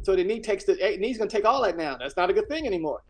So 0.02 0.16
the 0.16 0.24
knee 0.24 0.40
takes 0.40 0.64
the 0.64 0.74
knee's 0.74 1.18
going 1.18 1.28
to 1.28 1.36
take 1.36 1.44
all 1.44 1.62
that 1.62 1.76
now. 1.76 1.96
That's 1.96 2.16
not 2.16 2.30
a 2.30 2.32
good 2.32 2.48
thing 2.48 2.66
anymore. 2.66 3.02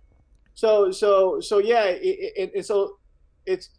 So 0.55 0.90
so 0.90 1.40
so 1.40 1.59
yeah, 1.59 1.84
it, 1.84 2.32
it, 2.36 2.53
and 2.55 2.64
so 2.64 2.98
it's 3.46 3.70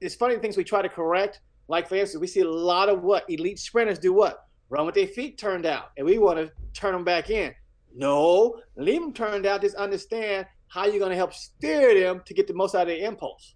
it's 0.00 0.14
funny 0.14 0.36
things 0.36 0.56
we 0.56 0.64
try 0.64 0.82
to 0.82 0.88
correct 0.88 1.40
like 1.68 1.88
for 1.88 1.94
instance, 1.94 2.20
we 2.20 2.26
see 2.26 2.40
a 2.40 2.50
lot 2.50 2.88
of 2.88 3.02
what 3.02 3.28
elite 3.28 3.58
sprinters 3.58 3.98
do 3.98 4.12
what 4.12 4.46
run 4.70 4.86
with 4.86 4.94
their 4.94 5.06
feet 5.06 5.38
turned 5.38 5.66
out, 5.66 5.90
and 5.96 6.06
we 6.06 6.18
want 6.18 6.38
to 6.38 6.50
turn 6.72 6.92
them 6.92 7.04
back 7.04 7.30
in. 7.30 7.54
No, 7.94 8.60
leave 8.76 9.00
them 9.00 9.12
turned 9.12 9.46
out. 9.46 9.60
Just 9.60 9.76
understand 9.76 10.46
how 10.68 10.86
you're 10.86 10.98
going 10.98 11.10
to 11.10 11.16
help 11.16 11.32
steer 11.32 11.98
them 11.98 12.22
to 12.26 12.34
get 12.34 12.46
the 12.46 12.54
most 12.54 12.74
out 12.74 12.82
of 12.82 12.88
their 12.88 13.06
impulse. 13.06 13.54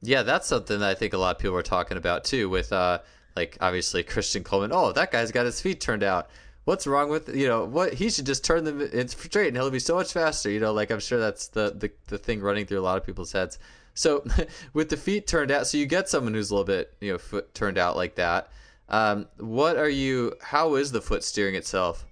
Yeah, 0.00 0.22
that's 0.22 0.46
something 0.46 0.78
that 0.78 0.88
I 0.88 0.94
think 0.94 1.12
a 1.12 1.18
lot 1.18 1.36
of 1.36 1.42
people 1.42 1.56
are 1.56 1.62
talking 1.62 1.96
about 1.96 2.24
too. 2.24 2.48
With 2.48 2.72
uh, 2.72 3.00
like 3.34 3.58
obviously 3.60 4.02
Christian 4.04 4.44
Coleman. 4.44 4.70
Oh, 4.72 4.92
that 4.92 5.10
guy's 5.10 5.32
got 5.32 5.44
his 5.44 5.60
feet 5.60 5.80
turned 5.80 6.04
out. 6.04 6.30
What's 6.68 6.86
wrong 6.86 7.08
with 7.08 7.34
you 7.34 7.48
know 7.48 7.64
what? 7.64 7.94
He 7.94 8.10
should 8.10 8.26
just 8.26 8.44
turn 8.44 8.64
them 8.64 8.82
in 8.82 9.08
straight, 9.08 9.48
and 9.48 9.56
he'll 9.56 9.70
be 9.70 9.78
so 9.78 9.94
much 9.94 10.12
faster. 10.12 10.50
You 10.50 10.60
know, 10.60 10.74
like 10.74 10.90
I'm 10.90 11.00
sure 11.00 11.18
that's 11.18 11.48
the 11.48 11.70
the, 11.70 11.90
the 12.08 12.18
thing 12.18 12.42
running 12.42 12.66
through 12.66 12.78
a 12.78 12.82
lot 12.82 12.98
of 12.98 13.06
people's 13.06 13.32
heads. 13.32 13.58
So 13.94 14.22
with 14.74 14.90
the 14.90 14.98
feet 14.98 15.26
turned 15.26 15.50
out, 15.50 15.66
so 15.66 15.78
you 15.78 15.86
get 15.86 16.10
someone 16.10 16.34
who's 16.34 16.50
a 16.50 16.54
little 16.54 16.66
bit 16.66 16.92
you 17.00 17.10
know 17.10 17.16
foot 17.16 17.54
turned 17.54 17.78
out 17.78 17.96
like 17.96 18.16
that. 18.16 18.50
Um, 18.90 19.28
what 19.38 19.78
are 19.78 19.88
you? 19.88 20.34
How 20.42 20.74
is 20.74 20.92
the 20.92 21.00
foot 21.00 21.24
steering 21.24 21.54
itself 21.54 22.04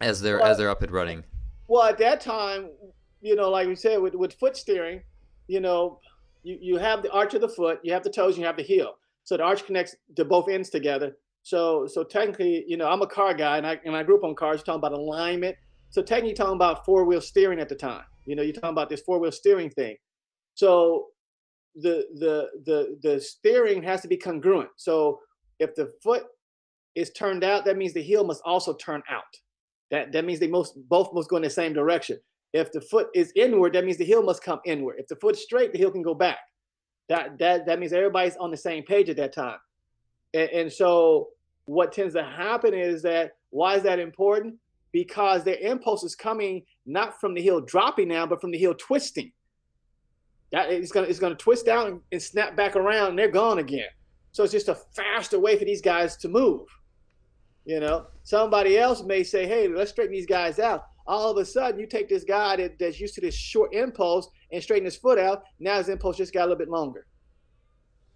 as 0.00 0.20
they're 0.20 0.38
well, 0.38 0.52
as 0.52 0.58
they're 0.58 0.70
up 0.70 0.84
and 0.84 0.92
running? 0.92 1.24
Well, 1.66 1.82
at 1.82 1.98
that 1.98 2.20
time, 2.20 2.68
you 3.20 3.34
know, 3.34 3.50
like 3.50 3.66
we 3.66 3.74
said, 3.74 4.00
with 4.00 4.14
with 4.14 4.34
foot 4.34 4.56
steering, 4.56 5.02
you 5.48 5.58
know, 5.58 5.98
you, 6.44 6.56
you 6.62 6.76
have 6.76 7.02
the 7.02 7.10
arch 7.10 7.34
of 7.34 7.40
the 7.40 7.48
foot, 7.48 7.80
you 7.82 7.92
have 7.94 8.04
the 8.04 8.10
toes, 8.10 8.38
you 8.38 8.44
have 8.44 8.56
the 8.56 8.62
heel. 8.62 8.96
So 9.24 9.36
the 9.36 9.42
arch 9.42 9.66
connects 9.66 9.96
to 10.14 10.24
both 10.24 10.48
ends 10.48 10.70
together. 10.70 11.16
So 11.44 11.86
so 11.86 12.02
technically, 12.02 12.64
you 12.66 12.76
know, 12.76 12.88
I'm 12.88 13.02
a 13.02 13.06
car 13.06 13.34
guy 13.34 13.58
and 13.58 13.66
I 13.66 13.78
and 13.84 13.94
I 13.94 14.02
grew 14.02 14.16
up 14.16 14.24
on 14.24 14.34
cars 14.34 14.62
talking 14.62 14.78
about 14.78 14.92
alignment. 14.92 15.56
So 15.90 16.02
technically 16.02 16.34
talking 16.34 16.56
about 16.56 16.84
four 16.84 17.04
wheel 17.04 17.20
steering 17.20 17.60
at 17.60 17.68
the 17.68 17.74
time. 17.74 18.04
You 18.24 18.34
know, 18.34 18.42
you're 18.42 18.54
talking 18.54 18.70
about 18.70 18.88
this 18.88 19.02
four 19.02 19.20
wheel 19.20 19.30
steering 19.30 19.70
thing. 19.70 19.96
So 20.54 21.08
the 21.74 22.06
the 22.14 22.48
the 22.64 22.98
the 23.02 23.20
steering 23.20 23.82
has 23.82 24.00
to 24.02 24.08
be 24.08 24.16
congruent. 24.16 24.70
So 24.76 25.20
if 25.60 25.74
the 25.74 25.92
foot 26.02 26.24
is 26.94 27.10
turned 27.10 27.44
out, 27.44 27.66
that 27.66 27.76
means 27.76 27.92
the 27.92 28.02
heel 28.02 28.24
must 28.24 28.40
also 28.46 28.74
turn 28.74 29.02
out. 29.10 29.22
That 29.90 30.12
that 30.12 30.24
means 30.24 30.40
they 30.40 30.48
most 30.48 30.74
both 30.88 31.12
must 31.12 31.28
go 31.28 31.36
in 31.36 31.42
the 31.42 31.50
same 31.50 31.74
direction. 31.74 32.18
If 32.54 32.72
the 32.72 32.80
foot 32.80 33.08
is 33.14 33.32
inward, 33.36 33.74
that 33.74 33.84
means 33.84 33.98
the 33.98 34.04
heel 34.06 34.22
must 34.22 34.42
come 34.42 34.60
inward. 34.64 34.96
If 34.98 35.08
the 35.08 35.16
foot's 35.16 35.42
straight, 35.42 35.72
the 35.72 35.78
heel 35.78 35.90
can 35.90 36.02
go 36.02 36.14
back. 36.14 36.38
That 37.10 37.38
that 37.38 37.66
that 37.66 37.78
means 37.78 37.92
everybody's 37.92 38.36
on 38.36 38.50
the 38.50 38.56
same 38.56 38.82
page 38.84 39.10
at 39.10 39.16
that 39.18 39.34
time. 39.34 39.58
And, 40.32 40.50
and 40.50 40.72
so 40.72 41.28
what 41.66 41.92
tends 41.92 42.14
to 42.14 42.22
happen 42.22 42.74
is 42.74 43.02
that 43.02 43.32
why 43.50 43.76
is 43.76 43.82
that 43.84 43.98
important? 43.98 44.56
Because 44.92 45.44
their 45.44 45.56
impulse 45.56 46.04
is 46.04 46.14
coming 46.14 46.62
not 46.86 47.20
from 47.20 47.34
the 47.34 47.42
heel 47.42 47.60
dropping 47.60 48.08
down, 48.08 48.28
but 48.28 48.40
from 48.40 48.50
the 48.50 48.58
heel 48.58 48.74
twisting. 48.74 49.32
That 50.52 50.70
it's 50.70 50.92
gonna 50.92 51.06
it's 51.06 51.18
gonna 51.18 51.34
twist 51.34 51.68
out 51.68 51.88
and, 51.88 52.00
and 52.12 52.22
snap 52.22 52.56
back 52.56 52.76
around, 52.76 53.10
and 53.10 53.18
they're 53.18 53.28
gone 53.28 53.58
again. 53.58 53.88
So 54.32 54.44
it's 54.44 54.52
just 54.52 54.68
a 54.68 54.74
faster 54.74 55.38
way 55.38 55.58
for 55.58 55.64
these 55.64 55.80
guys 55.80 56.16
to 56.18 56.28
move. 56.28 56.66
You 57.64 57.80
know, 57.80 58.06
somebody 58.22 58.78
else 58.78 59.02
may 59.02 59.22
say, 59.22 59.46
"Hey, 59.46 59.68
let's 59.68 59.90
straighten 59.90 60.12
these 60.12 60.26
guys 60.26 60.58
out." 60.58 60.84
All 61.06 61.30
of 61.30 61.38
a 61.38 61.44
sudden, 61.44 61.80
you 61.80 61.86
take 61.86 62.08
this 62.08 62.24
guy 62.24 62.56
that, 62.56 62.78
that's 62.78 62.98
used 62.98 63.14
to 63.16 63.20
this 63.20 63.34
short 63.34 63.74
impulse 63.74 64.28
and 64.52 64.62
straighten 64.62 64.86
his 64.86 64.96
foot 64.96 65.18
out. 65.18 65.44
Now 65.58 65.78
his 65.78 65.88
impulse 65.88 66.16
just 66.16 66.32
got 66.32 66.42
a 66.42 66.46
little 66.46 66.58
bit 66.58 66.68
longer. 66.70 67.06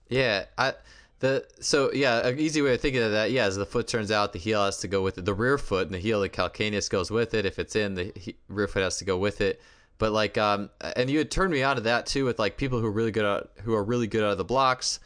Yeah, 0.08 0.46
I 0.56 0.74
the 1.20 1.44
so 1.60 1.92
yeah, 1.92 2.26
an 2.26 2.38
easy 2.38 2.62
way 2.62 2.74
of 2.74 2.80
thinking 2.80 3.02
of 3.02 3.12
that, 3.12 3.30
yeah, 3.30 3.44
as 3.44 3.56
the 3.56 3.66
foot 3.66 3.88
turns 3.88 4.10
out, 4.10 4.32
the 4.32 4.38
heel 4.38 4.64
has 4.64 4.78
to 4.78 4.88
go 4.88 5.02
with 5.02 5.18
it. 5.18 5.24
The 5.24 5.34
rear 5.34 5.58
foot 5.58 5.86
and 5.86 5.94
the 5.94 5.98
heel, 5.98 6.20
the 6.20 6.28
calcaneus 6.28 6.88
goes 6.88 7.10
with 7.10 7.34
it. 7.34 7.44
If 7.44 7.58
it's 7.58 7.74
in, 7.74 7.94
the 7.94 8.12
he, 8.14 8.36
rear 8.48 8.68
foot 8.68 8.82
has 8.82 8.98
to 8.98 9.04
go 9.04 9.18
with 9.18 9.40
it. 9.40 9.60
But 9.98 10.12
like, 10.12 10.38
um, 10.38 10.70
and 10.80 11.10
you 11.10 11.18
had 11.18 11.30
turned 11.30 11.52
me 11.52 11.62
on 11.64 11.76
to 11.76 11.82
that 11.82 12.06
too 12.06 12.24
with 12.24 12.38
like 12.38 12.56
people 12.56 12.78
who 12.78 12.86
are 12.86 12.92
really 12.92 13.10
good 13.10 13.24
at 13.24 13.64
who 13.64 13.74
are 13.74 13.82
really 13.82 14.06
good 14.06 14.22
out 14.22 14.30
of 14.30 14.38
the 14.38 14.44
blocks. 14.44 15.00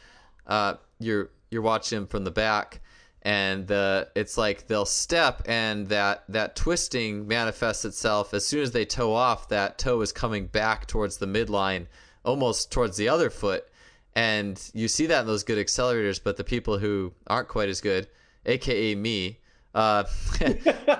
Uh, 0.45 0.75
you're 0.99 1.31
you're 1.49 1.63
watching 1.63 2.05
from 2.05 2.23
the 2.23 2.31
back, 2.31 2.81
and 3.23 3.65
the 3.65 4.07
it's 4.15 4.37
like 4.37 4.67
they'll 4.67 4.85
step 4.85 5.41
and 5.47 5.87
that 5.87 6.25
that 6.29 6.55
twisting 6.55 7.27
manifests 7.27 7.85
itself 7.85 8.35
as 8.35 8.45
soon 8.45 8.61
as 8.61 8.71
they 8.71 8.85
toe 8.85 9.13
off. 9.13 9.49
That 9.49 9.79
toe 9.79 10.01
is 10.01 10.11
coming 10.11 10.45
back 10.45 10.85
towards 10.85 11.17
the 11.17 11.25
midline, 11.25 11.87
almost 12.23 12.71
towards 12.71 12.97
the 12.97 13.09
other 13.09 13.31
foot 13.31 13.67
and 14.15 14.61
you 14.73 14.87
see 14.87 15.07
that 15.07 15.21
in 15.21 15.27
those 15.27 15.43
good 15.43 15.63
accelerators, 15.63 16.19
but 16.23 16.37
the 16.37 16.43
people 16.43 16.77
who 16.77 17.13
aren't 17.27 17.47
quite 17.47 17.69
as 17.69 17.81
good, 17.81 18.07
aka 18.45 18.95
me, 18.95 19.39
uh, 19.73 20.03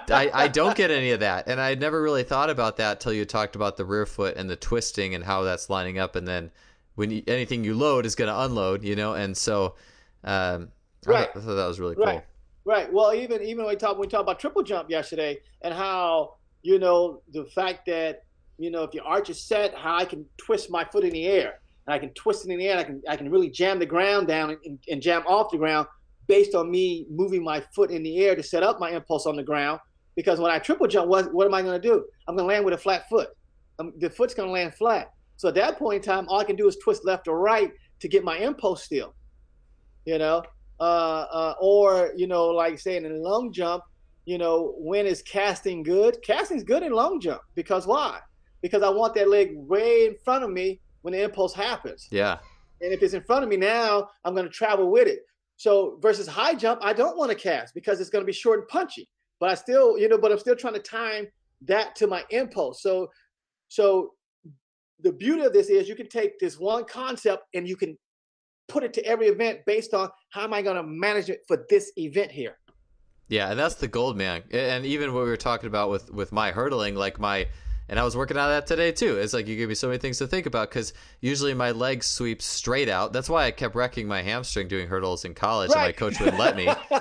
I, 0.09 0.31
I 0.33 0.47
don't 0.47 0.75
get 0.75 0.89
any 0.89 1.11
of 1.11 1.19
that. 1.19 1.47
And 1.47 1.61
I 1.61 1.75
never 1.75 2.01
really 2.01 2.23
thought 2.23 2.49
about 2.49 2.77
that 2.77 2.99
till 2.99 3.13
you 3.13 3.25
talked 3.25 3.55
about 3.55 3.77
the 3.77 3.85
rear 3.85 4.05
foot 4.05 4.35
and 4.35 4.49
the 4.49 4.55
twisting 4.55 5.13
and 5.13 5.23
how 5.23 5.43
that's 5.43 5.69
lining 5.69 5.99
up. 5.99 6.15
And 6.15 6.27
then 6.27 6.51
when 6.95 7.11
you, 7.11 7.23
anything 7.27 7.63
you 7.63 7.75
load 7.75 8.05
is 8.05 8.15
going 8.15 8.29
to 8.29 8.41
unload, 8.41 8.83
you 8.83 8.95
know. 8.95 9.13
And 9.13 9.37
so, 9.37 9.75
um, 10.23 10.69
right. 11.05 11.29
I 11.29 11.39
thought 11.39 11.55
that 11.55 11.67
was 11.67 11.79
really 11.79 11.95
cool. 11.95 12.05
Right. 12.05 12.23
Right. 12.65 12.91
Well, 12.91 13.13
even 13.13 13.43
even 13.43 13.65
when 13.65 13.73
we 13.73 13.75
talked 13.75 13.99
we 13.99 14.07
talked 14.07 14.21
about 14.21 14.39
triple 14.39 14.63
jump 14.63 14.89
yesterday 14.89 15.39
and 15.61 15.73
how 15.73 16.35
you 16.61 16.79
know 16.79 17.21
the 17.33 17.43
fact 17.43 17.85
that 17.87 18.23
you 18.57 18.71
know 18.71 18.83
if 18.83 18.93
your 18.93 19.03
arch 19.03 19.29
is 19.29 19.41
set, 19.41 19.75
how 19.75 19.97
I 19.97 20.05
can 20.05 20.25
twist 20.37 20.71
my 20.71 20.85
foot 20.85 21.03
in 21.03 21.11
the 21.11 21.25
air 21.25 21.59
and 21.85 21.93
I 21.93 21.99
can 21.99 22.13
twist 22.13 22.45
it 22.45 22.51
in 22.51 22.59
the 22.59 22.67
air. 22.67 22.77
I 22.77 22.83
can 22.83 23.01
I 23.07 23.15
can 23.15 23.29
really 23.29 23.49
jam 23.49 23.79
the 23.79 23.85
ground 23.85 24.27
down 24.27 24.57
and, 24.65 24.79
and, 24.87 25.01
jam 25.01 25.23
off 25.27 25.51
the 25.51 25.57
ground 25.57 25.87
based 26.27 26.55
on 26.55 26.71
me 26.71 27.05
moving 27.09 27.43
my 27.43 27.61
foot 27.75 27.91
in 27.91 28.03
the 28.03 28.19
air 28.19 28.35
to 28.35 28.43
set 28.43 28.63
up 28.63 28.79
my 28.79 28.91
impulse 28.91 29.25
on 29.25 29.35
the 29.35 29.43
ground. 29.43 29.79
Because 30.15 30.39
when 30.39 30.51
I 30.51 30.59
triple 30.59 30.87
jump, 30.87 31.09
what, 31.09 31.33
what 31.33 31.47
am 31.47 31.53
I 31.53 31.61
going 31.61 31.79
to 31.79 31.87
do? 31.87 32.05
I'm 32.27 32.35
going 32.35 32.47
to 32.47 32.53
land 32.53 32.65
with 32.65 32.75
a 32.75 32.77
flat 32.77 33.09
foot. 33.09 33.29
Um, 33.79 33.93
the 33.97 34.09
foot's 34.09 34.33
going 34.33 34.47
to 34.47 34.53
land 34.53 34.75
flat. 34.75 35.11
So 35.37 35.49
at 35.49 35.55
that 35.55 35.79
point 35.79 36.05
in 36.05 36.13
time, 36.13 36.27
all 36.29 36.39
I 36.39 36.43
can 36.43 36.55
do 36.55 36.67
is 36.67 36.77
twist 36.77 37.03
left 37.03 37.27
or 37.27 37.39
right 37.39 37.71
to 37.99 38.07
get 38.07 38.23
my 38.23 38.37
impulse 38.37 38.83
still. 38.83 39.15
You 40.05 40.19
know, 40.19 40.43
uh, 40.79 40.83
uh, 40.83 41.55
or 41.59 42.13
you 42.15 42.27
know, 42.27 42.47
like 42.47 42.79
saying 42.79 43.05
in 43.05 43.11
a 43.11 43.15
long 43.15 43.51
jump, 43.51 43.83
you 44.25 44.37
know, 44.37 44.75
when 44.77 45.05
is 45.05 45.21
casting 45.21 45.83
good? 45.83 46.21
Casting's 46.21 46.63
good 46.63 46.83
in 46.83 46.91
long 46.91 47.19
jump 47.19 47.41
because 47.55 47.87
why? 47.87 48.19
Because 48.61 48.83
I 48.83 48.89
want 48.89 49.13
that 49.15 49.29
leg 49.29 49.51
way 49.53 50.05
in 50.07 50.15
front 50.23 50.43
of 50.43 50.49
me 50.49 50.79
when 51.03 51.13
the 51.13 51.21
impulse 51.21 51.53
happens. 51.53 52.07
Yeah. 52.11 52.39
And 52.81 52.91
if 52.91 53.03
it's 53.03 53.13
in 53.13 53.21
front 53.21 53.43
of 53.43 53.49
me 53.49 53.55
now, 53.55 54.09
I'm 54.25 54.33
going 54.33 54.47
to 54.47 54.51
travel 54.51 54.91
with 54.91 55.07
it. 55.07 55.19
So 55.55 55.99
versus 56.01 56.27
high 56.27 56.55
jump, 56.55 56.81
I 56.83 56.93
don't 56.93 57.17
want 57.17 57.31
to 57.31 57.37
cast 57.37 57.73
because 57.75 58.01
it's 58.01 58.09
going 58.09 58.23
to 58.23 58.25
be 58.25 58.33
short 58.33 58.59
and 58.59 58.67
punchy. 58.67 59.07
But 59.39 59.49
I 59.49 59.55
still, 59.55 59.97
you 59.97 60.09
know, 60.09 60.17
but 60.17 60.31
I'm 60.31 60.39
still 60.39 60.55
trying 60.55 60.73
to 60.73 60.79
time 60.79 61.27
that 61.65 61.95
to 61.97 62.07
my 62.07 62.23
impulse. 62.31 62.81
So, 62.81 63.09
so 63.67 64.11
the 64.99 65.11
beauty 65.11 65.43
of 65.43 65.53
this 65.53 65.69
is 65.69 65.87
you 65.87 65.95
can 65.95 66.09
take 66.09 66.39
this 66.39 66.59
one 66.59 66.85
concept 66.85 67.43
and 67.53 67.67
you 67.67 67.75
can 67.75 67.97
put 68.67 68.83
it 68.83 68.93
to 68.93 69.05
every 69.05 69.27
event 69.27 69.59
based 69.65 69.93
on 69.93 70.09
how 70.29 70.43
am 70.43 70.53
I 70.53 70.61
going 70.61 70.77
to 70.77 70.83
manage 70.83 71.29
it 71.29 71.41
for 71.47 71.65
this 71.69 71.91
event 71.97 72.31
here. 72.31 72.57
Yeah, 73.27 73.49
and 73.49 73.59
that's 73.59 73.75
the 73.75 73.87
gold, 73.87 74.17
man. 74.17 74.43
And 74.51 74.85
even 74.85 75.13
what 75.13 75.23
we 75.23 75.29
were 75.29 75.37
talking 75.37 75.67
about 75.67 75.89
with 75.89 76.11
with 76.11 76.31
my 76.31 76.51
hurdling, 76.51 76.95
like 76.95 77.19
my 77.19 77.47
and 77.89 77.99
I 77.99 78.03
was 78.03 78.15
working 78.15 78.37
on 78.37 78.49
that 78.49 78.65
today 78.65 78.91
too. 78.91 79.17
It's 79.17 79.33
like 79.33 79.47
you 79.47 79.55
give 79.55 79.69
me 79.69 79.75
so 79.75 79.87
many 79.87 79.99
things 79.99 80.17
to 80.19 80.27
think 80.27 80.45
about 80.45 80.69
because 80.69 80.93
usually 81.19 81.53
my 81.53 81.71
legs 81.71 82.05
sweep 82.05 82.41
straight 82.41 82.89
out. 82.89 83.13
That's 83.13 83.29
why 83.29 83.45
I 83.45 83.51
kept 83.51 83.75
wrecking 83.75 84.07
my 84.07 84.21
hamstring 84.21 84.67
doing 84.67 84.87
hurdles 84.87 85.25
in 85.25 85.33
college, 85.33 85.71
right. 85.71 85.77
and 85.77 85.87
my 85.87 85.91
coach 85.91 86.19
wouldn't 86.19 86.39
let 86.39 86.55
me. 86.55 86.67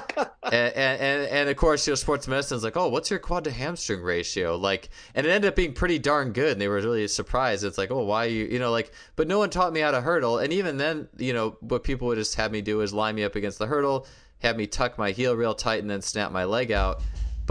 and, 0.52 0.74
and, 0.74 1.26
and 1.28 1.48
of 1.48 1.56
course, 1.56 1.86
you 1.86 1.92
know, 1.92 1.94
sports 1.96 2.26
medicine 2.26 2.56
is 2.56 2.64
like, 2.64 2.76
oh, 2.76 2.88
what's 2.88 3.10
your 3.10 3.20
quad 3.20 3.44
to 3.44 3.50
hamstring 3.50 4.02
ratio? 4.02 4.56
Like, 4.56 4.90
and 5.14 5.26
it 5.26 5.30
ended 5.30 5.48
up 5.48 5.56
being 5.56 5.72
pretty 5.72 5.98
darn 5.98 6.32
good. 6.32 6.52
And 6.52 6.60
they 6.60 6.68
were 6.68 6.76
really 6.76 7.06
surprised. 7.08 7.64
It's 7.64 7.78
like, 7.78 7.90
oh, 7.90 8.04
why 8.04 8.24
you, 8.24 8.44
you 8.46 8.58
know, 8.58 8.70
like, 8.70 8.92
but 9.16 9.28
no 9.28 9.38
one 9.38 9.50
taught 9.50 9.72
me 9.72 9.80
how 9.80 9.92
to 9.92 10.00
hurdle. 10.00 10.38
And 10.38 10.52
even 10.52 10.76
then, 10.76 11.08
you 11.16 11.32
know, 11.32 11.56
what 11.60 11.84
people 11.84 12.08
would 12.08 12.18
just 12.18 12.34
have 12.34 12.50
me 12.50 12.60
do 12.60 12.80
is 12.80 12.92
line 12.92 13.14
me 13.14 13.24
up 13.24 13.36
against 13.36 13.58
the 13.58 13.66
hurdle, 13.66 14.06
have 14.40 14.56
me 14.56 14.66
tuck 14.66 14.98
my 14.98 15.12
heel 15.12 15.34
real 15.34 15.54
tight, 15.54 15.80
and 15.80 15.88
then 15.88 16.02
snap 16.02 16.32
my 16.32 16.44
leg 16.44 16.72
out 16.72 17.00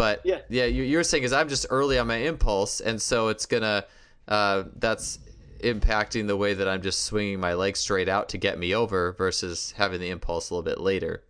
but 0.01 0.21
yeah, 0.23 0.39
yeah, 0.49 0.65
you, 0.65 0.97
are 0.97 1.03
saying 1.03 1.21
is 1.21 1.31
I'm 1.31 1.47
just 1.47 1.67
early 1.69 1.99
on 1.99 2.07
my 2.07 2.15
impulse, 2.15 2.79
and 2.79 2.99
so 2.99 3.27
it's 3.27 3.45
gonna 3.45 3.85
uh, 4.27 4.63
that's 4.77 5.19
impacting 5.59 6.25
the 6.25 6.35
way 6.35 6.55
that 6.55 6.67
I'm 6.67 6.81
just 6.81 7.03
swinging 7.03 7.39
my 7.39 7.53
leg 7.53 7.77
straight 7.77 8.09
out 8.09 8.27
to 8.29 8.39
get 8.39 8.57
me 8.57 8.73
over 8.73 9.11
versus 9.11 9.75
having 9.77 9.99
the 9.99 10.09
impulse 10.09 10.49
a 10.49 10.55
little 10.55 10.63
bit 10.63 10.79
later. 10.79 11.23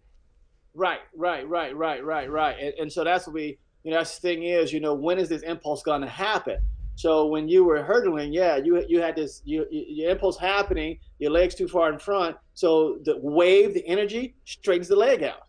Right, 0.74 1.02
right, 1.14 1.46
right, 1.50 1.76
right, 1.76 2.02
right, 2.02 2.32
right. 2.32 2.58
And, 2.62 2.74
and 2.76 2.94
so 2.94 3.04
that's 3.04 3.28
what 3.28 3.34
we, 3.34 3.58
you 3.84 3.92
know, 3.92 3.98
that's 3.98 4.18
the 4.18 4.22
thing 4.22 4.44
is, 4.44 4.72
you 4.72 4.80
know, 4.80 4.94
when 4.94 5.20
is 5.20 5.28
this 5.28 5.42
impulse 5.42 5.84
going 5.84 6.00
to 6.00 6.08
happen? 6.08 6.60
So 6.96 7.26
when 7.26 7.50
you 7.50 7.66
were 7.66 7.84
hurdling, 7.84 8.32
yeah, 8.32 8.56
you 8.56 8.86
you 8.88 9.02
had 9.02 9.18
this 9.18 9.42
you, 9.44 9.66
your 9.70 10.12
impulse 10.12 10.38
happening, 10.38 10.98
your 11.20 11.32
legs 11.32 11.56
too 11.56 11.68
far 11.68 11.92
in 11.92 12.00
front, 12.00 12.38
so 12.54 13.00
the 13.04 13.18
wave, 13.18 13.74
the 13.74 13.86
energy 13.86 14.34
straightens 14.46 14.88
the 14.88 14.96
leg 14.96 15.24
out. 15.24 15.48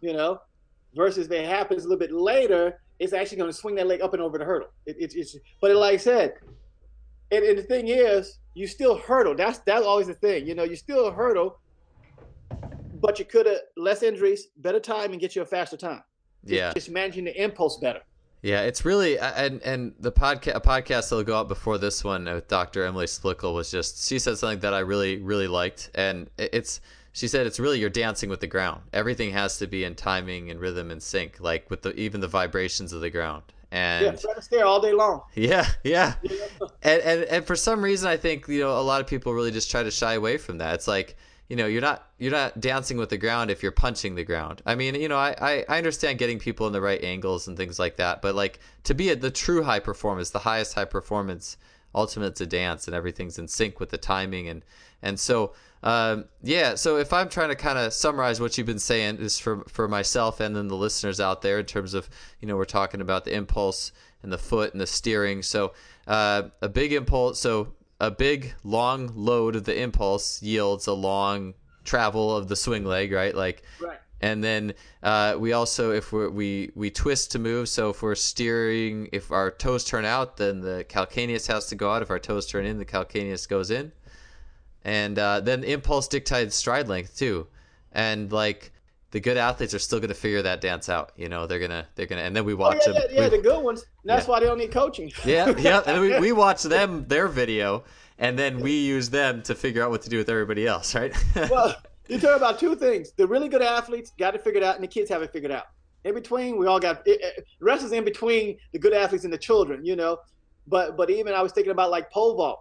You 0.00 0.12
know, 0.12 0.38
versus 0.96 1.26
if 1.26 1.32
it 1.32 1.46
happens 1.46 1.84
a 1.84 1.88
little 1.88 1.98
bit 1.98 2.12
later, 2.12 2.80
it's 2.98 3.12
actually 3.12 3.36
going 3.36 3.50
to 3.50 3.56
swing 3.56 3.74
that 3.76 3.86
leg 3.86 4.00
up 4.00 4.14
and 4.14 4.22
over 4.22 4.38
the 4.38 4.44
hurdle. 4.44 4.68
It, 4.86 4.96
it, 4.98 5.14
it's, 5.14 5.36
but 5.60 5.70
it, 5.70 5.76
like 5.76 5.94
I 5.94 5.98
said, 5.98 6.34
and, 7.30 7.44
and, 7.44 7.58
the 7.58 7.62
thing 7.62 7.88
is, 7.88 8.38
you 8.54 8.66
still 8.66 8.96
hurdle. 8.96 9.34
That's 9.34 9.58
that's 9.58 9.84
always 9.84 10.06
the 10.06 10.14
thing. 10.14 10.46
You 10.46 10.54
know, 10.54 10.64
you 10.64 10.76
still 10.76 11.10
hurdle, 11.10 11.58
but 13.00 13.18
you 13.18 13.24
could 13.24 13.46
have 13.46 13.58
less 13.76 14.02
injuries, 14.02 14.48
better 14.58 14.80
time, 14.80 15.12
and 15.12 15.20
get 15.20 15.36
you 15.36 15.42
a 15.42 15.46
faster 15.46 15.76
time. 15.76 16.02
Yeah, 16.44 16.72
just 16.72 16.88
managing 16.88 17.24
the 17.24 17.42
impulse 17.42 17.78
better. 17.78 18.00
Yeah, 18.42 18.62
it's 18.62 18.84
really 18.84 19.18
and 19.18 19.60
and 19.62 19.92
the 19.98 20.12
podcast 20.12 20.54
a 20.54 20.60
podcast 20.60 21.10
that'll 21.10 21.24
go 21.24 21.36
out 21.36 21.48
before 21.48 21.78
this 21.78 22.04
one 22.04 22.26
with 22.26 22.46
Dr. 22.46 22.84
Emily 22.84 23.06
Splichal 23.06 23.54
was 23.54 23.70
just 23.70 24.06
she 24.06 24.20
said 24.20 24.38
something 24.38 24.60
that 24.60 24.72
I 24.72 24.80
really 24.80 25.16
really 25.18 25.48
liked, 25.48 25.90
and 25.96 26.30
it's 26.38 26.80
she 27.16 27.28
said 27.28 27.46
it's 27.46 27.58
really 27.58 27.80
you're 27.80 27.88
dancing 27.88 28.28
with 28.28 28.40
the 28.40 28.46
ground. 28.46 28.82
Everything 28.92 29.30
has 29.30 29.56
to 29.56 29.66
be 29.66 29.84
in 29.84 29.94
timing 29.94 30.50
and 30.50 30.60
rhythm 30.60 30.90
and 30.90 31.02
sync, 31.02 31.40
like 31.40 31.70
with 31.70 31.80
the 31.80 31.94
even 31.98 32.20
the 32.20 32.28
vibrations 32.28 32.92
of 32.92 33.00
the 33.00 33.08
ground. 33.08 33.42
And 33.70 34.04
yeah, 34.04 34.12
try 34.12 34.34
to 34.34 34.42
stay 34.42 34.60
all 34.60 34.82
day 34.82 34.92
long. 34.92 35.22
Yeah, 35.34 35.66
yeah. 35.82 36.16
and, 36.82 37.02
and 37.02 37.22
and 37.22 37.46
for 37.46 37.56
some 37.56 37.82
reason, 37.82 38.06
I 38.06 38.18
think 38.18 38.46
you 38.48 38.60
know 38.60 38.78
a 38.78 38.82
lot 38.82 39.00
of 39.00 39.06
people 39.06 39.32
really 39.32 39.50
just 39.50 39.70
try 39.70 39.82
to 39.82 39.90
shy 39.90 40.12
away 40.12 40.36
from 40.36 40.58
that. 40.58 40.74
It's 40.74 40.86
like 40.86 41.16
you 41.48 41.56
know 41.56 41.64
you're 41.64 41.80
not 41.80 42.06
you're 42.18 42.32
not 42.32 42.60
dancing 42.60 42.98
with 42.98 43.08
the 43.08 43.16
ground 43.16 43.50
if 43.50 43.62
you're 43.62 43.72
punching 43.72 44.14
the 44.14 44.24
ground. 44.24 44.60
I 44.66 44.74
mean, 44.74 44.94
you 44.94 45.08
know, 45.08 45.16
I 45.16 45.34
I, 45.40 45.64
I 45.70 45.78
understand 45.78 46.18
getting 46.18 46.38
people 46.38 46.66
in 46.66 46.74
the 46.74 46.82
right 46.82 47.02
angles 47.02 47.48
and 47.48 47.56
things 47.56 47.78
like 47.78 47.96
that, 47.96 48.20
but 48.20 48.34
like 48.34 48.58
to 48.84 48.92
be 48.92 49.08
at 49.08 49.22
the 49.22 49.30
true 49.30 49.62
high 49.62 49.80
performance, 49.80 50.28
the 50.28 50.40
highest 50.40 50.74
high 50.74 50.84
performance, 50.84 51.56
ultimate 51.94 52.26
it's 52.26 52.42
a 52.42 52.46
dance 52.46 52.86
and 52.86 52.94
everything's 52.94 53.38
in 53.38 53.48
sync 53.48 53.80
with 53.80 53.88
the 53.88 53.96
timing 53.96 54.48
and 54.48 54.62
and 55.02 55.18
so 55.18 55.54
um, 55.82 56.24
yeah, 56.42 56.74
so 56.74 56.96
if 56.96 57.12
I'm 57.12 57.28
trying 57.28 57.50
to 57.50 57.54
kind 57.56 57.78
of 57.78 57.92
summarize 57.92 58.40
what 58.40 58.56
you've 58.56 58.66
been 58.66 58.78
saying 58.78 59.18
is 59.18 59.38
for 59.38 59.64
for 59.68 59.86
myself 59.88 60.40
and 60.40 60.56
then 60.56 60.68
the 60.68 60.76
listeners 60.76 61.20
out 61.20 61.42
there 61.42 61.58
in 61.60 61.66
terms 61.66 61.94
of 61.94 62.08
you 62.40 62.48
know 62.48 62.56
we're 62.56 62.64
talking 62.64 63.00
about 63.00 63.24
the 63.24 63.34
impulse 63.34 63.92
and 64.22 64.32
the 64.32 64.38
foot 64.38 64.72
and 64.72 64.80
the 64.80 64.86
steering. 64.86 65.42
So 65.42 65.72
uh, 66.06 66.44
a 66.62 66.68
big 66.68 66.92
impulse, 66.92 67.38
so 67.40 67.74
a 68.00 68.10
big 68.10 68.54
long 68.64 69.12
load 69.14 69.56
of 69.56 69.64
the 69.64 69.80
impulse 69.80 70.42
yields 70.42 70.86
a 70.86 70.92
long 70.92 71.54
travel 71.84 72.36
of 72.36 72.48
the 72.48 72.56
swing 72.56 72.84
leg, 72.84 73.12
right? 73.12 73.34
Like, 73.34 73.62
Right. 73.80 73.98
and 74.20 74.42
then 74.42 74.74
uh, 75.02 75.36
we 75.38 75.52
also 75.52 75.92
if 75.92 76.12
we're, 76.12 76.28
we 76.30 76.72
we 76.74 76.90
twist 76.90 77.32
to 77.32 77.38
move. 77.38 77.68
So 77.68 77.90
if 77.90 78.02
we're 78.02 78.14
steering, 78.16 79.08
if 79.12 79.30
our 79.30 79.50
toes 79.50 79.84
turn 79.84 80.04
out, 80.04 80.36
then 80.36 80.60
the 80.60 80.84
calcaneus 80.88 81.46
has 81.46 81.66
to 81.66 81.74
go 81.76 81.90
out. 81.92 82.02
If 82.02 82.10
our 82.10 82.18
toes 82.18 82.46
turn 82.46 82.66
in, 82.66 82.78
the 82.78 82.84
calcaneus 82.84 83.48
goes 83.48 83.70
in. 83.70 83.92
And 84.86 85.18
uh, 85.18 85.40
then 85.40 85.64
impulse 85.64 86.06
dictated 86.06 86.52
stride 86.52 86.86
length 86.86 87.18
too, 87.18 87.48
and 87.90 88.30
like 88.30 88.70
the 89.10 89.18
good 89.18 89.36
athletes 89.36 89.74
are 89.74 89.80
still 89.80 89.98
going 89.98 90.10
to 90.10 90.14
figure 90.14 90.42
that 90.42 90.60
dance 90.60 90.88
out. 90.88 91.10
You 91.16 91.28
know, 91.28 91.48
they're 91.48 91.58
gonna 91.58 91.88
they're 91.96 92.06
gonna, 92.06 92.22
and 92.22 92.36
then 92.36 92.44
we 92.44 92.52
Oh, 92.52 92.56
watch 92.56 92.78
yeah, 92.86 92.92
them. 92.92 93.02
yeah, 93.10 93.16
yeah, 93.22 93.28
we- 93.28 93.36
the 93.36 93.42
good 93.42 93.62
ones. 93.64 93.84
That's 94.04 94.26
Yeah. 94.26 94.30
why 94.30 94.38
they 94.40 94.46
don't 94.46 94.58
need 94.58 94.70
coaching. 94.70 95.10
yeah, 95.24 95.52
yeah. 95.58 95.82
And 95.84 96.00
we, 96.00 96.20
we 96.20 96.30
watch 96.30 96.62
them 96.76 97.04
their 97.08 97.26
video, 97.26 97.82
and 98.18 98.38
then 98.38 98.60
we 98.60 98.78
use 98.78 99.10
them 99.10 99.42
to 99.42 99.56
figure 99.56 99.82
out 99.82 99.90
what 99.90 100.02
to 100.02 100.08
do 100.08 100.18
with 100.18 100.28
everybody 100.28 100.68
else, 100.68 100.94
right? 100.94 101.12
well, 101.50 101.74
you 102.06 102.20
talk 102.20 102.36
about 102.36 102.60
two 102.60 102.76
things. 102.76 103.10
The 103.16 103.26
really 103.26 103.48
good 103.48 103.62
athletes 103.62 104.12
got 104.16 104.36
it 104.36 104.44
figured 104.44 104.62
out, 104.62 104.76
and 104.76 104.84
the 104.84 104.88
kids 104.88 105.10
have 105.10 105.20
it 105.20 105.32
figured 105.32 105.50
out. 105.50 105.64
In 106.04 106.14
between, 106.14 106.58
we 106.58 106.68
all 106.68 106.78
got 106.78 107.02
it, 107.08 107.20
it, 107.20 107.46
the 107.58 107.64
rest 107.66 107.84
is 107.84 107.90
in 107.90 108.04
between 108.04 108.56
the 108.72 108.78
good 108.78 108.92
athletes 108.92 109.24
and 109.24 109.32
the 109.32 109.38
children, 109.38 109.84
you 109.84 109.96
know. 109.96 110.18
But 110.68 110.96
but 110.96 111.10
even 111.10 111.34
I 111.34 111.42
was 111.42 111.50
thinking 111.50 111.72
about 111.72 111.90
like 111.90 112.08
pole 112.12 112.36
vault, 112.36 112.60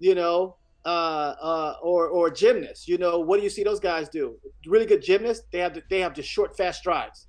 you 0.00 0.16
know, 0.16 0.56
uh, 0.84 1.34
uh, 1.40 1.74
or 1.82 2.08
or 2.08 2.30
gymnasts. 2.30 2.88
You 2.88 2.98
know, 2.98 3.20
what 3.20 3.36
do 3.38 3.42
you 3.44 3.50
see 3.50 3.62
those 3.62 3.80
guys 3.80 4.08
do? 4.08 4.36
Really 4.66 4.86
good 4.86 5.02
gymnasts, 5.02 5.46
they 5.52 5.58
have 5.58 5.74
the, 5.74 5.82
they 5.90 6.00
have 6.00 6.14
just 6.14 6.28
short, 6.28 6.56
fast 6.56 6.80
strides, 6.80 7.28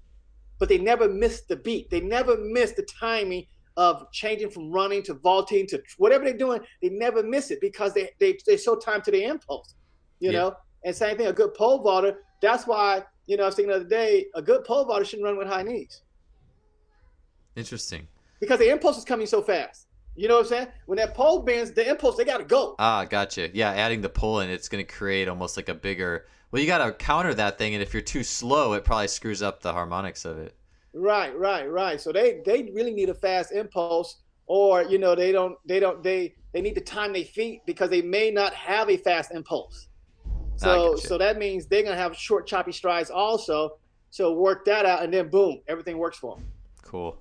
but 0.60 0.70
they 0.70 0.78
never 0.78 1.08
miss 1.08 1.42
the 1.48 1.56
beat. 1.58 1.90
They 1.90 2.02
never 2.02 2.38
miss 2.38 2.72
the 2.74 2.86
timing 3.00 3.46
of 3.76 4.06
changing 4.12 4.52
from 4.52 4.72
running 4.72 5.02
to 5.04 5.16
vaulting 5.16 5.66
to 5.68 5.82
whatever 5.98 6.24
they're 6.24 6.38
doing. 6.38 6.62
They 6.82 6.90
never 6.90 7.24
miss 7.24 7.52
it 7.52 7.60
because 7.62 7.94
they 7.94 8.10
they 8.20 8.38
they 8.46 8.58
so 8.58 8.76
timed 8.76 9.04
to 9.06 9.12
the 9.12 9.24
impulse, 9.24 9.76
you 10.20 10.32
Yeah. 10.32 10.40
know. 10.40 10.56
And 10.86 10.96
same 10.96 11.16
thing, 11.18 11.28
a 11.28 11.34
good 11.34 11.54
pole 11.54 11.82
vaulter. 11.82 12.18
That's 12.42 12.68
why 12.68 13.04
you 13.26 13.38
know 13.38 13.44
I 13.44 13.46
was 13.48 13.56
thinking 13.56 13.70
the 13.72 13.78
other 13.78 13.86
day, 13.90 14.26
a 14.36 14.42
good 14.42 14.64
pole 14.64 14.86
vaulter 14.86 15.06
shouldn't 15.06 15.26
run 15.26 15.38
with 15.38 15.48
high 15.48 15.64
knees 15.64 16.02
Interesting. 17.56 18.08
because 18.40 18.60
the 18.60 18.70
impulse 18.70 18.98
is 18.98 19.06
coming 19.06 19.28
so 19.28 19.42
fast. 19.42 19.88
You 20.16 20.28
know 20.28 20.36
what 20.36 20.42
I'm 20.42 20.50
saying? 20.50 20.68
When 20.86 20.98
that 20.98 21.16
pole 21.16 21.42
bends, 21.42 21.72
the 21.72 21.90
impulse 21.90 22.18
they 22.18 22.26
got 22.26 22.38
to 22.38 22.44
go. 22.44 22.76
Ah, 22.78 23.06
gotcha. 23.06 23.50
Yeah, 23.54 23.72
adding 23.72 24.02
the 24.02 24.10
pull 24.10 24.42
in, 24.42 24.50
it's 24.50 24.70
going 24.70 24.86
to 24.86 24.92
create 24.92 25.28
almost 25.28 25.58
like 25.58 25.70
a 25.70 25.74
bigger. 25.74 26.28
Well, 26.52 26.62
you 26.62 26.68
got 26.68 26.86
to 26.86 26.94
counter 26.94 27.34
that 27.34 27.58
thing, 27.58 27.74
and 27.74 27.82
if 27.82 27.94
you're 27.94 28.02
too 28.02 28.24
slow, 28.24 28.74
it 28.74 28.86
probably 28.86 29.08
screws 29.08 29.42
up 29.42 29.62
the 29.62 29.74
harmonics 29.74 30.24
of 30.24 30.38
it. 30.38 30.56
Right, 30.94 31.36
right, 31.38 31.70
right. 31.70 32.00
So 32.00 32.12
they 32.12 32.42
they 32.46 32.70
really 32.74 32.94
need 32.94 33.10
a 33.10 33.16
fast 33.16 33.52
impulse, 33.52 34.18
or 34.46 34.84
you 34.84 35.00
know 35.00 35.16
they 35.16 35.32
don't 35.32 35.58
they 35.66 35.80
don't 35.80 36.04
they 36.04 36.36
they 36.54 36.62
need 36.62 36.76
to 36.76 36.82
time 36.82 37.14
their 37.14 37.26
feet 37.26 37.62
because 37.66 37.90
they 37.90 38.04
may 38.04 38.30
not 38.30 38.54
have 38.54 38.92
a 38.92 38.98
fast 38.98 39.32
impulse. 39.32 39.88
So 40.58 40.94
gotcha. 40.94 41.08
so 41.08 41.18
that 41.18 41.40
means 41.40 41.66
they're 41.66 41.82
gonna 41.82 41.96
have 41.96 42.16
short 42.16 42.46
choppy 42.46 42.72
strides 42.72 43.10
also. 43.10 43.80
So 44.12 44.34
work 44.34 44.66
that 44.66 44.86
out, 44.86 45.02
and 45.02 45.12
then 45.12 45.30
boom, 45.30 45.62
everything 45.68 45.98
works 45.98 46.20
for 46.20 46.36
them. 46.36 46.46
Cool. 46.84 47.18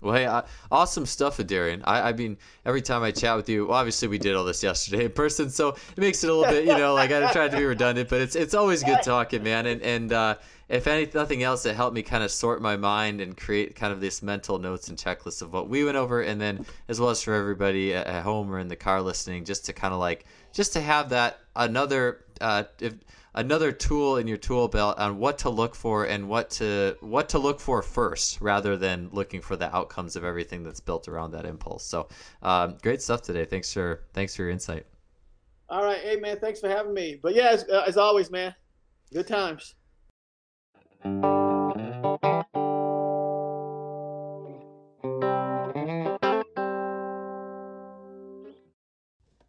Well, 0.00 0.14
hey, 0.14 0.42
awesome 0.70 1.06
stuff, 1.06 1.44
Darian. 1.44 1.82
I, 1.84 2.10
I 2.10 2.12
mean, 2.12 2.38
every 2.64 2.82
time 2.82 3.02
I 3.02 3.10
chat 3.10 3.36
with 3.36 3.48
you, 3.48 3.66
well, 3.66 3.78
obviously 3.78 4.08
we 4.08 4.18
did 4.18 4.34
all 4.34 4.44
this 4.44 4.62
yesterday 4.62 5.06
in 5.06 5.12
person, 5.12 5.50
so 5.50 5.68
it 5.70 5.98
makes 5.98 6.22
it 6.22 6.30
a 6.30 6.34
little 6.34 6.52
bit, 6.52 6.64
you 6.64 6.76
know, 6.76 6.94
like 6.94 7.10
I 7.10 7.32
tried 7.32 7.50
to 7.50 7.56
be 7.56 7.64
redundant, 7.64 8.08
but 8.08 8.20
it's 8.20 8.36
it's 8.36 8.54
always 8.54 8.82
good 8.82 9.02
talking, 9.02 9.42
man. 9.42 9.66
And 9.66 9.82
and 9.82 10.12
uh, 10.12 10.34
if 10.68 10.86
any 10.86 11.08
nothing 11.12 11.42
else, 11.42 11.66
it 11.66 11.74
helped 11.74 11.94
me 11.94 12.02
kind 12.02 12.22
of 12.22 12.30
sort 12.30 12.60
my 12.60 12.76
mind 12.76 13.20
and 13.20 13.36
create 13.36 13.74
kind 13.74 13.92
of 13.92 14.00
this 14.00 14.22
mental 14.22 14.58
notes 14.58 14.88
and 14.88 14.98
checklists 14.98 15.42
of 15.42 15.52
what 15.52 15.68
we 15.68 15.84
went 15.84 15.96
over, 15.96 16.22
and 16.22 16.40
then 16.40 16.64
as 16.88 17.00
well 17.00 17.10
as 17.10 17.22
for 17.22 17.34
everybody 17.34 17.94
at, 17.94 18.06
at 18.06 18.22
home 18.22 18.50
or 18.50 18.58
in 18.58 18.68
the 18.68 18.76
car 18.76 19.02
listening, 19.02 19.44
just 19.44 19.66
to 19.66 19.72
kind 19.72 19.92
of 19.92 20.00
like 20.00 20.26
just 20.52 20.72
to 20.74 20.80
have 20.80 21.08
that 21.10 21.40
another 21.56 22.24
uh, 22.40 22.64
if 22.80 22.94
another 23.38 23.70
tool 23.70 24.16
in 24.16 24.26
your 24.26 24.36
tool 24.36 24.66
belt 24.66 24.98
on 24.98 25.16
what 25.16 25.38
to 25.38 25.48
look 25.48 25.74
for 25.74 26.04
and 26.04 26.28
what 26.28 26.50
to 26.50 26.96
what 27.00 27.28
to 27.28 27.38
look 27.38 27.60
for 27.60 27.82
first 27.82 28.40
rather 28.40 28.76
than 28.76 29.08
looking 29.12 29.40
for 29.40 29.54
the 29.56 29.74
outcomes 29.74 30.16
of 30.16 30.24
everything 30.24 30.64
that's 30.64 30.80
built 30.80 31.06
around 31.06 31.30
that 31.30 31.46
impulse 31.46 31.84
so 31.84 32.08
um, 32.42 32.76
great 32.82 33.00
stuff 33.00 33.22
today 33.22 33.44
thanks 33.44 33.72
for 33.72 34.02
thanks 34.12 34.34
for 34.34 34.42
your 34.42 34.50
insight 34.50 34.84
All 35.70 35.84
right, 35.84 36.00
hey 36.00 36.16
man, 36.16 36.38
thanks 36.40 36.60
for 36.60 36.68
having 36.68 36.94
me. 36.94 37.18
But 37.22 37.34
yeah, 37.34 37.50
as, 37.50 37.64
uh, 37.68 37.84
as 37.86 37.98
always, 37.98 38.30
man, 38.30 38.54
good 39.12 39.26
times. 39.26 39.74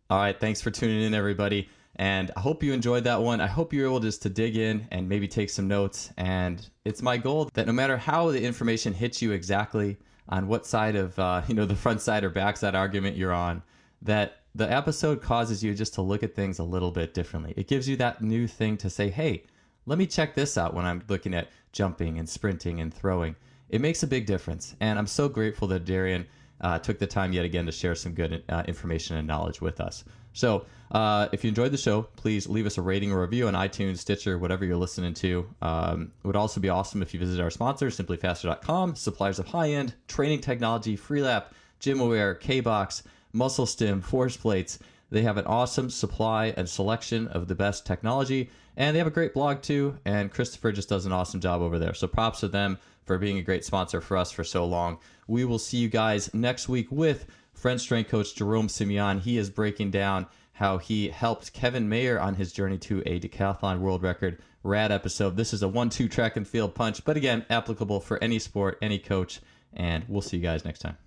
All 0.09 0.17
right, 0.17 0.37
thanks 0.37 0.59
for 0.59 0.71
tuning 0.71 1.03
in, 1.03 1.13
everybody. 1.13 1.69
And 1.99 2.31
I 2.37 2.39
hope 2.39 2.63
you 2.63 2.71
enjoyed 2.71 3.03
that 3.03 3.21
one. 3.21 3.41
I 3.41 3.47
hope 3.47 3.73
you 3.73 3.81
were 3.81 3.87
able 3.87 3.99
just 3.99 4.21
to 4.21 4.29
dig 4.29 4.55
in 4.55 4.87
and 4.89 5.09
maybe 5.09 5.27
take 5.27 5.49
some 5.49 5.67
notes. 5.67 6.13
And 6.15 6.65
it's 6.85 7.01
my 7.01 7.17
goal 7.17 7.49
that 7.55 7.67
no 7.67 7.73
matter 7.73 7.97
how 7.97 8.31
the 8.31 8.41
information 8.41 8.93
hits 8.93 9.21
you 9.21 9.33
exactly 9.33 9.97
on 10.29 10.47
what 10.47 10.65
side 10.65 10.95
of 10.95 11.19
uh, 11.19 11.41
you 11.49 11.55
know 11.55 11.65
the 11.65 11.75
front 11.75 11.99
side 11.99 12.23
or 12.23 12.29
back 12.29 12.55
side 12.55 12.73
argument 12.73 13.17
you're 13.17 13.33
on, 13.33 13.61
that 14.01 14.43
the 14.55 14.71
episode 14.71 15.21
causes 15.21 15.61
you 15.61 15.75
just 15.75 15.93
to 15.95 16.01
look 16.01 16.23
at 16.23 16.33
things 16.33 16.59
a 16.59 16.63
little 16.63 16.89
bit 16.89 17.13
differently. 17.13 17.53
It 17.57 17.67
gives 17.67 17.87
you 17.89 17.97
that 17.97 18.21
new 18.21 18.47
thing 18.47 18.77
to 18.77 18.89
say, 18.89 19.09
hey, 19.09 19.43
let 19.85 19.99
me 19.99 20.07
check 20.07 20.35
this 20.35 20.57
out 20.57 20.73
when 20.73 20.85
I'm 20.85 21.03
looking 21.09 21.33
at 21.33 21.49
jumping 21.73 22.17
and 22.17 22.29
sprinting 22.29 22.79
and 22.79 22.93
throwing. 22.93 23.35
It 23.67 23.81
makes 23.81 24.03
a 24.03 24.07
big 24.07 24.25
difference. 24.25 24.73
And 24.79 24.97
I'm 24.97 25.05
so 25.05 25.27
grateful 25.27 25.67
that 25.67 25.83
Darian 25.83 26.25
uh, 26.61 26.79
took 26.79 26.97
the 26.97 27.07
time 27.07 27.33
yet 27.33 27.43
again 27.43 27.65
to 27.65 27.73
share 27.73 27.95
some 27.95 28.13
good 28.13 28.41
uh, 28.47 28.63
information 28.67 29.17
and 29.17 29.27
knowledge 29.27 29.59
with 29.59 29.81
us. 29.81 30.05
So, 30.33 30.65
uh, 30.91 31.27
if 31.31 31.43
you 31.43 31.49
enjoyed 31.49 31.71
the 31.71 31.77
show, 31.77 32.03
please 32.15 32.47
leave 32.47 32.65
us 32.65 32.77
a 32.77 32.81
rating 32.81 33.11
or 33.11 33.21
review 33.21 33.47
on 33.47 33.53
iTunes, 33.53 33.99
Stitcher, 33.99 34.39
whatever 34.39 34.65
you're 34.65 34.77
listening 34.77 35.13
to. 35.15 35.47
Um, 35.61 36.11
it 36.23 36.27
would 36.27 36.35
also 36.35 36.59
be 36.59 36.69
awesome 36.69 37.01
if 37.01 37.13
you 37.13 37.19
visit 37.19 37.39
our 37.39 37.51
sponsor, 37.51 37.87
simplyfaster.com, 37.87 38.95
suppliers 38.95 39.37
of 39.37 39.47
high 39.47 39.71
end 39.71 39.93
training 40.07 40.41
technology, 40.41 40.97
Freelap, 40.97 41.45
GymAware, 41.79 42.39
K-Box, 42.39 43.03
Muscle 43.33 43.67
Stim, 43.67 44.01
Force 44.01 44.35
Plates. 44.35 44.79
They 45.11 45.21
have 45.21 45.37
an 45.37 45.45
awesome 45.45 45.89
supply 45.89 46.53
and 46.57 46.67
selection 46.67 47.27
of 47.29 47.47
the 47.47 47.55
best 47.55 47.85
technology, 47.85 48.49
and 48.77 48.93
they 48.93 48.99
have 48.99 49.07
a 49.07 49.11
great 49.11 49.33
blog 49.33 49.61
too. 49.61 49.97
And 50.05 50.31
Christopher 50.31 50.71
just 50.71 50.89
does 50.89 51.05
an 51.05 51.11
awesome 51.11 51.39
job 51.39 51.61
over 51.61 51.77
there. 51.79 51.93
So 51.93 52.07
props 52.07 52.39
to 52.41 52.47
them 52.47 52.77
for 53.05 53.17
being 53.17 53.39
a 53.39 53.43
great 53.43 53.65
sponsor 53.65 54.01
for 54.01 54.17
us 54.17 54.31
for 54.31 54.43
so 54.43 54.65
long. 54.65 54.99
We 55.27 55.45
will 55.45 55.59
see 55.59 55.77
you 55.77 55.89
guys 55.89 56.31
next 56.33 56.69
week 56.69 56.91
with 56.91 57.25
French 57.59 57.81
strength 57.81 58.09
coach 58.09 58.35
Jerome 58.35 58.69
Simian. 58.69 59.19
He 59.19 59.37
is 59.37 59.49
breaking 59.49 59.91
down 59.91 60.27
how 60.53 60.77
he 60.77 61.09
helped 61.09 61.51
Kevin 61.51 61.89
Mayer 61.89 62.17
on 62.17 62.35
his 62.35 62.53
journey 62.53 62.77
to 62.77 63.03
a 63.05 63.19
decathlon 63.19 63.79
world 63.79 64.01
record. 64.01 64.41
Rad 64.63 64.93
episode. 64.93 65.35
This 65.35 65.53
is 65.53 65.61
a 65.61 65.67
one-two 65.67 66.07
track 66.07 66.37
and 66.37 66.47
field 66.47 66.73
punch, 66.73 67.03
but 67.03 67.17
again, 67.17 67.45
applicable 67.49 67.99
for 67.99 68.21
any 68.23 68.39
sport, 68.39 68.77
any 68.81 68.97
coach, 68.97 69.41
and 69.73 70.05
we'll 70.07 70.21
see 70.21 70.37
you 70.37 70.43
guys 70.43 70.63
next 70.63 70.79
time. 70.79 70.97